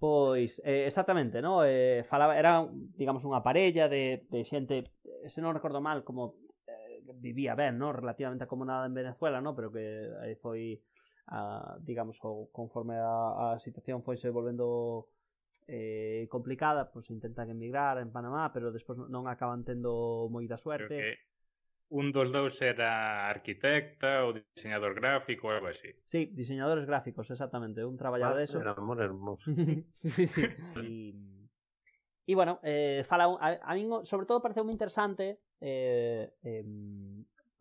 Pois, 0.04 0.60
eh, 0.66 0.86
exactamente, 0.88 1.41
no? 1.41 1.64
Eh, 1.64 2.04
falaba, 2.04 2.36
era, 2.36 2.68
digamos, 2.74 3.24
unha 3.24 3.39
parella 3.39 3.88
de, 3.88 4.28
de 4.28 4.43
xente, 4.43 4.84
se 5.32 5.39
non 5.39 5.56
recordo 5.56 5.80
mal, 5.80 6.04
como 6.04 6.36
eh, 6.68 6.99
vivía 7.24 7.56
ben, 7.56 7.80
no? 7.80 7.95
Relativamente 7.95 8.43
acomodada 8.43 8.84
en 8.84 8.97
Venezuela, 8.97 9.39
no? 9.39 9.56
Pero 9.56 9.72
que 9.72 10.12
aí 10.20 10.36
foi, 10.36 10.84
a, 11.32 11.80
digamos, 11.80 12.20
o, 12.20 12.51
conforme 12.51 12.99
a, 12.99 13.56
a 13.56 13.64
situación 13.64 14.04
foise 14.04 14.28
volvendo 14.28 15.08
eh, 15.68 16.28
complicada, 16.30 16.91
pois 16.91 17.09
intentan 17.09 17.49
emigrar 17.49 17.97
en 17.99 18.11
Panamá, 18.11 18.51
pero 18.51 18.72
despois 18.72 18.97
non 19.09 19.28
acaban 19.28 19.64
tendo 19.64 20.28
moita 20.32 20.55
suerte. 20.57 20.95
Creo 20.97 21.18
que 21.18 21.34
un 21.93 22.09
dos 22.11 22.34
dous 22.34 22.57
era 22.66 23.30
arquitecta 23.30 24.26
ou 24.26 24.34
diseñador 24.34 24.97
gráfico 24.97 25.47
ou 25.47 25.53
algo 25.53 25.70
así. 25.70 25.93
Sí, 26.09 26.32
diseñadores 26.34 26.89
gráficos, 26.89 27.30
exactamente, 27.30 27.86
un 27.86 27.97
traballaba 27.97 28.38
de 28.38 28.45
eso. 28.49 28.57
Era 28.59 28.74
amor 28.74 28.99
hermoso. 29.01 29.45
sí, 30.03 30.26
sí. 30.26 30.43
E 32.26 32.32
e 32.32 32.36
bueno, 32.39 32.64
eh, 32.64 33.03
fala, 33.03 33.28
a, 33.36 33.59
a 33.59 33.72
min 33.76 33.91
sobre 34.07 34.24
todo 34.26 34.39
parece 34.39 34.64
moi 34.64 34.72
interesante 34.72 35.43
eh, 35.59 36.32
eh, 36.39 36.64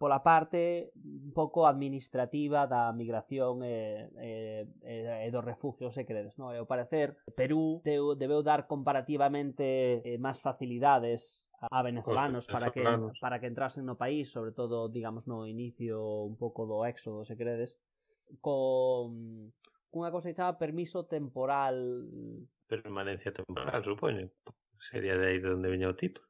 pola 0.02 0.18
parte 0.18 0.90
un 0.98 1.30
pouco 1.30 1.62
administrativa 1.62 2.66
da 2.66 2.90
migración 2.90 3.62
e, 3.62 4.10
e, 4.18 4.66
e, 4.82 4.96
e 5.22 5.28
dos 5.30 5.46
refugios 5.46 5.94
se 5.94 6.02
credes, 6.02 6.34
No? 6.42 6.50
E 6.50 6.58
ao 6.58 6.66
parecer, 6.66 7.14
Perú 7.38 7.78
deu, 7.86 8.18
debeu 8.18 8.42
dar 8.42 8.66
comparativamente 8.66 10.02
eh, 10.02 10.18
máis 10.18 10.42
facilidades 10.42 11.46
a 11.70 11.86
venezolanos 11.86 12.50
para 12.50 12.74
que 12.74 12.82
para 13.22 13.38
que 13.38 13.46
entrasen 13.46 13.86
no 13.86 13.94
país, 13.94 14.26
sobre 14.34 14.50
todo, 14.50 14.90
digamos, 14.90 15.30
no 15.30 15.46
inicio 15.46 16.02
un 16.02 16.34
pouco 16.34 16.66
do 16.66 16.82
éxodo, 16.82 17.22
se 17.22 17.38
credes, 17.38 17.78
con 18.42 19.54
cunha 19.86 20.10
cosa 20.10 20.34
que 20.34 20.34
chama 20.34 20.58
permiso 20.58 21.06
temporal 21.06 21.78
permanencia 22.66 23.30
temporal, 23.30 23.86
supoño. 23.86 24.26
Sería 24.82 25.14
de 25.14 25.30
aí 25.30 25.38
de 25.38 25.54
onde 25.54 25.70
viña 25.70 25.86
o 25.86 25.94
título. 25.94 26.26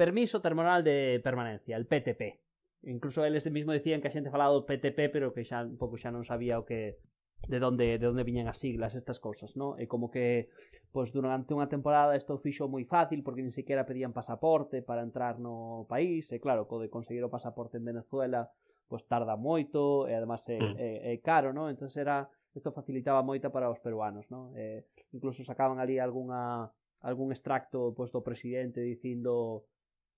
Permiso 0.00 0.40
temporal 0.40 0.80
de 0.80 1.20
permanencia, 1.20 1.76
el 1.76 1.84
PTP. 1.84 2.45
Incluso 2.86 3.26
eles 3.26 3.50
mismo 3.50 3.74
decían 3.74 4.00
que 4.00 4.08
a 4.08 4.14
xente 4.14 4.30
falaba 4.30 4.54
do 4.54 4.62
PTP, 4.62 5.10
pero 5.10 5.34
que 5.34 5.42
xa 5.42 5.66
un 5.66 5.74
pouco 5.74 5.98
xa 5.98 6.14
non 6.14 6.22
sabía 6.22 6.62
o 6.62 6.64
que 6.64 7.02
de 7.50 7.58
onde 7.58 7.98
de 7.98 8.06
onde 8.06 8.22
viñan 8.22 8.46
as 8.46 8.62
siglas 8.62 8.94
estas 8.94 9.18
cousas, 9.18 9.58
non? 9.58 9.74
E 9.82 9.90
como 9.90 10.06
que 10.14 10.48
pois 10.94 11.10
durante 11.10 11.50
unha 11.52 11.66
temporada 11.66 12.14
isto 12.14 12.38
fixo 12.38 12.70
moi 12.70 12.86
fácil 12.86 13.20
porque 13.26 13.42
nin 13.42 13.54
sequera 13.54 13.84
pedían 13.84 14.14
pasaporte 14.14 14.86
para 14.86 15.02
entrar 15.02 15.42
no 15.42 15.84
país, 15.90 16.30
e 16.30 16.38
claro, 16.38 16.70
co 16.70 16.78
de 16.78 16.88
conseguir 16.88 17.22
o 17.26 17.34
pasaporte 17.34 17.76
en 17.76 17.84
Venezuela 17.90 18.48
pois 18.86 19.02
tarda 19.10 19.34
moito 19.34 20.06
e 20.06 20.14
además 20.14 20.46
é, 20.46 20.58
mm. 20.62 20.74
é, 20.78 20.90
é 21.10 21.14
caro, 21.18 21.50
non? 21.50 21.66
Entón 21.70 21.90
era 21.98 22.30
isto 22.54 22.70
facilitaba 22.72 23.26
moita 23.26 23.50
para 23.50 23.68
os 23.68 23.82
peruanos, 23.82 24.30
non? 24.30 24.54
Eh, 24.54 24.86
incluso 25.12 25.42
sacaban 25.42 25.82
ali 25.82 25.98
algunha 25.98 26.70
algún 27.02 27.30
extracto 27.34 27.92
pois 27.92 28.10
do 28.14 28.22
presidente 28.22 28.80
dicindo 28.80 29.66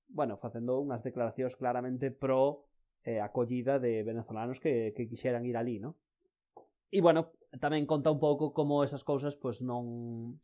bueno, 0.09 0.41
facendo 0.41 0.81
unhas 0.81 1.05
declaracións 1.05 1.55
claramente 1.55 2.11
pro 2.11 2.65
eh, 3.05 3.21
acollida 3.21 3.79
de 3.79 4.03
venezolanos 4.03 4.61
que, 4.61 4.93
que 4.97 5.09
quixeran 5.09 5.47
ir 5.47 5.57
ali, 5.57 5.79
no? 5.79 5.97
E, 6.89 7.05
bueno, 7.05 7.33
tamén 7.61 7.85
conta 7.85 8.13
un 8.13 8.21
pouco 8.21 8.57
como 8.57 8.85
esas 8.85 9.05
cousas, 9.05 9.37
pois, 9.37 9.61
pues, 9.61 9.67
non... 9.69 10.41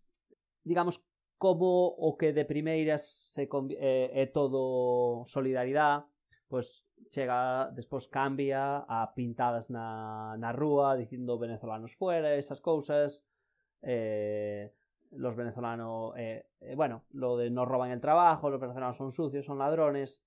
Digamos, 0.65 1.01
como 1.37 1.93
o 1.93 2.17
que 2.17 2.33
de 2.33 2.45
primeiras 2.45 3.05
se 3.33 3.49
conv... 3.49 3.73
eh, 3.77 4.13
é 4.13 4.25
todo 4.29 5.25
solidaridade, 5.29 6.09
pois 6.49 6.85
pues, 6.85 7.11
chega, 7.11 7.71
despois 7.73 8.09
cambia 8.09 8.85
a 8.89 9.13
pintadas 9.15 9.69
na, 9.69 10.37
na 10.39 10.53
rúa 10.53 10.97
dicindo 10.97 11.39
venezolanos 11.39 11.93
fuera, 11.95 12.37
esas 12.37 12.61
cousas, 12.61 13.25
eh, 13.83 14.73
los 15.17 15.37
venezolanos, 15.37 16.15
eh, 16.17 16.47
eh, 16.61 16.75
bueno, 16.75 17.03
lo 17.13 17.37
de 17.37 17.51
nos 17.51 17.69
roban 17.69 17.91
el 17.91 18.01
trabajo, 18.01 18.51
los 18.51 18.61
venezolanos 18.61 18.97
son 18.97 19.13
sucios, 19.13 19.45
son 19.47 19.59
ladrones, 19.59 20.23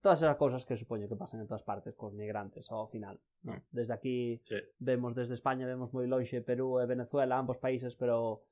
todas 0.00 0.20
esas 0.20 0.36
cosas 0.36 0.66
que 0.66 0.76
supoño 0.76 1.08
que 1.08 1.16
pasan 1.16 1.40
en 1.40 1.46
todas 1.46 1.62
partes 1.62 1.94
cos 1.94 2.12
migrantes 2.12 2.70
ao 2.70 2.86
final. 2.88 3.18
¿no? 3.42 3.52
Mm. 3.54 3.62
Desde 3.70 3.92
aquí 3.94 4.42
Sí. 4.44 4.56
vemos 4.78 5.14
desde 5.14 5.34
España, 5.34 5.66
vemos 5.66 5.92
moi 5.92 6.06
lonxe 6.06 6.40
Perú 6.44 6.78
e 6.80 6.86
Venezuela, 6.86 7.38
ambos 7.40 7.56
países, 7.56 7.96
pero 7.96 8.44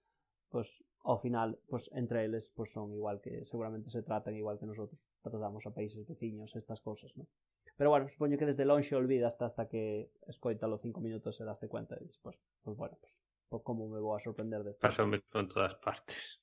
pues 0.49 0.68
ao 1.05 1.18
final, 1.18 1.59
pues 1.68 1.91
entre 1.93 2.25
eles 2.25 2.49
pues 2.57 2.73
son 2.73 2.93
igual 2.93 3.20
que 3.20 3.45
seguramente 3.45 3.91
se 3.91 4.03
tratan 4.03 4.37
igual 4.37 4.59
que 4.59 4.66
nosotros 4.66 4.97
tratamos 5.20 5.66
a 5.66 5.75
países 5.75 6.07
veciños, 6.07 6.57
estas 6.57 6.81
cosas, 6.81 7.12
¿no? 7.16 7.27
Pero 7.77 7.91
bueno, 7.91 8.09
supoño 8.09 8.39
que 8.39 8.47
desde 8.47 8.64
lonxe 8.64 8.97
olvidas 8.97 9.37
hasta 9.41 9.68
que 9.68 10.11
escoítalo 10.27 10.79
cinco 10.79 11.01
minutos 11.01 11.41
e 11.41 11.45
daste 11.45 11.68
cuenta 11.68 11.97
dices, 11.97 12.18
pues, 12.23 12.37
pues 12.62 12.77
bueno, 12.77 12.97
pues, 13.01 13.12
pues 13.53 13.62
como 13.68 13.84
me 13.92 14.00
vou 14.00 14.16
a 14.16 14.20
sorprender 14.24 14.64
de 14.64 14.72
Pasa 14.80 15.05
o 15.05 15.07
mesmo 15.07 15.28
en 15.36 15.48
todas 15.53 15.76
partes. 15.76 16.40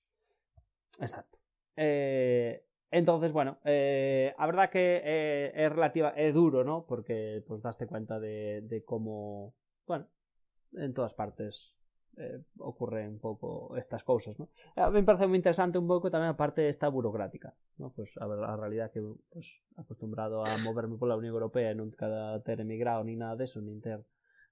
Exacto. 1.02 1.42
Eh, 1.74 2.62
entonces, 2.92 3.32
bueno, 3.34 3.58
eh, 3.66 4.36
a 4.38 4.46
verdad 4.46 4.70
que 4.70 5.02
eh, 5.02 5.50
é 5.58 5.66
relativa, 5.74 6.14
é 6.14 6.30
duro, 6.30 6.62
¿no? 6.62 6.86
Porque 6.86 7.42
pues 7.50 7.66
daste 7.66 7.90
cuenta 7.90 8.20
de, 8.22 8.62
de 8.62 8.86
cómo, 8.86 9.56
bueno, 9.90 10.06
en 10.78 10.94
todas 10.94 11.14
partes 11.18 11.74
eh, 12.18 12.46
ocurre 12.62 13.10
un 13.10 13.18
pouco 13.18 13.74
estas 13.74 14.04
cousas, 14.04 14.38
¿no? 14.38 14.50
A 14.78 14.94
mí 14.94 15.02
me 15.02 15.08
parece 15.10 15.26
moi 15.26 15.42
interesante 15.42 15.82
un 15.82 15.90
pouco 15.90 16.14
tamén 16.14 16.30
a 16.30 16.38
parte 16.38 16.70
esta 16.70 16.94
burocrática, 16.94 17.58
¿no? 17.82 17.90
Pues 17.90 18.14
a, 18.22 18.30
ver, 18.30 18.38
a 18.46 18.54
realidad 18.54 18.94
que 18.94 19.02
pues, 19.34 19.50
acostumbrado 19.82 20.46
a 20.46 20.62
moverme 20.62 21.02
pola 21.02 21.18
Unión 21.18 21.34
Europea 21.34 21.74
e 21.74 21.78
nunca 21.78 22.06
ter 22.46 22.62
emigrado 22.62 23.02
ni 23.02 23.18
nada 23.18 23.34
deso, 23.34 23.58
nin 23.66 23.82
ter 23.82 24.06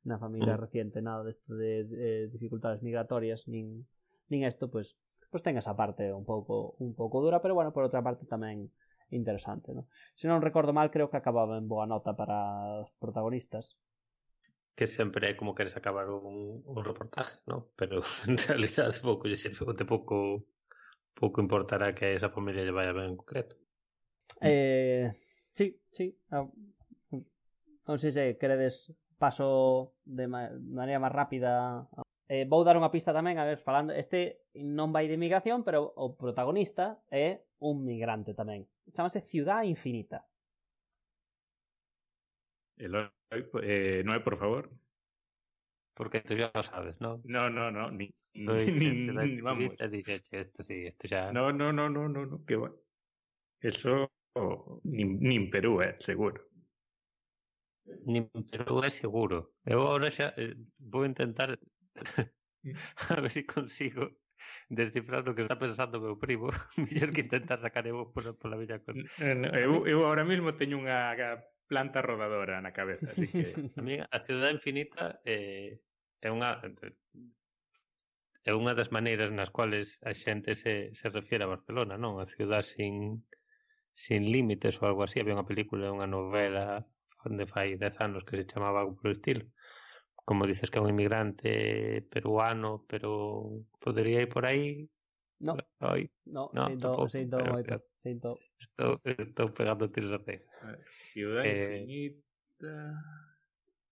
na 0.07 0.17
familia 0.17 0.55
mm. 0.55 0.61
reciente 0.63 1.03
nada 1.03 1.27
desto 1.27 1.53
de, 1.53 1.83
de 1.83 2.07
dificultades 2.31 2.79
migratorias 2.81 3.45
nin 3.51 3.83
nin 4.31 4.47
isto 4.47 4.71
pois 4.71 4.95
pues, 4.95 5.07
pois 5.27 5.43
pues 5.43 5.43
ten 5.43 5.59
esa 5.59 5.75
parte 5.75 6.11
un 6.15 6.23
pouco 6.23 6.79
un 6.79 6.95
pouco 6.95 7.19
dura, 7.19 7.41
pero 7.43 7.53
bueno, 7.53 7.75
por 7.75 7.83
outra 7.83 7.99
parte 7.99 8.23
tamén 8.23 8.71
interesante, 9.11 9.75
¿no? 9.75 9.87
Se 10.15 10.27
non 10.27 10.43
recordo 10.43 10.71
mal, 10.71 10.91
creo 10.91 11.11
que 11.11 11.19
acababa 11.19 11.59
en 11.59 11.67
boa 11.67 11.87
nota 11.87 12.15
para 12.15 12.83
os 12.83 12.91
protagonistas. 12.99 13.75
Que 14.75 14.87
sempre 14.87 15.31
é 15.31 15.33
como 15.35 15.55
queres 15.55 15.75
acabar 15.75 16.07
un, 16.07 16.63
un 16.63 16.83
reportaje, 16.83 17.43
¿no? 17.47 17.67
Pero 17.75 18.03
en 18.31 18.39
realidad 18.39 18.95
pouco 19.03 19.27
lle 19.27 19.35
sirve, 19.35 19.75
pouco 19.83 20.47
pouco 21.11 21.43
importará 21.43 21.91
que 21.91 22.07
a 22.07 22.15
esa 22.15 22.31
familia 22.31 22.63
lle 22.63 22.75
vaya 22.75 22.95
ben 22.95 23.11
en 23.11 23.19
concreto. 23.19 23.59
Eh, 24.39 25.11
sí, 25.55 25.75
sí. 25.91 26.15
Non 26.31 27.97
sei 27.99 28.11
se 28.11 28.35
queredes 28.35 28.91
paso 29.17 29.93
de 30.05 30.25
ma 30.29 30.49
maneira 30.53 31.01
máis 31.01 31.13
rápida. 31.13 31.85
Eh, 32.27 32.45
vou 32.45 32.61
dar 32.63 32.77
unha 32.77 32.91
pista 32.91 33.15
tamén, 33.15 33.39
a 33.39 33.47
ver, 33.47 33.59
falando, 33.59 33.95
este 33.95 34.45
non 34.53 34.93
vai 34.93 35.09
de 35.09 35.17
migración, 35.19 35.63
pero 35.63 35.91
o 35.95 36.13
protagonista 36.13 37.01
é 37.09 37.47
un 37.59 37.81
migrante 37.83 38.37
tamén. 38.37 38.67
Chámase 38.93 39.25
Ciudad 39.25 39.63
Infinita. 39.63 40.27
Eloy, 42.77 43.09
eh, 43.63 44.03
Noé, 44.05 44.19
por 44.19 44.37
favor. 44.37 44.69
Porque 45.97 46.21
tú 46.21 46.35
ya 46.35 46.51
lo 46.53 46.61
sabes, 46.61 47.01
¿no? 47.01 47.21
No, 47.23 47.49
no, 47.49 47.71
no. 47.71 47.89
Ni, 47.89 48.13
Estoy, 48.21 48.71
ni, 48.71 49.07
ni, 49.07 49.35
ni 49.35 49.41
vamos. 49.41 49.73
Esto 49.79 50.61
sí, 50.61 50.85
esto 50.85 51.07
ya... 51.07 51.31
No, 51.31 51.51
no, 51.51 51.73
no, 51.73 51.89
no, 51.89 52.07
no, 52.07 52.25
no, 52.25 52.45
que 52.45 52.55
va. 52.55 52.71
Eso 53.59 54.11
oh, 54.35 54.79
ni, 54.83 55.05
ni 55.05 55.35
en 55.37 55.49
Perú, 55.49 55.81
eh, 55.81 55.95
seguro 55.99 56.46
nin 58.05 58.29
Perú 58.51 58.83
é 58.83 58.89
seguro. 58.89 59.55
Eu 59.65 59.83
agora 59.83 60.11
xa 60.11 60.33
eh, 60.37 60.55
vou 60.79 61.03
intentar 61.05 61.59
a 63.11 63.21
ver 63.21 63.31
se 63.31 63.41
si 63.41 63.47
consigo 63.47 64.03
descifrar 64.69 65.27
o 65.27 65.35
que 65.35 65.41
está 65.41 65.57
pensando 65.57 65.97
o 65.97 66.03
meu 66.03 66.15
primo 66.19 66.47
mellor 66.77 67.11
que 67.11 67.25
intentar 67.27 67.59
sacar 67.59 67.87
eu 67.87 68.11
pola, 68.11 68.33
pola 68.35 68.59
miña 68.59 68.79
conta. 68.83 69.07
Eu, 69.57 69.87
eu 69.87 70.05
ahora 70.05 70.23
mismo 70.23 70.55
teño 70.55 70.79
unha 70.79 71.15
planta 71.67 71.99
rodadora 71.99 72.63
na 72.63 72.71
cabeza, 72.71 73.11
así 73.11 73.27
que... 73.27 73.43
A, 73.79 73.81
mí, 73.83 73.99
a 73.99 74.17
Cidade 74.23 74.55
Infinita 74.55 75.19
eh, 75.27 75.83
é 76.23 76.29
unha 76.31 76.63
é 78.47 78.55
unha 78.55 78.71
das 78.71 78.95
maneiras 78.95 79.27
nas 79.35 79.51
cuales 79.51 79.99
a 80.07 80.15
xente 80.15 80.55
se, 80.55 80.95
se 80.95 81.07
refiere 81.11 81.43
a 81.43 81.51
Barcelona, 81.51 81.99
non? 81.99 82.23
A 82.23 82.25
ciudad 82.25 82.63
sin, 82.63 83.27
sin 83.91 84.31
límites 84.31 84.79
ou 84.79 84.87
algo 84.87 85.03
así. 85.03 85.19
Había 85.19 85.35
unha 85.35 85.43
película, 85.43 85.91
unha 85.91 86.07
novela 86.07 86.87
onde 87.29 87.45
fai 87.53 87.75
10 87.75 87.95
anos 88.01 88.23
que 88.25 88.37
se 88.37 88.49
chamaba 88.51 88.81
algo 88.81 88.95
polo 88.95 89.13
estilo 89.13 89.45
como 90.27 90.45
dices 90.45 90.69
que 90.69 90.77
é 90.77 90.81
un 90.81 90.89
inmigrante 90.89 92.03
peruano, 92.11 92.83
pero 92.83 93.63
podería 93.79 94.19
ir 94.19 94.27
por 94.27 94.45
aí? 94.45 94.83
No, 95.39 95.55
Oi. 95.79 96.11
no, 96.25 96.51
no 96.51 96.67
sinto, 96.67 96.87
tampoco, 96.91 97.09
sinto 97.09 97.37
pero, 97.37 97.53
moito, 97.53 97.75
sinto. 97.95 98.35
Estou, 98.59 98.99
estou 99.07 99.55
pegando 99.55 99.87
tiros 99.87 100.11
a 100.11 100.19
pé. 100.19 100.43
Ciudad 101.15 101.47
eh, 101.47 101.79
infinita... 101.79 102.75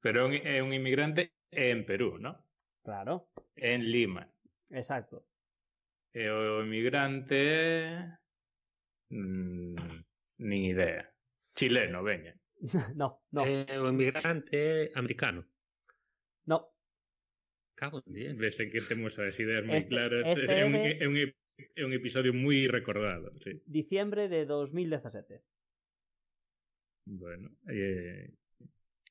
Pero 0.04 0.28
é 0.28 0.60
un 0.60 0.76
inmigrante 0.76 1.32
en 1.56 1.86
Perú, 1.86 2.20
¿no? 2.20 2.36
Claro. 2.84 3.32
En 3.56 3.88
Lima. 3.88 4.28
Exacto. 4.76 5.24
E 6.12 6.28
o 6.28 6.68
inmigrante... 6.68 8.12
Mm, 9.08 10.04
nin 10.44 10.62
idea. 10.68 11.08
Chileno, 11.56 12.04
veña. 12.04 12.36
no, 12.95 13.22
no. 13.32 13.45
Eh, 13.45 13.80
o 13.80 13.88
emigrante 13.88 14.91
americano. 14.95 15.45
No. 16.45 16.74
Cago 17.76 18.01
en 18.06 18.14
diez. 18.14 18.38
Vese 18.38 18.70
que 18.70 18.82
temos 18.82 19.20
as 19.20 19.39
ideas 19.39 19.66
moi 19.66 19.84
este, 19.84 19.89
claras. 19.91 20.28
Este 20.28 20.47
é, 20.47 20.64
un, 20.64 20.76
é, 20.76 21.08
un, 21.08 21.16
é 21.20 21.82
un 21.84 21.91
episodio 21.91 22.32
moi 22.32 22.68
recordado. 22.72 23.36
Sí. 23.43 23.60
Diciembre 23.68 24.32
de 24.32 24.47
2017. 24.47 25.43
Bueno, 27.06 27.51
eh, 27.70 28.34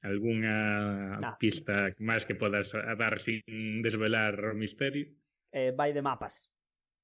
alguna 0.02 1.20
nah. 1.20 1.36
pista 1.38 1.94
máis 2.00 2.26
que 2.26 2.34
podas 2.34 2.72
dar 2.72 3.20
sin 3.20 3.84
desvelar 3.84 4.40
o 4.40 4.56
misterio? 4.56 5.12
Eh, 5.52 5.70
vai 5.76 5.92
de 5.92 6.02
mapas. 6.02 6.50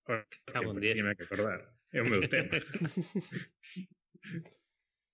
Porque, 0.03 0.41
porque 0.49 1.05
me 1.05 1.15
que 1.15 1.23
acordar. 1.23 1.71
É 1.93 2.03
o 2.03 2.09
meu 2.09 2.25
tema. 2.27 2.57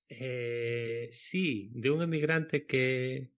Eh, 0.09 1.09
sí, 1.11 1.71
de 1.75 1.91
un 1.91 2.01
emigrante 2.03 2.65
que 2.67 3.33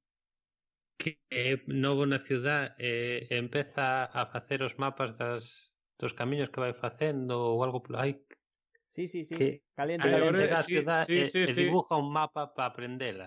que 1.01 1.11
é 1.31 1.55
novo 1.85 2.03
na 2.11 2.19
ciudad 2.19 2.75
e 2.79 2.91
eh, 3.31 3.39
empeza 3.39 3.87
a 4.21 4.23
facer 4.35 4.59
os 4.67 4.75
mapas 4.83 5.11
das 5.21 5.45
dos 6.01 6.13
camiños 6.21 6.51
que 6.53 6.63
vai 6.65 6.75
facendo 6.85 7.35
ou 7.39 7.63
algo 7.67 7.79
por 7.87 7.95
aí. 8.03 8.15
Sí, 8.91 9.07
sí, 9.07 9.25
sí. 9.25 9.37
Que 9.37 9.63
caliente, 9.77 10.09
caliente. 10.11 10.51
a 10.53 10.63
ciudad 10.63 11.03
sí, 11.07 11.15
eh, 11.23 11.31
sí, 11.33 11.39
e, 11.43 11.47
sí, 11.47 11.51
e 11.51 11.53
dibuja 11.55 11.95
un 12.03 12.11
mapa 12.13 12.43
para 12.55 12.69
aprendela. 12.71 13.27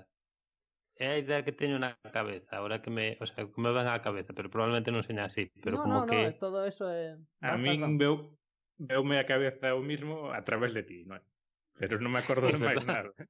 É 0.96 1.08
a 1.16 1.18
idea 1.24 1.44
que 1.46 1.56
teño 1.62 1.78
na 1.80 1.98
cabeza, 2.18 2.52
ahora 2.58 2.82
que 2.84 2.92
me, 2.92 3.18
o 3.24 3.26
sea, 3.26 3.48
que 3.48 3.62
me 3.64 3.72
ven 3.72 3.88
á 3.88 3.96
cabeza, 4.08 4.36
pero 4.38 4.52
probablemente 4.54 4.92
non 4.92 5.08
seña 5.08 5.24
así, 5.26 5.44
pero 5.64 5.80
no, 5.80 5.84
como 5.84 6.00
no, 6.02 6.06
que 6.06 6.20
no, 6.28 6.38
todo 6.38 6.66
eso 6.66 6.90
é 6.92 7.18
A 7.42 7.56
min 7.58 7.98
veu 8.02 8.16
veume 8.78 9.16
a 9.20 9.26
cabeza 9.32 9.66
eu 9.74 9.82
mismo 9.92 10.14
a 10.40 10.42
través 10.48 10.72
de 10.78 10.84
ti, 10.90 10.98
non? 11.10 11.22
pero 11.82 11.98
non 11.98 12.14
me 12.14 12.22
acordo 12.22 12.46
de 12.54 12.62
máis 12.62 12.86
nada. 12.86 13.10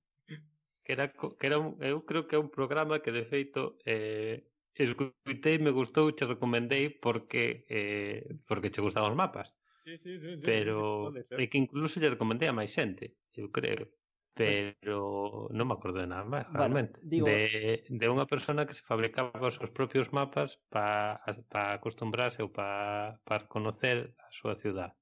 Que 0.81 0.97
era, 0.97 1.13
que 1.13 1.45
era 1.45 1.61
un, 1.61 1.77
eh, 1.77 1.93
eu 1.93 2.01
creo 2.09 2.25
que 2.25 2.35
é 2.35 2.41
un 2.41 2.49
programa 2.49 2.99
que 3.05 3.13
de 3.13 3.21
feito 3.21 3.77
eh, 3.85 4.49
escutei, 4.73 5.61
me 5.61 5.69
gustou, 5.69 6.09
che 6.17 6.25
recomendei 6.25 6.89
porque 6.89 7.69
eh, 7.69 8.41
porque 8.49 8.73
che 8.73 8.81
gustaban 8.81 9.13
os 9.13 9.19
mapas. 9.23 9.53
Sí, 9.85 9.97
sí, 10.03 10.19
sí, 10.19 10.29
sí, 10.35 10.41
pero 10.41 11.13
sí, 11.13 11.47
que 11.49 11.61
incluso 11.61 12.01
lle 12.01 12.13
recomendei 12.13 12.49
a 12.49 12.57
máis 12.57 12.73
xente, 12.73 13.05
eu 13.37 13.53
creo. 13.53 13.93
Pero 14.33 15.51
non 15.51 15.67
me 15.69 15.75
acordo 15.75 16.01
de 16.01 16.09
nada 16.09 16.25
máis, 16.25 16.49
bueno, 16.49 16.57
realmente. 16.57 16.97
Digo... 17.03 17.27
De, 17.27 17.85
de 17.85 18.07
unha 18.09 18.25
persona 18.25 18.65
que 18.65 18.73
se 18.73 18.81
fabricaba 18.81 19.37
os 19.43 19.59
seus 19.59 19.69
propios 19.69 20.09
mapas 20.15 20.57
para 20.73 21.21
pa 21.51 21.77
acostumbrarse 21.77 22.41
ou 22.41 22.49
para 22.49 23.21
pa 23.27 23.45
conocer 23.45 24.15
a 24.17 24.29
súa 24.33 24.55
ciudad. 24.55 24.97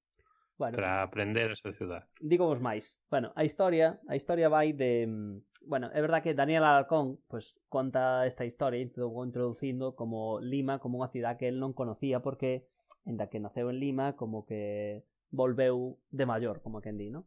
Bueno, 0.60 0.76
para 0.76 1.02
aprender 1.08 1.52
a 1.52 1.56
súa 1.56 1.72
ciudad. 1.72 2.04
digo 2.20 2.44
vos 2.46 2.60
máis. 2.60 3.00
Bueno, 3.08 3.32
a 3.34 3.48
historia, 3.48 3.96
a 4.12 4.20
historia 4.20 4.52
vai 4.52 4.76
de 4.76 5.08
mm, 5.08 5.64
bueno, 5.72 5.88
é 5.96 6.00
verdad 6.04 6.20
que 6.20 6.36
Daniel 6.36 6.68
Alarcón 6.68 7.24
pues 7.32 7.64
conta 7.72 8.28
esta 8.28 8.44
historia 8.44 8.84
introdu- 8.84 9.24
introducindo 9.24 9.96
como 9.96 10.44
Lima 10.44 10.84
como 10.84 11.00
unha 11.00 11.08
cidade 11.08 11.40
que 11.40 11.48
el 11.48 11.64
non 11.64 11.72
conocía 11.72 12.20
porque 12.20 12.68
enda 13.08 13.32
que 13.32 13.40
naceu 13.40 13.72
en 13.72 13.80
Lima 13.80 14.20
como 14.20 14.44
que 14.44 15.04
volveu 15.32 15.96
de 16.12 16.26
maior, 16.28 16.60
como 16.60 16.84
quen 16.84 17.00
di, 17.00 17.08
¿no? 17.08 17.24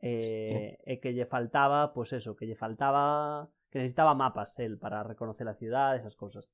Eh, 0.00 0.80
e 0.84 1.00
que 1.04 1.12
lle 1.12 1.28
faltaba, 1.28 1.92
pues 1.92 2.12
eso, 2.16 2.32
que 2.36 2.48
lle 2.48 2.56
faltaba 2.56 3.48
que 3.68 3.80
necesitaba 3.82 4.14
mapas 4.16 4.56
el 4.60 4.78
para 4.80 5.02
reconocer 5.04 5.48
a 5.48 5.58
cidade, 5.58 6.00
esas 6.00 6.16
cousas. 6.16 6.48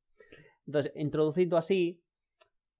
Entonces, 0.67 0.91
introducindo 0.97 1.59
así, 1.59 2.03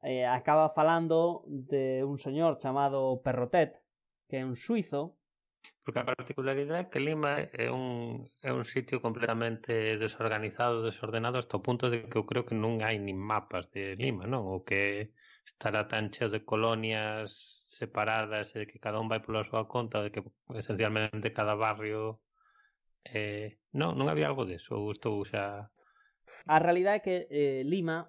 eh, 0.03 0.27
acaba 0.27 0.71
falando 0.71 1.45
de 1.47 2.05
un 2.05 2.19
señor 2.19 2.59
chamado 2.59 3.21
Perrotet, 3.23 3.77
que 4.29 4.41
é 4.41 4.45
un 4.45 4.57
suizo. 4.57 5.17
Porque 5.85 6.01
a 6.01 6.09
particularidade 6.09 6.89
é 6.89 6.91
que 6.91 7.01
Lima 7.01 7.37
é 7.53 7.69
un, 7.69 8.25
é 8.41 8.53
un 8.53 8.65
sitio 8.65 9.05
completamente 9.05 9.99
desorganizado, 10.01 10.81
desordenado, 10.81 11.37
hasta 11.37 11.61
o 11.61 11.65
punto 11.65 11.91
de 11.93 12.09
que 12.09 12.17
eu 12.17 12.25
creo 12.25 12.49
que 12.49 12.57
non 12.57 12.81
hai 12.81 12.97
nin 12.97 13.21
mapas 13.21 13.69
de 13.69 13.97
Lima, 14.01 14.25
non? 14.25 14.49
O 14.49 14.65
que 14.65 15.13
estará 15.45 15.85
tan 15.85 16.09
cheo 16.09 16.33
de 16.33 16.45
colonias 16.49 17.61
separadas 17.69 18.57
e 18.57 18.65
de 18.65 18.67
que 18.71 18.81
cada 18.81 19.01
un 19.01 19.09
vai 19.11 19.21
pola 19.21 19.45
súa 19.45 19.69
conta, 19.69 20.01
de 20.01 20.09
que 20.15 20.25
esencialmente 20.57 21.37
cada 21.37 21.53
barrio... 21.53 22.25
Eh, 23.05 23.57
non, 23.73 23.97
non 23.97 24.09
había 24.09 24.29
algo 24.29 24.49
deso, 24.49 24.77
ou 24.81 24.93
estou 24.93 25.25
xa... 25.29 25.69
A 26.49 26.57
realidade 26.57 27.01
é 27.01 27.05
que 27.05 27.17
eh, 27.29 27.63
Lima 27.69 28.09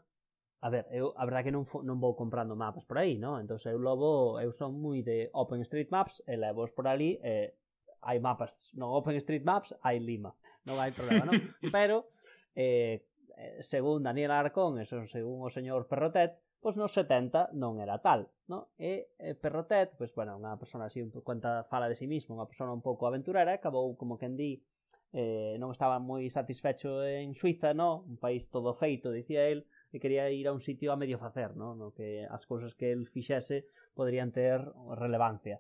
A 0.62 0.70
ver, 0.70 0.86
eu 0.94 1.10
a 1.18 1.26
verdade 1.26 1.50
que 1.50 1.56
non, 1.58 1.66
non 1.66 1.98
vou 1.98 2.14
comprando 2.14 2.54
mapas 2.54 2.86
por 2.86 3.02
aí, 3.02 3.18
non? 3.18 3.42
Entón 3.42 3.58
eu 3.66 3.82
logo 3.82 4.38
eu 4.38 4.54
son 4.54 4.78
moi 4.78 5.02
de 5.02 5.34
OpenStreetMaps 5.34 6.22
e 6.30 6.38
levos 6.38 6.70
por 6.70 6.86
ali 6.86 7.18
e 7.26 7.58
hai 8.06 8.22
mapas. 8.22 8.54
No 8.78 8.94
OpenStreetMaps 8.94 9.74
hai 9.82 9.98
Lima, 9.98 10.30
non 10.70 10.78
hai 10.78 10.94
problema, 10.94 11.26
non? 11.26 11.34
Pero 11.76 12.14
eh, 12.54 13.02
eh, 13.42 13.58
según 13.66 14.06
Daniel 14.06 14.30
Arcón 14.38 14.78
e 14.78 14.86
según 14.86 15.42
o 15.42 15.50
señor 15.50 15.90
Perrotet, 15.90 16.38
pois 16.62 16.78
nos 16.78 16.94
70 16.94 17.50
non 17.58 17.82
era 17.82 17.98
tal, 17.98 18.30
no? 18.46 18.70
E 18.78 19.18
eh, 19.18 19.34
Perrotet, 19.34 19.98
pois 19.98 20.14
bueno, 20.14 20.38
unha 20.38 20.54
persona 20.62 20.94
así, 20.94 21.02
cuenta 21.26 21.66
fala 21.74 21.90
de 21.90 21.98
si 21.98 22.06
sí 22.06 22.14
mismo, 22.14 22.38
unha 22.38 22.46
persona 22.46 22.70
un 22.70 22.86
pouco 22.86 23.10
aventurera, 23.10 23.58
acabou 23.58 23.98
como 23.98 24.22
quen 24.22 24.38
di 24.38 24.62
eh, 25.10 25.58
non 25.58 25.74
estaba 25.74 25.98
moi 25.98 26.30
satisfecho 26.30 27.02
en 27.02 27.34
Suiza, 27.34 27.74
no? 27.74 28.06
Un 28.06 28.22
país 28.22 28.46
todo 28.54 28.78
feito, 28.78 29.10
dicía 29.10 29.50
el, 29.50 29.66
que 29.92 30.00
quería 30.00 30.30
ir 30.32 30.48
a 30.48 30.54
un 30.54 30.62
sitio 30.62 30.92
a 30.92 30.96
medio 30.96 31.20
facer, 31.20 31.56
no, 31.56 31.76
No 31.76 31.92
que 31.92 32.26
as 32.26 32.48
cousas 32.48 32.74
que 32.74 32.92
el 32.92 33.08
fixese 33.12 33.68
poderían 33.94 34.32
ter 34.32 34.64
relevancia. 34.96 35.60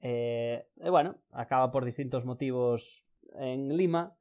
Eh, 0.00 0.66
e 0.80 0.90
bueno, 0.90 1.20
acaba 1.32 1.70
por 1.70 1.84
distintos 1.84 2.24
motivos 2.24 3.04
en 3.36 3.76
Lima 3.76 4.16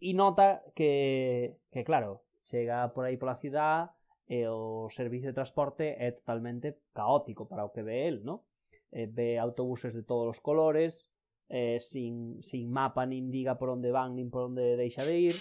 e 0.00 0.14
nota 0.14 0.62
que, 0.74 1.58
que 1.74 1.82
claro, 1.84 2.22
chega 2.46 2.94
por 2.94 3.04
aí 3.04 3.18
pola 3.18 3.36
cidade 3.36 3.90
e 4.30 4.46
o 4.46 4.86
servicio 4.94 5.28
de 5.30 5.36
transporte 5.36 5.98
é 5.98 6.14
totalmente 6.14 6.78
caótico 6.94 7.50
para 7.50 7.66
o 7.66 7.74
que 7.74 7.82
ve 7.82 8.06
el, 8.06 8.22
¿no? 8.22 8.46
Eh, 8.94 9.10
ve 9.10 9.38
autobuses 9.38 9.92
de 9.92 10.06
todos 10.06 10.38
os 10.38 10.40
colores, 10.40 11.10
eh, 11.50 11.82
sin, 11.82 12.42
sin 12.46 12.70
mapa, 12.70 13.06
nin 13.06 13.30
diga 13.34 13.58
por 13.58 13.74
onde 13.74 13.90
van, 13.90 14.14
nin 14.14 14.30
por 14.30 14.46
onde 14.46 14.78
deixa 14.78 15.02
de 15.02 15.34
ir, 15.34 15.36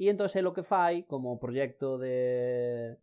E 0.00 0.08
entón 0.08 0.32
é 0.32 0.40
lo 0.40 0.56
que 0.56 0.64
fai 0.64 1.04
como 1.04 1.36
proxecto 1.36 2.00
de 2.00 2.96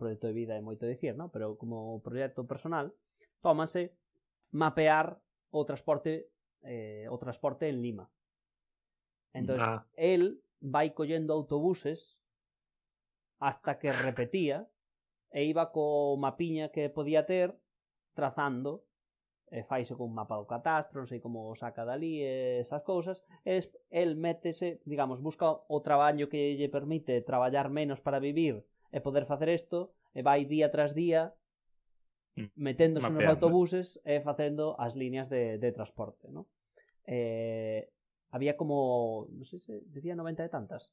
proxecto 0.00 0.32
de 0.32 0.34
vida 0.40 0.56
é 0.56 0.64
moito 0.64 0.88
dicir, 0.88 1.12
non? 1.12 1.28
pero 1.28 1.60
como 1.60 2.00
proxecto 2.00 2.48
personal, 2.48 2.88
tómase 3.44 3.92
mapear 4.56 5.20
o 5.52 5.60
transporte 5.68 6.32
eh, 6.64 7.04
o 7.12 7.20
transporte 7.20 7.68
en 7.68 7.84
Lima. 7.84 8.08
Entón, 9.36 9.60
ah. 9.60 9.84
el 9.92 10.40
vai 10.64 10.96
collendo 10.96 11.36
autobuses 11.36 12.16
hasta 13.44 13.76
que 13.76 13.92
repetía 13.92 14.64
e 15.28 15.44
iba 15.44 15.68
co 15.68 16.16
mapiña 16.16 16.72
que 16.72 16.88
podía 16.88 17.28
ter 17.28 17.52
trazando 18.16 18.87
e 19.50 19.64
faise 19.64 19.96
con 19.96 20.12
mapa 20.12 20.36
do 20.36 20.46
catastro, 20.46 21.00
non 21.00 21.08
sei 21.08 21.20
como 21.20 21.48
o 21.48 21.56
saca 21.56 21.84
dali 21.84 22.20
e 22.20 22.60
esas 22.60 22.84
cousas, 22.84 23.24
e 23.42 23.64
el 23.88 24.16
métese, 24.16 24.80
digamos, 24.84 25.24
busca 25.24 25.48
o 25.48 25.78
traballo 25.80 26.28
que 26.28 26.56
lle 26.56 26.68
permite 26.68 27.24
traballar 27.24 27.72
menos 27.72 28.00
para 28.04 28.20
vivir 28.20 28.64
e 28.92 28.98
poder 29.00 29.24
facer 29.24 29.48
isto, 29.48 29.92
e 30.12 30.20
vai 30.20 30.44
día 30.44 30.68
tras 30.68 30.92
día 30.92 31.32
mm. 32.36 32.56
meténdose 32.56 33.08
Mapeando. 33.08 33.24
nos 33.24 33.32
autobuses 33.34 33.86
e 34.04 34.20
facendo 34.20 34.76
as 34.76 34.92
liñas 34.92 35.28
de, 35.32 35.56
de 35.56 35.70
transporte, 35.72 36.28
non? 36.28 36.44
Eh, 37.08 37.88
había 38.30 38.60
como, 38.60 39.28
non 39.32 39.46
sei 39.48 39.60
se 39.60 39.80
decía 39.88 40.12
90 40.12 40.44
e 40.44 40.52
tantas, 40.52 40.92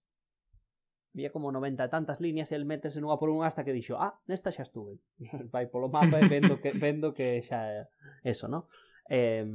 había 1.15 1.31
como 1.31 1.47
90 1.49 1.87
e 1.87 1.89
tantas 1.89 2.19
líneas 2.19 2.51
e 2.51 2.59
el 2.59 2.67
métese 2.67 2.99
nunha 2.99 3.15
por 3.15 3.31
unha 3.31 3.47
hasta 3.47 3.63
que 3.63 3.71
dixo, 3.71 3.95
ah, 3.95 4.19
nesta 4.27 4.51
xa 4.51 4.67
estuve. 4.67 4.99
Vai 5.55 5.71
polo 5.71 5.87
mapa 5.87 6.19
e 6.19 6.27
vendo 6.27 6.59
que, 6.59 6.75
vendo 6.75 7.15
que 7.15 7.39
xa 7.39 7.71
é 7.71 7.87
eso, 8.27 8.51
non? 8.51 8.67
Eh, 9.07 9.47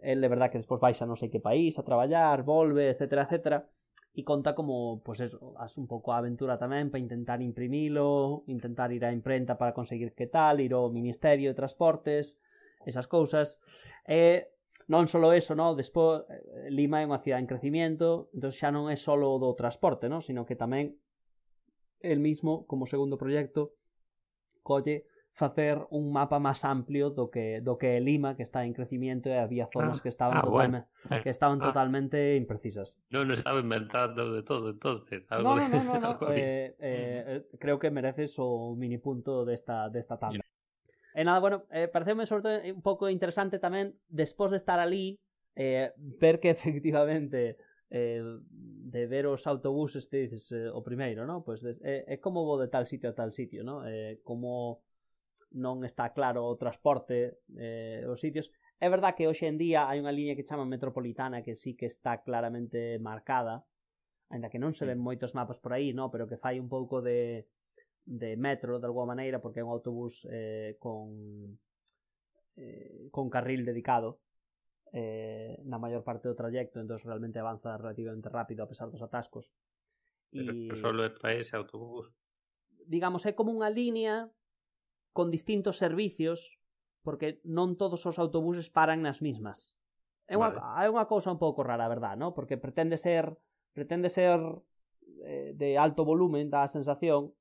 el 0.00 0.18
de 0.24 0.28
verdad 0.32 0.48
que 0.48 0.56
despois 0.56 0.80
vais 0.80 0.96
a 0.96 1.04
non 1.04 1.20
sei 1.20 1.28
que 1.28 1.44
país 1.44 1.76
a 1.76 1.84
traballar, 1.84 2.40
volve, 2.40 2.88
etcétera, 2.88 3.28
etcétera 3.28 3.68
e 4.14 4.22
conta 4.22 4.54
como, 4.54 5.02
pois 5.02 5.18
pues 5.18 5.34
eso, 5.34 5.58
as 5.58 5.74
un 5.76 5.90
pouco 5.90 6.14
a 6.14 6.22
aventura 6.22 6.54
tamén 6.54 6.88
para 6.88 7.02
intentar 7.02 7.42
imprimilo, 7.42 8.46
intentar 8.46 8.94
ir 8.94 9.02
á 9.02 9.10
imprenta 9.10 9.58
para 9.58 9.74
conseguir 9.74 10.14
que 10.14 10.30
tal, 10.30 10.62
ir 10.62 10.72
ao 10.72 10.88
Ministerio 10.88 11.50
de 11.50 11.58
Transportes, 11.58 12.38
esas 12.86 13.10
cousas. 13.10 13.58
E 14.06 14.53
Non 14.86 15.08
só 15.08 15.16
eso, 15.32 15.56
no? 15.56 15.72
despois 15.72 16.28
eh, 16.28 16.68
Lima 16.68 17.00
é 17.00 17.08
unha 17.08 17.22
cidade 17.24 17.40
en 17.40 17.48
crecimiento, 17.48 18.28
entón 18.36 18.52
xa 18.52 18.68
non 18.68 18.92
é 18.92 18.96
só 19.00 19.16
do 19.16 19.50
transporte, 19.56 20.12
no? 20.12 20.20
sino 20.20 20.44
que 20.44 20.56
tamén 20.56 21.00
el 22.04 22.20
mismo, 22.20 22.68
como 22.68 22.84
segundo 22.84 23.16
proxecto, 23.16 23.72
colle 24.60 25.08
facer 25.34 25.82
un 25.90 26.14
mapa 26.14 26.38
máis 26.38 26.62
amplio 26.62 27.10
do 27.10 27.26
que 27.26 27.58
do 27.58 27.74
que 27.74 27.98
é 27.98 28.00
Lima, 28.00 28.38
que 28.38 28.46
está 28.46 28.62
en 28.62 28.70
crecimiento 28.70 29.26
e 29.26 29.36
había 29.40 29.66
zonas 29.66 29.98
ah, 29.98 30.02
que 30.02 30.10
estaban 30.14 30.38
ah, 30.38 30.46
totalmente 30.46 30.86
bueno. 30.86 31.18
Eh. 31.18 31.22
que 31.26 31.30
estaban 31.34 31.58
ah, 31.58 31.66
totalmente 31.66 32.38
imprecisas. 32.38 32.94
Non 33.10 33.26
estaba 33.34 33.58
inventando 33.58 34.30
de 34.30 34.46
todo 34.46 34.70
entonces, 34.70 35.26
algo 35.34 35.58
No, 35.58 35.58
no, 35.58 35.66
no, 35.66 35.94
no, 35.98 36.10
no. 36.14 36.30
Eh, 36.30 36.78
eh, 36.78 37.50
creo 37.58 37.82
que 37.82 37.90
mereces 37.90 38.38
o 38.38 38.78
mini 38.78 39.02
punto 39.02 39.42
desta 39.42 39.90
desta 39.90 40.14
tabla. 40.22 40.44
E 41.14 41.22
nada, 41.22 41.38
bueno, 41.38 41.62
eh, 41.70 41.86
pareceume 41.86 42.26
sobre 42.26 42.42
todo 42.42 42.54
eh, 42.58 42.74
un 42.74 42.82
pouco 42.82 43.06
interesante 43.06 43.62
tamén 43.62 43.94
despois 44.10 44.50
de 44.50 44.58
estar 44.58 44.82
ali 44.82 45.14
eh, 45.54 45.94
ver 46.18 46.42
que 46.42 46.50
efectivamente 46.56 47.56
eh, 47.86 48.18
de 48.42 49.06
ver 49.06 49.30
os 49.30 49.46
autobuses 49.46 50.10
te 50.10 50.26
dices 50.26 50.50
eh, 50.50 50.66
o 50.66 50.82
primeiro, 50.82 51.22
¿no? 51.22 51.46
Pois 51.46 51.62
pues, 51.62 51.78
eh, 51.78 51.86
é 51.86 51.94
eh, 51.94 52.04
eh, 52.14 52.18
como 52.18 52.42
vou 52.42 52.58
de 52.58 52.66
tal 52.66 52.90
sitio 52.90 53.14
a 53.14 53.14
tal 53.14 53.30
sitio, 53.30 53.62
¿no? 53.62 53.86
Eh, 53.86 54.18
como 54.26 54.82
non 55.54 55.86
está 55.86 56.10
claro 56.10 56.42
o 56.50 56.58
transporte, 56.58 57.38
eh, 57.54 58.02
os 58.10 58.18
sitios. 58.18 58.50
É 58.82 58.90
verdad 58.90 59.14
que 59.14 59.30
hoxe 59.30 59.46
en 59.46 59.54
día 59.54 59.86
hai 59.86 60.02
unha 60.02 60.10
liña 60.10 60.34
que 60.34 60.42
chama 60.42 60.66
metropolitana 60.66 61.46
que 61.46 61.54
sí 61.54 61.78
que 61.78 61.86
está 61.86 62.26
claramente 62.26 62.98
marcada, 62.98 63.62
ainda 64.34 64.50
que 64.50 64.58
non 64.58 64.74
se 64.74 64.82
ven 64.82 64.98
moitos 64.98 65.30
mapas 65.30 65.62
por 65.62 65.78
aí, 65.78 65.94
¿no? 65.94 66.10
Pero 66.10 66.26
que 66.26 66.42
fai 66.42 66.58
un 66.58 66.66
pouco 66.66 66.98
de 66.98 67.46
de 68.04 68.36
metro 68.36 68.78
de 68.78 68.86
alguma 68.86 69.16
maneira 69.16 69.40
porque 69.40 69.60
é 69.60 69.66
un 69.66 69.72
autobús 69.72 70.28
eh, 70.28 70.76
con 70.76 71.56
eh, 72.60 73.08
con 73.10 73.32
carril 73.32 73.64
dedicado 73.64 74.20
eh, 74.92 75.58
na 75.64 75.80
maior 75.80 76.04
parte 76.04 76.28
do 76.28 76.36
trayecto 76.36 76.78
entón 76.78 77.00
realmente 77.00 77.40
avanza 77.40 77.74
relativamente 77.80 78.28
rápido 78.28 78.62
a 78.62 78.70
pesar 78.70 78.92
dos 78.92 79.00
atascos 79.00 79.48
e 80.30 80.68
pero 80.68 80.76
solo 80.76 81.00
é 81.02 81.10
para 81.10 81.32
ese 81.32 81.56
autobús 81.56 82.12
digamos 82.84 83.24
é 83.24 83.32
como 83.32 83.56
unha 83.56 83.72
línea 83.72 84.28
con 85.16 85.32
distintos 85.32 85.80
servicios 85.80 86.60
porque 87.00 87.40
non 87.44 87.80
todos 87.80 88.04
os 88.04 88.20
autobuses 88.20 88.68
paran 88.68 89.00
nas 89.00 89.24
mismas 89.24 89.72
é 90.28 90.36
unha, 90.36 90.56
vale. 90.56 90.84
é 90.84 90.88
unha 90.88 91.04
cousa 91.04 91.32
un 91.32 91.40
pouco 91.40 91.60
rara, 91.60 91.84
a 91.84 91.92
verdad, 91.92 92.16
¿no? 92.16 92.32
porque 92.32 92.56
pretende 92.56 92.96
ser 92.96 93.36
pretende 93.76 94.08
ser 94.08 94.40
eh, 95.26 95.52
de 95.52 95.76
alto 95.76 96.04
volumen, 96.04 96.48
dá 96.48 96.64
a 96.64 96.72
sensación, 96.72 97.34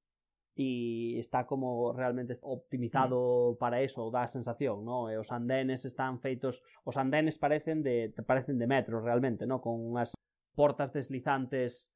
e 0.55 1.17
está 1.17 1.45
como 1.49 1.93
realmente 1.93 2.37
optimizado 2.41 3.53
mm. 3.53 3.57
para 3.57 3.81
eso, 3.81 4.11
dá 4.13 4.23
a 4.23 4.27
sensación, 4.29 4.85
no? 4.85 5.09
E 5.09 5.17
os 5.17 5.33
andenes 5.33 5.81
están 5.85 6.21
feitos, 6.21 6.61
os 6.85 6.95
andenes 6.97 7.41
parecen 7.41 7.81
de 7.81 8.13
parecen 8.25 8.61
de 8.61 8.67
metro 8.69 9.01
realmente, 9.01 9.49
no? 9.49 9.61
Con 9.65 9.81
unhas 9.81 10.13
portas 10.53 10.93
deslizantes 10.93 11.89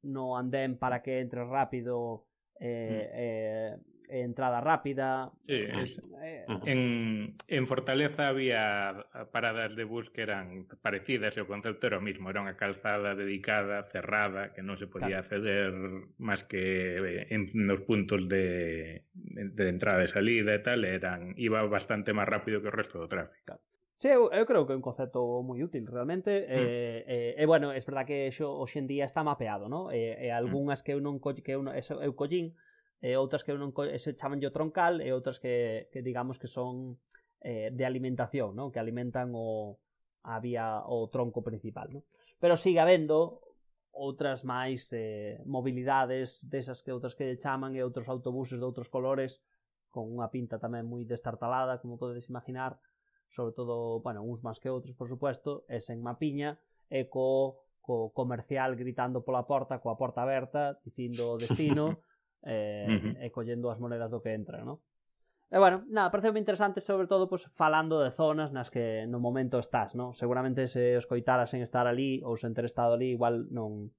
no 0.00 0.32
andén 0.40 0.80
para 0.80 1.04
que 1.04 1.20
entre 1.20 1.44
rápido 1.44 2.24
eh, 2.56 3.04
mm. 3.04 3.84
eh 3.84 3.99
Eh, 4.10 4.22
entrada 4.22 4.60
rápida. 4.60 5.30
Sí, 5.46 5.54
es, 5.54 6.00
eh, 6.20 6.44
en, 6.66 7.36
en, 7.46 7.66
Fortaleza 7.66 8.28
había 8.28 9.06
paradas 9.30 9.76
de 9.76 9.84
bus 9.84 10.10
que 10.10 10.22
eran 10.22 10.66
parecidas 10.82 11.38
e 11.38 11.40
o 11.40 11.46
concepto 11.46 11.86
era 11.86 12.02
o 12.02 12.04
mismo, 12.04 12.26
era 12.26 12.42
unha 12.42 12.58
calzada 12.58 13.14
dedicada, 13.14 13.86
cerrada, 13.86 14.50
que 14.50 14.66
non 14.66 14.74
se 14.74 14.90
podía 14.90 15.22
claro. 15.22 15.30
acceder 15.30 15.70
máis 16.18 16.42
que 16.42 16.98
eh, 16.98 17.30
en, 17.30 17.46
nos 17.54 17.86
puntos 17.86 18.26
de, 18.26 19.06
de 19.14 19.64
entrada 19.70 20.02
e 20.02 20.10
salida 20.10 20.58
e 20.58 20.62
tal, 20.66 20.82
eran 20.82 21.38
iba 21.38 21.62
bastante 21.70 22.10
máis 22.10 22.26
rápido 22.26 22.58
que 22.58 22.70
o 22.70 22.74
resto 22.74 22.98
do 22.98 23.06
tráfico. 23.06 23.46
Claro. 23.46 23.62
Sí, 24.00 24.08
eu, 24.08 24.32
eu 24.32 24.48
creo 24.48 24.64
que 24.66 24.72
é 24.72 24.78
un 24.80 24.82
concepto 24.82 25.22
moi 25.44 25.62
útil 25.62 25.86
realmente. 25.86 26.32
Mm. 26.32 26.50
Eh, 26.50 27.36
eh, 27.36 27.42
e 27.42 27.44
bueno, 27.46 27.70
é 27.70 27.78
verdad 27.78 28.08
que 28.08 28.32
xo 28.34 28.58
hoxe 28.58 28.82
en 28.82 28.90
día 28.90 29.06
está 29.06 29.22
mapeado, 29.22 29.70
¿no? 29.70 29.94
E, 29.94 30.18
eh, 30.18 30.26
e 30.26 30.34
algunhas 30.34 30.80
mm. 30.80 30.84
que 30.88 30.92
eu 30.96 31.00
non 31.04 31.22
que 31.22 31.52
eu, 31.54 31.62
eso, 31.70 32.00
eu 32.02 32.16
collín, 32.18 32.58
e 33.00 33.16
outras 33.16 33.40
que 33.40 33.56
non 33.56 33.72
se 33.72 34.12
chaman 34.12 34.44
yo 34.44 34.52
troncal 34.52 35.00
e 35.00 35.08
outras 35.16 35.40
que, 35.40 35.88
que 35.88 36.04
digamos 36.04 36.36
que 36.36 36.48
son 36.48 37.00
eh, 37.40 37.72
de 37.72 37.84
alimentación, 37.88 38.52
non? 38.52 38.68
que 38.68 38.76
alimentan 38.76 39.32
o, 39.32 39.80
a 40.28 40.36
vía 40.38 40.84
o 40.84 41.08
tronco 41.08 41.40
principal. 41.40 41.88
Non? 41.88 42.04
Pero 42.36 42.60
sigue 42.60 42.80
habendo 42.80 43.40
outras 43.90 44.44
máis 44.44 44.86
eh, 44.92 45.40
mobilidades 45.48 46.44
desas 46.44 46.84
que 46.84 46.92
outras 46.92 47.16
que 47.16 47.26
lle 47.26 47.40
chaman 47.40 47.74
e 47.74 47.82
outros 47.82 48.06
autobuses 48.06 48.60
de 48.60 48.66
outros 48.68 48.92
colores 48.92 49.40
con 49.90 50.06
unha 50.06 50.30
pinta 50.30 50.62
tamén 50.62 50.86
moi 50.86 51.02
destartalada, 51.02 51.82
como 51.82 51.98
podedes 51.98 52.30
imaginar, 52.30 52.78
sobre 53.34 53.52
todo, 53.56 53.98
bueno, 54.04 54.22
uns 54.22 54.44
máis 54.46 54.62
que 54.62 54.70
outros, 54.70 54.94
por 54.94 55.10
supuesto, 55.10 55.66
e 55.66 55.82
sen 55.82 55.98
mapiña, 55.98 56.60
e 56.86 57.10
co, 57.10 57.58
co 57.82 58.14
comercial 58.14 58.78
gritando 58.78 59.26
pola 59.26 59.48
porta, 59.50 59.82
coa 59.82 59.98
porta 59.98 60.22
aberta, 60.22 60.78
dicindo 60.86 61.34
o 61.34 61.40
destino, 61.40 61.98
eh, 62.42 62.86
uh 62.86 62.92
eh, 62.92 63.00
-huh. 63.00 63.24
e 63.24 63.28
collendo 63.30 63.70
as 63.70 63.78
monedas 63.78 64.10
do 64.10 64.20
que 64.20 64.32
entra, 64.32 64.64
¿no? 64.64 64.80
E 65.50 65.58
bueno, 65.58 65.82
nada, 65.90 66.14
pareceu 66.14 66.30
interesante 66.38 66.78
sobre 66.80 67.10
todo 67.10 67.26
pois, 67.26 67.42
pues, 67.42 67.56
falando 67.58 67.98
de 67.98 68.14
zonas 68.14 68.54
nas 68.54 68.70
que 68.70 69.04
no 69.10 69.18
momento 69.18 69.58
estás, 69.58 69.98
¿no? 69.98 70.14
Seguramente 70.14 70.70
se 70.70 70.94
os 70.94 71.10
coitaras 71.10 71.50
sen 71.50 71.60
estar 71.66 71.90
ali 71.90 72.22
ou 72.22 72.38
sen 72.38 72.54
ter 72.54 72.64
estado 72.64 72.94
ali, 72.94 73.10
igual 73.10 73.50
non 73.50 73.90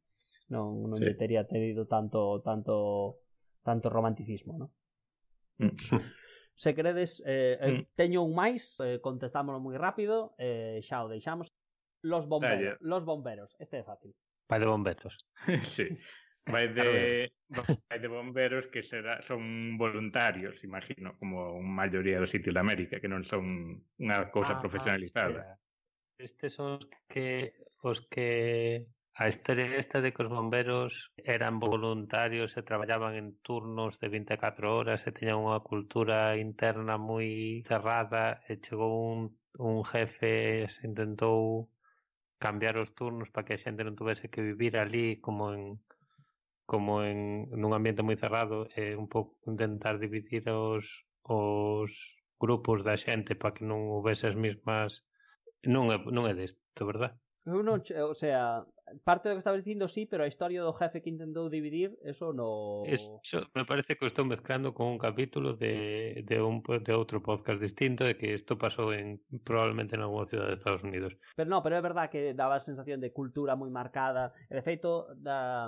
non 0.47 0.87
non 0.87 0.95
sí. 0.95 1.11
teria 1.11 1.19
tería 1.19 1.43
tenido 1.43 1.91
tanto 1.91 2.39
tanto 2.39 3.19
tanto 3.67 3.91
romanticismo, 3.91 4.55
¿no? 4.55 4.67
Mm. 5.59 5.75
Se 6.55 6.75
queredes, 6.75 7.23
eh, 7.25 7.57
eh, 7.59 7.71
mm. 7.71 7.81
teño 7.95 8.23
un 8.23 8.35
máis, 8.35 8.75
eh, 8.79 8.99
contestámolo 9.03 9.59
moi 9.59 9.75
rápido, 9.75 10.35
eh, 10.39 10.79
xa 10.85 11.03
o 11.03 11.11
deixamos. 11.11 11.51
Los 12.01 12.25
bomberos, 12.31 12.59
eh, 12.59 12.63
yeah. 12.63 12.77
los 12.81 13.03
bomberos, 13.03 13.55
este 13.59 13.79
é 13.79 13.83
fácil. 13.83 14.15
Pai 14.47 14.59
de 14.59 14.67
bomberos. 14.71 15.19
sí. 15.75 15.87
Vai 16.45 16.73
de, 16.73 17.31
vai 17.89 17.99
de 17.99 18.07
bomberos 18.07 18.67
que 18.67 18.81
será, 18.81 19.21
son 19.21 19.77
voluntarios, 19.77 20.63
imagino, 20.63 21.13
como 21.19 21.57
a 21.57 21.61
maioría 21.61 22.19
dos 22.19 22.31
sitios 22.31 22.53
de 22.53 22.61
América, 22.61 22.99
que 22.99 23.11
non 23.11 23.21
son 23.21 23.85
unha 24.01 24.29
cousa 24.33 24.57
ah, 24.57 24.61
profesionalizada. 24.61 25.61
Estes 26.17 26.57
son 26.57 26.81
os 26.81 26.85
que 27.09 27.53
os 27.85 28.01
que 28.09 28.89
a 29.13 29.27
historia 29.27 29.77
esta 29.77 30.01
de 30.01 30.13
que 30.13 30.23
os 30.23 30.33
bomberos 30.33 31.13
eran 31.17 31.59
voluntarios 31.59 32.57
e 32.57 32.65
traballaban 32.65 33.13
en 33.21 33.37
turnos 33.45 33.99
de 33.99 34.07
24 34.09 34.65
horas 34.71 35.05
e 35.05 35.13
teñan 35.13 35.45
unha 35.45 35.61
cultura 35.61 36.39
interna 36.39 36.95
moi 36.97 37.61
cerrada 37.69 38.41
e 38.49 38.57
chegou 38.63 39.13
un, 39.13 39.35
un 39.61 39.83
jefe 39.83 40.65
e 40.65 40.71
se 40.73 40.87
intentou 40.89 41.69
cambiar 42.41 42.81
os 42.81 42.95
turnos 42.97 43.29
para 43.29 43.45
que 43.45 43.53
a 43.53 43.61
xente 43.61 43.85
non 43.85 43.99
tuvese 43.99 44.31
que 44.31 44.41
vivir 44.41 44.73
ali 44.79 45.21
como 45.21 45.53
en 45.53 45.77
como 46.71 47.03
en 47.03 47.51
nun 47.51 47.75
ambiente 47.75 47.99
moi 48.07 48.15
cerrado 48.15 48.71
é 48.79 48.95
un 48.95 49.11
pouco 49.11 49.35
intentar 49.43 49.99
dividir 49.99 50.47
os, 50.47 51.03
os 51.27 51.91
grupos 52.39 52.79
da 52.87 52.95
xente 52.95 53.35
para 53.35 53.51
que 53.59 53.67
non 53.67 53.91
houvese 53.91 54.31
as 54.31 54.39
mesmas 54.39 55.03
non 55.67 55.91
é, 55.91 55.99
non 56.15 56.23
é 56.31 56.33
desto, 56.33 56.87
verdad? 56.87 57.11
Eu 57.43 57.59
non, 57.59 57.83
o 57.83 58.15
sea, 58.15 58.63
parte 59.03 59.27
do 59.27 59.35
que 59.35 59.43
estaba 59.43 59.57
dicindo 59.57 59.91
sí, 59.91 60.05
pero 60.05 60.23
a 60.23 60.31
historia 60.31 60.63
do 60.63 60.71
jefe 60.71 61.01
que 61.01 61.09
intentou 61.09 61.49
dividir, 61.49 61.97
eso 62.07 62.31
no... 62.31 62.85
Eso 62.87 63.19
me 63.51 63.65
parece 63.65 63.97
que 63.97 64.05
estou 64.05 64.23
mezclando 64.23 64.71
con 64.71 64.87
un 64.93 64.99
capítulo 65.01 65.57
de, 65.57 66.23
de, 66.23 66.37
un, 66.39 66.63
de 66.63 66.93
outro 66.93 67.19
podcast 67.19 67.59
distinto 67.59 68.05
de 68.05 68.15
que 68.15 68.31
isto 68.31 68.55
pasou 68.55 68.95
en 68.95 69.19
probablemente 69.43 69.99
en 69.99 70.05
algunha 70.05 70.29
cidade 70.29 70.55
de 70.55 70.59
Estados 70.61 70.87
Unidos. 70.87 71.17
Pero 71.35 71.49
no, 71.49 71.59
pero 71.59 71.75
é 71.75 71.83
verdad 71.83 72.07
que 72.13 72.31
daba 72.31 72.61
a 72.61 72.63
sensación 72.63 73.03
de 73.03 73.11
cultura 73.11 73.59
moi 73.59 73.73
marcada. 73.73 74.31
E 74.47 74.53
de 74.55 74.63
feito, 74.63 75.09
da, 75.17 75.67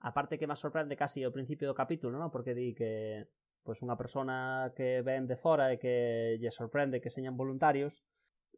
a 0.00 0.10
parte 0.14 0.38
que 0.38 0.46
máis 0.46 0.62
sorprende 0.62 0.94
casi 0.94 1.22
ao 1.22 1.34
principio 1.34 1.66
do 1.66 1.78
capítulo, 1.78 2.14
non? 2.14 2.30
Porque 2.30 2.54
di 2.54 2.74
que 2.74 3.26
pois 3.66 3.82
unha 3.84 3.98
persona 4.00 4.70
que 4.72 5.04
ven 5.04 5.28
de 5.28 5.36
fora 5.36 5.74
e 5.74 5.76
que 5.76 5.94
lle 6.40 6.52
sorprende 6.54 7.02
que 7.02 7.12
señan 7.12 7.36
voluntarios, 7.36 7.92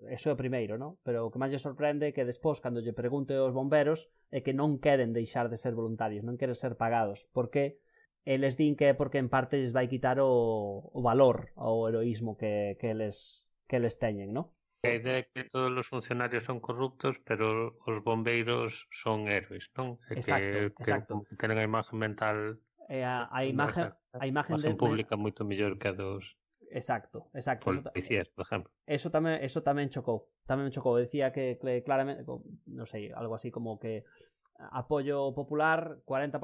eso 0.09 0.31
é 0.31 0.33
o 0.33 0.41
primeiro, 0.41 0.79
non? 0.79 0.97
Pero 1.03 1.27
o 1.27 1.31
que 1.33 1.41
máis 1.41 1.53
lle 1.53 1.61
sorprende 1.61 2.09
é 2.09 2.15
que 2.15 2.29
despois, 2.29 2.63
cando 2.63 2.85
lle 2.85 2.95
pregunte 2.95 3.33
aos 3.35 3.57
bomberos, 3.57 4.09
é 4.31 4.39
que 4.45 4.57
non 4.57 4.79
queren 4.79 5.17
deixar 5.17 5.51
de 5.51 5.59
ser 5.61 5.73
voluntarios, 5.75 6.23
non 6.25 6.39
queren 6.41 6.57
ser 6.57 6.77
pagados. 6.77 7.27
Porque 7.37 7.81
eles 8.25 8.55
din 8.61 8.77
que 8.79 8.93
é 8.93 8.95
porque 8.95 9.19
en 9.19 9.33
parte 9.33 9.59
lles 9.61 9.73
vai 9.73 9.89
quitar 9.89 10.21
o, 10.21 10.93
o 10.93 11.01
valor 11.01 11.51
ao 11.57 11.89
heroísmo 11.89 12.37
que, 12.37 12.77
que, 12.81 12.93
eles, 12.93 13.49
que 13.69 13.77
eles 13.81 13.97
teñen, 13.97 14.31
non? 14.37 14.53
A 14.81 14.97
idea 14.97 15.21
é 15.21 15.29
que 15.29 15.45
todos 15.45 15.69
os 15.77 15.87
funcionarios 15.93 16.49
son 16.49 16.57
corruptos, 16.57 17.21
pero 17.21 17.77
os 17.85 17.97
bombeiros 18.01 18.89
son 18.89 19.29
héroes, 19.29 19.69
non? 19.77 20.01
É 20.09 20.17
exacto, 20.17 20.73
que, 20.73 20.81
exacto. 20.81 21.13
que 21.29 21.37
tenen 21.37 21.61
a 21.61 21.69
imagen 21.69 22.01
mental 22.01 22.57
e 22.89 23.05
a, 23.05 23.29
a 23.29 23.45
imagen 23.45 23.93
a 24.17 24.25
imagen 24.25 24.57
de, 24.57 24.73
pública 24.73 25.21
moito 25.21 25.45
mellor 25.45 25.77
que 25.77 25.93
a 25.93 25.95
dos 25.95 26.41
Exacto, 26.71 27.29
exacto. 27.35 27.67
Policías, 27.67 28.31
por 28.31 28.47
exemplo. 28.47 28.71
Eso 28.87 29.13
tamén 29.13 29.43
eso 29.45 29.61
tamén 29.61 29.93
chocou. 29.93 30.33
Tamén 30.49 30.71
me 30.71 30.73
chocou, 30.73 30.97
decía 30.97 31.29
que, 31.29 31.61
que 31.61 31.85
claramente, 31.85 32.25
non 32.25 32.87
sei, 32.89 33.13
algo 33.13 33.37
así 33.37 33.53
como 33.53 33.77
que 33.77 34.09
apoio 34.57 35.37
popular 35.37 36.01
40%, 36.09 36.41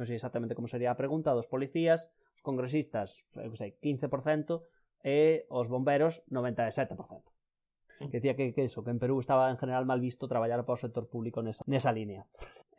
non 0.00 0.04
sei 0.08 0.16
exactamente 0.16 0.56
como 0.56 0.70
sería 0.70 0.94
a 0.94 0.96
pregunta 0.96 1.36
dos 1.36 1.50
policías, 1.50 2.08
os 2.38 2.42
congresistas, 2.46 3.20
eu 3.36 3.52
sei, 3.58 3.76
15% 3.84 4.64
e 5.04 5.44
os 5.52 5.66
bomberos 5.68 6.24
97% 6.30 6.96
que 8.08 8.16
decía 8.16 8.34
que, 8.34 8.54
que, 8.54 8.64
eso, 8.64 8.82
que 8.82 8.90
en 8.90 8.98
Perú 8.98 9.20
estaba 9.20 9.50
en 9.50 9.58
general 9.58 9.84
mal 9.84 10.00
visto 10.00 10.28
traballar 10.28 10.64
para 10.64 10.74
o 10.74 10.80
sector 10.80 11.04
público 11.04 11.44
nesa, 11.44 11.60
nesa 11.68 11.92
línea. 11.92 12.24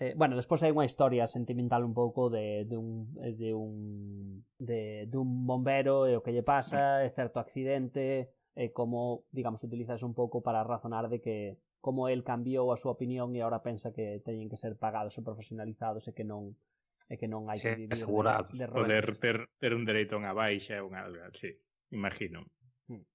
Eh, 0.01 0.17
bueno, 0.17 0.34
despois 0.34 0.65
hai 0.65 0.74
unha 0.74 0.89
historia 0.89 1.30
sentimental 1.30 1.86
un 1.86 1.93
pouco 1.93 2.34
de, 2.34 2.65
de 2.65 2.74
un 2.74 3.13
de 3.13 3.53
un 3.53 4.41
de, 4.57 5.05
de 5.05 5.17
un 5.17 5.45
bombero 5.45 6.09
e 6.09 6.17
o 6.17 6.26
que 6.26 6.34
lle 6.34 6.41
pasa, 6.41 7.05
e 7.05 7.13
certo 7.13 7.38
accidente, 7.38 8.34
eh, 8.57 8.74
e 8.74 8.74
como, 8.74 9.30
digamos, 9.30 9.61
utilizas 9.61 10.01
un 10.01 10.17
pouco 10.17 10.41
para 10.41 10.65
razonar 10.65 11.05
de 11.05 11.22
que 11.22 11.61
como 11.86 12.09
el 12.09 12.26
cambiou 12.26 12.74
a 12.74 12.78
súa 12.82 12.97
opinión 12.97 13.38
e 13.38 13.45
agora 13.45 13.61
pensa 13.61 13.93
que 13.93 14.26
teñen 14.26 14.49
que 14.49 14.57
ser 14.57 14.74
pagados 14.74 15.17
e 15.17 15.22
profesionalizados 15.22 16.09
e 16.09 16.17
que 16.17 16.26
non 16.26 16.57
e 17.05 17.22
que 17.22 17.30
non 17.30 17.45
hai 17.45 17.61
que 17.61 17.78
vivir 17.78 17.93
asegurados, 17.93 18.49
de, 18.57 18.65
de 18.65 18.74
poder 18.74 19.05
ter, 19.22 19.38
ter 19.61 19.78
un 19.78 19.86
dereito 19.86 20.17
a 20.17 20.22
unha 20.26 20.34
baixa 20.34 20.78
e 20.78 20.82
unha 20.82 21.05
alga, 21.05 21.30
sí, 21.38 21.53
imagino. 21.93 22.41
Hmm. 22.89 23.05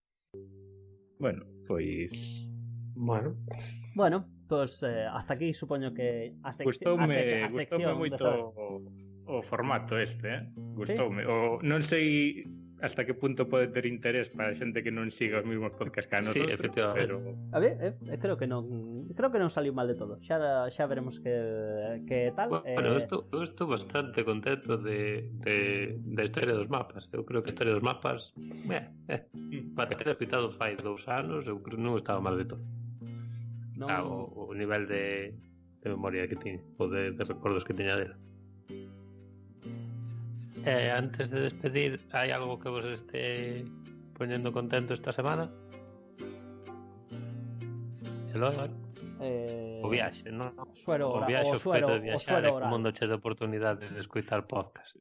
Bueno, 1.18 1.55
Pois... 1.66 2.46
Bueno. 2.94 3.36
Bueno, 3.94 4.24
pois 4.48 4.82
eh, 4.82 5.06
hasta 5.10 5.34
aquí 5.34 5.52
supoño 5.52 5.92
que 5.92 6.32
a, 6.42 6.52
sec 6.52 6.66
gustoume, 6.66 7.44
a, 7.44 7.50
sec 7.50 7.72
a 7.72 7.76
sección... 7.76 7.98
Gustoume 7.98 7.98
moito 7.98 8.24
o, 8.54 8.82
o 9.26 9.42
formato 9.42 9.98
este, 9.98 10.28
eh? 10.30 10.40
Gustoume. 10.54 11.22
¿Sí? 11.22 11.28
O, 11.28 11.58
non 11.66 11.82
sei 11.82 12.46
hasta 12.86 13.04
que 13.04 13.14
punto 13.14 13.48
pode 13.48 13.68
ter 13.68 13.84
interés 13.84 14.30
para 14.30 14.54
xente 14.54 14.80
que 14.80 14.94
non 14.94 15.10
siga 15.10 15.42
os 15.42 15.46
mesmos 15.46 15.74
podcast 15.74 16.06
que 16.06 16.16
a 16.16 16.22
nosotros, 16.22 16.46
sí, 16.46 16.54
efectivamente. 16.54 17.02
pero 17.02 17.16
A 17.50 17.58
ver, 17.58 17.74
eh, 17.82 17.94
eh 17.98 18.18
creo 18.22 18.38
que 18.38 18.46
non 18.46 19.10
creo 19.12 19.28
que 19.34 19.42
non 19.42 19.50
saliu 19.50 19.74
mal 19.74 19.90
de 19.90 19.98
todo. 19.98 20.22
Xa 20.22 20.38
xa 20.70 20.84
veremos 20.86 21.18
que 21.18 21.34
que 22.06 22.30
tal. 22.38 22.48
Bueno, 22.62 22.94
eh... 22.94 23.02
estou 23.02 23.26
eu 23.34 23.42
estou 23.42 23.66
bastante 23.66 24.22
contento 24.22 24.78
de 24.78 25.26
de 25.42 25.98
da 26.14 26.22
historia 26.22 26.54
dos 26.54 26.70
mapas. 26.70 27.10
Eu 27.10 27.26
creo 27.26 27.42
que 27.42 27.50
a 27.50 27.52
historia 27.52 27.74
dos 27.74 27.82
mapas, 27.82 28.30
eh, 28.70 28.86
eh 29.10 29.26
para 29.74 29.90
ter 29.98 30.06
escritado 30.14 30.54
fai 30.54 30.78
dous 30.78 31.02
anos, 31.10 31.44
eu 31.50 31.58
creo 31.60 31.76
que 31.76 31.84
non 31.84 31.98
estaba 31.98 32.22
mal 32.22 32.38
de 32.38 32.46
todo. 32.46 32.62
Non... 33.76 33.90
Ah, 33.90 34.06
o, 34.06 34.48
o 34.48 34.54
nivel 34.54 34.86
de, 34.86 35.34
de 35.82 35.86
memoria 35.90 36.24
que 36.30 36.38
tiñe, 36.38 36.62
ou 36.78 36.88
de, 36.88 37.12
de 37.12 37.22
recordos 37.26 37.66
que 37.66 37.74
tiña 37.74 37.98
dela. 37.98 38.14
De 38.14 38.35
Eh, 40.66 40.90
antes 40.90 41.30
de 41.30 41.46
despedir, 41.46 41.94
hai 42.10 42.34
algo 42.34 42.58
que 42.58 42.66
vos 42.66 42.82
este 42.90 43.62
poñendo 44.18 44.50
contento 44.50 44.98
esta 44.98 45.14
semana? 45.14 45.46
Eloi, 48.34 48.50
eh? 48.50 48.70
eh, 49.22 49.78
o 49.78 49.86
viaxe, 49.86 50.26
non? 50.34 50.50
Suero, 50.74 51.14
o 51.14 51.22
viaxe 51.22 51.54
o 51.54 51.62
suero, 51.62 51.94
o 51.94 52.02
viaxar 52.02 52.42
o 52.42 52.58
suero 52.58 52.66
como 52.66 52.90
che 52.90 53.06
de 53.06 53.14
oportunidades 53.14 53.94
de 53.94 54.00
escutar 54.02 54.42
podcast. 54.50 54.98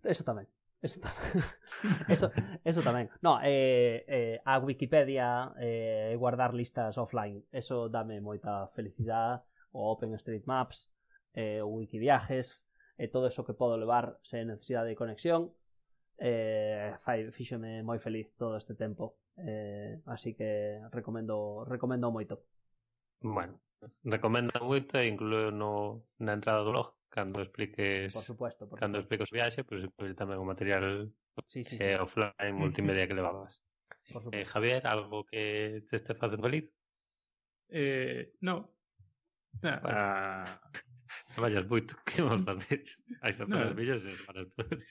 Eso 0.00 0.24
tamén. 0.24 0.48
Eso 0.80 0.96
tamén. 1.04 1.28
eso, 2.08 2.32
eso 2.64 2.80
tamén. 2.80 3.12
No, 3.20 3.36
eh, 3.44 4.08
eh, 4.08 4.40
a 4.48 4.64
Wikipedia 4.64 5.52
eh, 5.60 6.16
guardar 6.16 6.56
listas 6.56 6.96
offline. 6.96 7.44
Eso 7.52 7.92
dame 7.92 8.24
moita 8.24 8.72
felicidade. 8.72 9.44
O 9.76 9.92
OpenStreetMaps, 9.92 10.88
eh, 11.36 11.60
o 11.60 11.68
Wikiviajes, 11.68 12.64
e 13.00 13.08
todo 13.08 13.24
eso 13.32 13.48
que 13.48 13.56
podo 13.56 13.80
levar 13.80 14.20
sen 14.20 14.52
necesidade 14.52 14.92
de 14.92 15.00
conexión 15.00 15.56
eh, 16.20 16.92
fai, 17.00 17.32
fíxeme 17.32 17.80
moi 17.80 17.96
feliz 17.96 18.28
todo 18.36 18.60
este 18.60 18.76
tempo 18.76 19.16
eh, 19.40 20.04
así 20.04 20.36
que 20.36 20.84
recomendo 20.92 21.64
recomendo 21.64 22.12
moito 22.12 22.44
Bueno, 23.20 23.60
recomenda 24.04 24.60
moito 24.60 24.96
e 25.00 25.08
incluo 25.12 25.52
no, 25.52 26.04
na 26.24 26.32
entrada 26.36 26.64
do 26.64 26.72
blog 26.72 26.88
cando 27.08 27.40
expliques 27.40 28.12
por 28.12 28.24
supuesto, 28.24 28.68
por 28.68 28.78
cando 28.78 29.00
supuesto. 29.00 29.00
expliques 29.00 29.28
o 29.32 29.36
viaxe, 29.36 29.60
pois 29.64 29.82
pues, 29.96 30.12
tamén 30.16 30.40
o 30.40 30.44
material 30.44 30.86
sí, 31.48 31.64
sí, 31.64 31.76
eh, 31.80 31.96
sí. 31.96 32.00
offline 32.00 32.54
multimedia 32.56 33.08
que 33.08 33.16
levabas. 33.16 33.64
Eh, 34.32 34.44
Javier, 34.44 34.86
algo 34.88 35.22
que 35.24 35.84
te 35.88 35.96
este 35.96 36.14
facendo 36.14 36.42
feliz? 36.42 36.66
Eh, 37.68 38.34
no. 38.40 38.74
Nah, 39.62 39.78
bueno. 39.80 39.98
ah, 39.98 40.60
Traballas 41.34 41.66
moito, 41.66 41.96
que 42.06 42.22
vamos 42.22 42.44
facer? 42.44 42.82
Hai 43.22 43.32
semanas 43.32 43.70
no. 43.70 43.78
mellores 43.78 44.04
e 44.06 44.14
semanas 44.14 44.46
peores. 44.56 44.90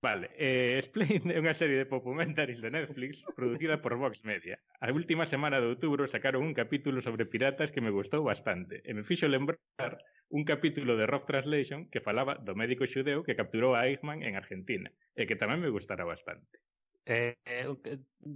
Vale, 0.00 0.30
eh, 0.38 0.78
Explain 0.78 1.26
é 1.34 1.38
unha 1.42 1.58
serie 1.58 1.74
de 1.74 1.90
popumentaries 1.90 2.62
de 2.62 2.70
Netflix 2.70 3.26
producida 3.34 3.82
por 3.82 3.98
Vox 3.98 4.22
Media. 4.22 4.62
A 4.78 4.94
última 4.94 5.26
semana 5.26 5.58
de 5.58 5.66
outubro 5.66 6.06
sacaron 6.06 6.46
un 6.46 6.54
capítulo 6.54 7.02
sobre 7.02 7.26
piratas 7.26 7.74
que 7.74 7.82
me 7.82 7.90
gustou 7.90 8.22
bastante 8.22 8.78
e 8.86 8.94
me 8.94 9.02
fixo 9.02 9.26
lembrar 9.26 9.58
un 10.30 10.46
capítulo 10.46 10.94
de 10.94 11.10
Rough 11.10 11.26
Translation 11.26 11.90
que 11.90 11.98
falaba 11.98 12.38
do 12.38 12.54
médico 12.54 12.86
xudeu 12.86 13.26
que 13.26 13.34
capturou 13.34 13.74
a 13.74 13.90
Eichmann 13.90 14.22
en 14.22 14.38
Argentina 14.38 14.86
e 15.18 15.26
que 15.26 15.34
tamén 15.34 15.58
me 15.58 15.74
gustara 15.74 16.06
bastante. 16.06 16.62
Eh, 17.10 17.38
eh, 17.46 17.66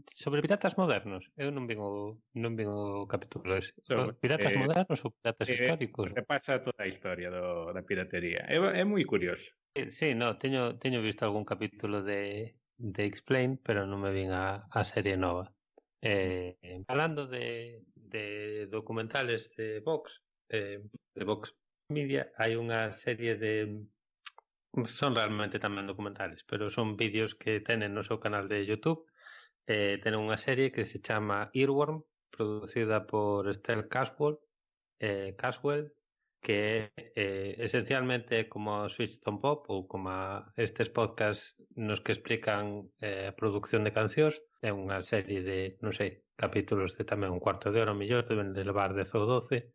sobre 0.08 0.40
piratas 0.40 0.78
modernos, 0.80 1.28
eu 1.36 1.52
non 1.52 1.68
vin 1.68 1.76
o, 1.76 2.16
non 2.32 2.56
vin 2.56 2.72
o 2.72 3.04
capítulo 3.04 3.52
ese. 3.52 3.76
Sobre, 3.84 4.16
piratas 4.16 4.48
eh, 4.48 4.56
modernos 4.56 4.98
ou 5.04 5.12
piratas 5.12 5.44
eh, 5.44 5.52
históricos? 5.52 6.08
Repasa 6.16 6.56
toda 6.64 6.80
a 6.80 6.88
historia 6.88 7.28
do, 7.28 7.68
da 7.76 7.84
piratería. 7.84 8.48
É, 8.48 8.56
é 8.56 8.84
moi 8.88 9.04
curioso. 9.04 9.44
Eh, 9.76 9.92
sí, 9.92 10.16
no, 10.16 10.40
teño, 10.40 10.80
teño 10.80 11.04
visto 11.04 11.28
algún 11.28 11.44
capítulo 11.44 12.00
de, 12.00 12.56
de 12.80 13.02
Explain, 13.04 13.60
pero 13.60 13.84
non 13.84 14.00
me 14.00 14.08
vin 14.08 14.32
a, 14.32 14.64
a 14.72 14.80
serie 14.88 15.20
nova. 15.20 15.52
Eh, 16.00 16.56
falando 16.88 17.28
de, 17.28 17.84
de 17.92 18.72
documentales 18.72 19.52
de 19.52 19.84
Vox, 19.84 20.24
eh, 20.48 20.80
de 21.12 21.24
Vox 21.28 21.52
Media, 21.92 22.32
hai 22.40 22.56
unha 22.56 22.88
serie 22.96 23.36
de 23.36 23.84
Son 24.72 25.12
realmente 25.14 25.60
tamén 25.60 25.84
documentales, 25.84 26.40
pero 26.48 26.72
son 26.72 26.96
vídeos 26.96 27.36
que 27.36 27.60
tenen 27.60 27.92
no 27.92 28.02
seu 28.08 28.18
canal 28.24 28.48
de 28.48 28.64
YouTube. 28.64 29.04
Eh, 29.68 30.00
tenen 30.00 30.24
unha 30.24 30.40
serie 30.40 30.72
que 30.74 30.88
se 30.88 30.98
chama 31.06 31.52
Earworm, 31.52 32.08
producida 32.32 33.04
por 33.04 33.52
Estelle 33.52 33.86
Caswell, 33.92 34.40
eh, 34.96 35.36
Caswell 35.36 35.92
que 36.42 36.90
eh, 36.96 37.54
esencialmente 37.58 38.48
como 38.48 38.88
Switch 38.88 39.14
Switchton 39.14 39.38
Pop 39.44 39.70
ou 39.70 39.86
como 39.86 40.10
estes 40.56 40.90
podcasts 40.90 41.54
nos 41.78 42.02
que 42.02 42.12
explican 42.16 42.90
eh, 42.98 43.30
a 43.30 43.36
producción 43.38 43.84
de 43.86 43.94
cancións 43.94 44.42
é 44.58 44.74
unha 44.74 44.98
serie 45.06 45.40
de, 45.46 45.78
non 45.84 45.94
sei, 45.94 46.26
capítulos 46.34 46.98
de 46.98 47.04
tamén 47.06 47.30
un 47.30 47.44
cuarto 47.44 47.70
de 47.70 47.78
hora 47.78 47.94
mellor, 47.94 48.26
deben 48.26 48.50
de 48.56 48.66
levar 48.66 48.90
10 48.96 49.06
ou 49.14 49.24
12 49.28 49.70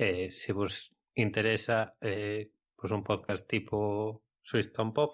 eh, 0.00 0.26
se 0.34 0.50
vos 0.50 0.90
interesa 1.14 1.94
eh, 2.02 2.50
pois 2.74 2.90
un 2.90 3.06
podcast 3.06 3.46
tipo 3.46 4.26
Switch 4.48 4.72
on 4.82 4.90
Pop 4.96 5.12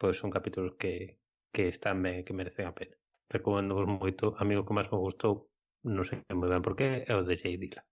pois 0.00 0.16
son 0.20 0.30
capítulos 0.36 0.72
que, 0.80 0.92
que 1.54 1.64
están 1.72 2.04
que 2.26 2.36
merecen 2.38 2.66
a 2.68 2.76
pena. 2.78 2.96
Recomendo 3.34 3.72
vos 3.78 3.88
moito, 3.88 4.24
amigo 4.42 4.66
que 4.66 4.76
máis 4.76 4.88
me 4.92 5.00
gustou 5.06 5.34
non 5.96 6.04
sei 6.08 6.20
moi 6.40 6.48
ben 6.52 6.64
por 6.66 6.74
qué, 6.78 6.88
é 7.10 7.12
o 7.16 7.24
de 7.28 7.34
Jay 7.40 7.56
Dilla. 7.56 7.82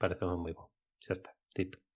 Parece 0.00 0.22
moi 0.44 0.54
bon, 0.54 0.68
xa 1.04 1.12
está, 1.18 1.30
dito 1.58 1.76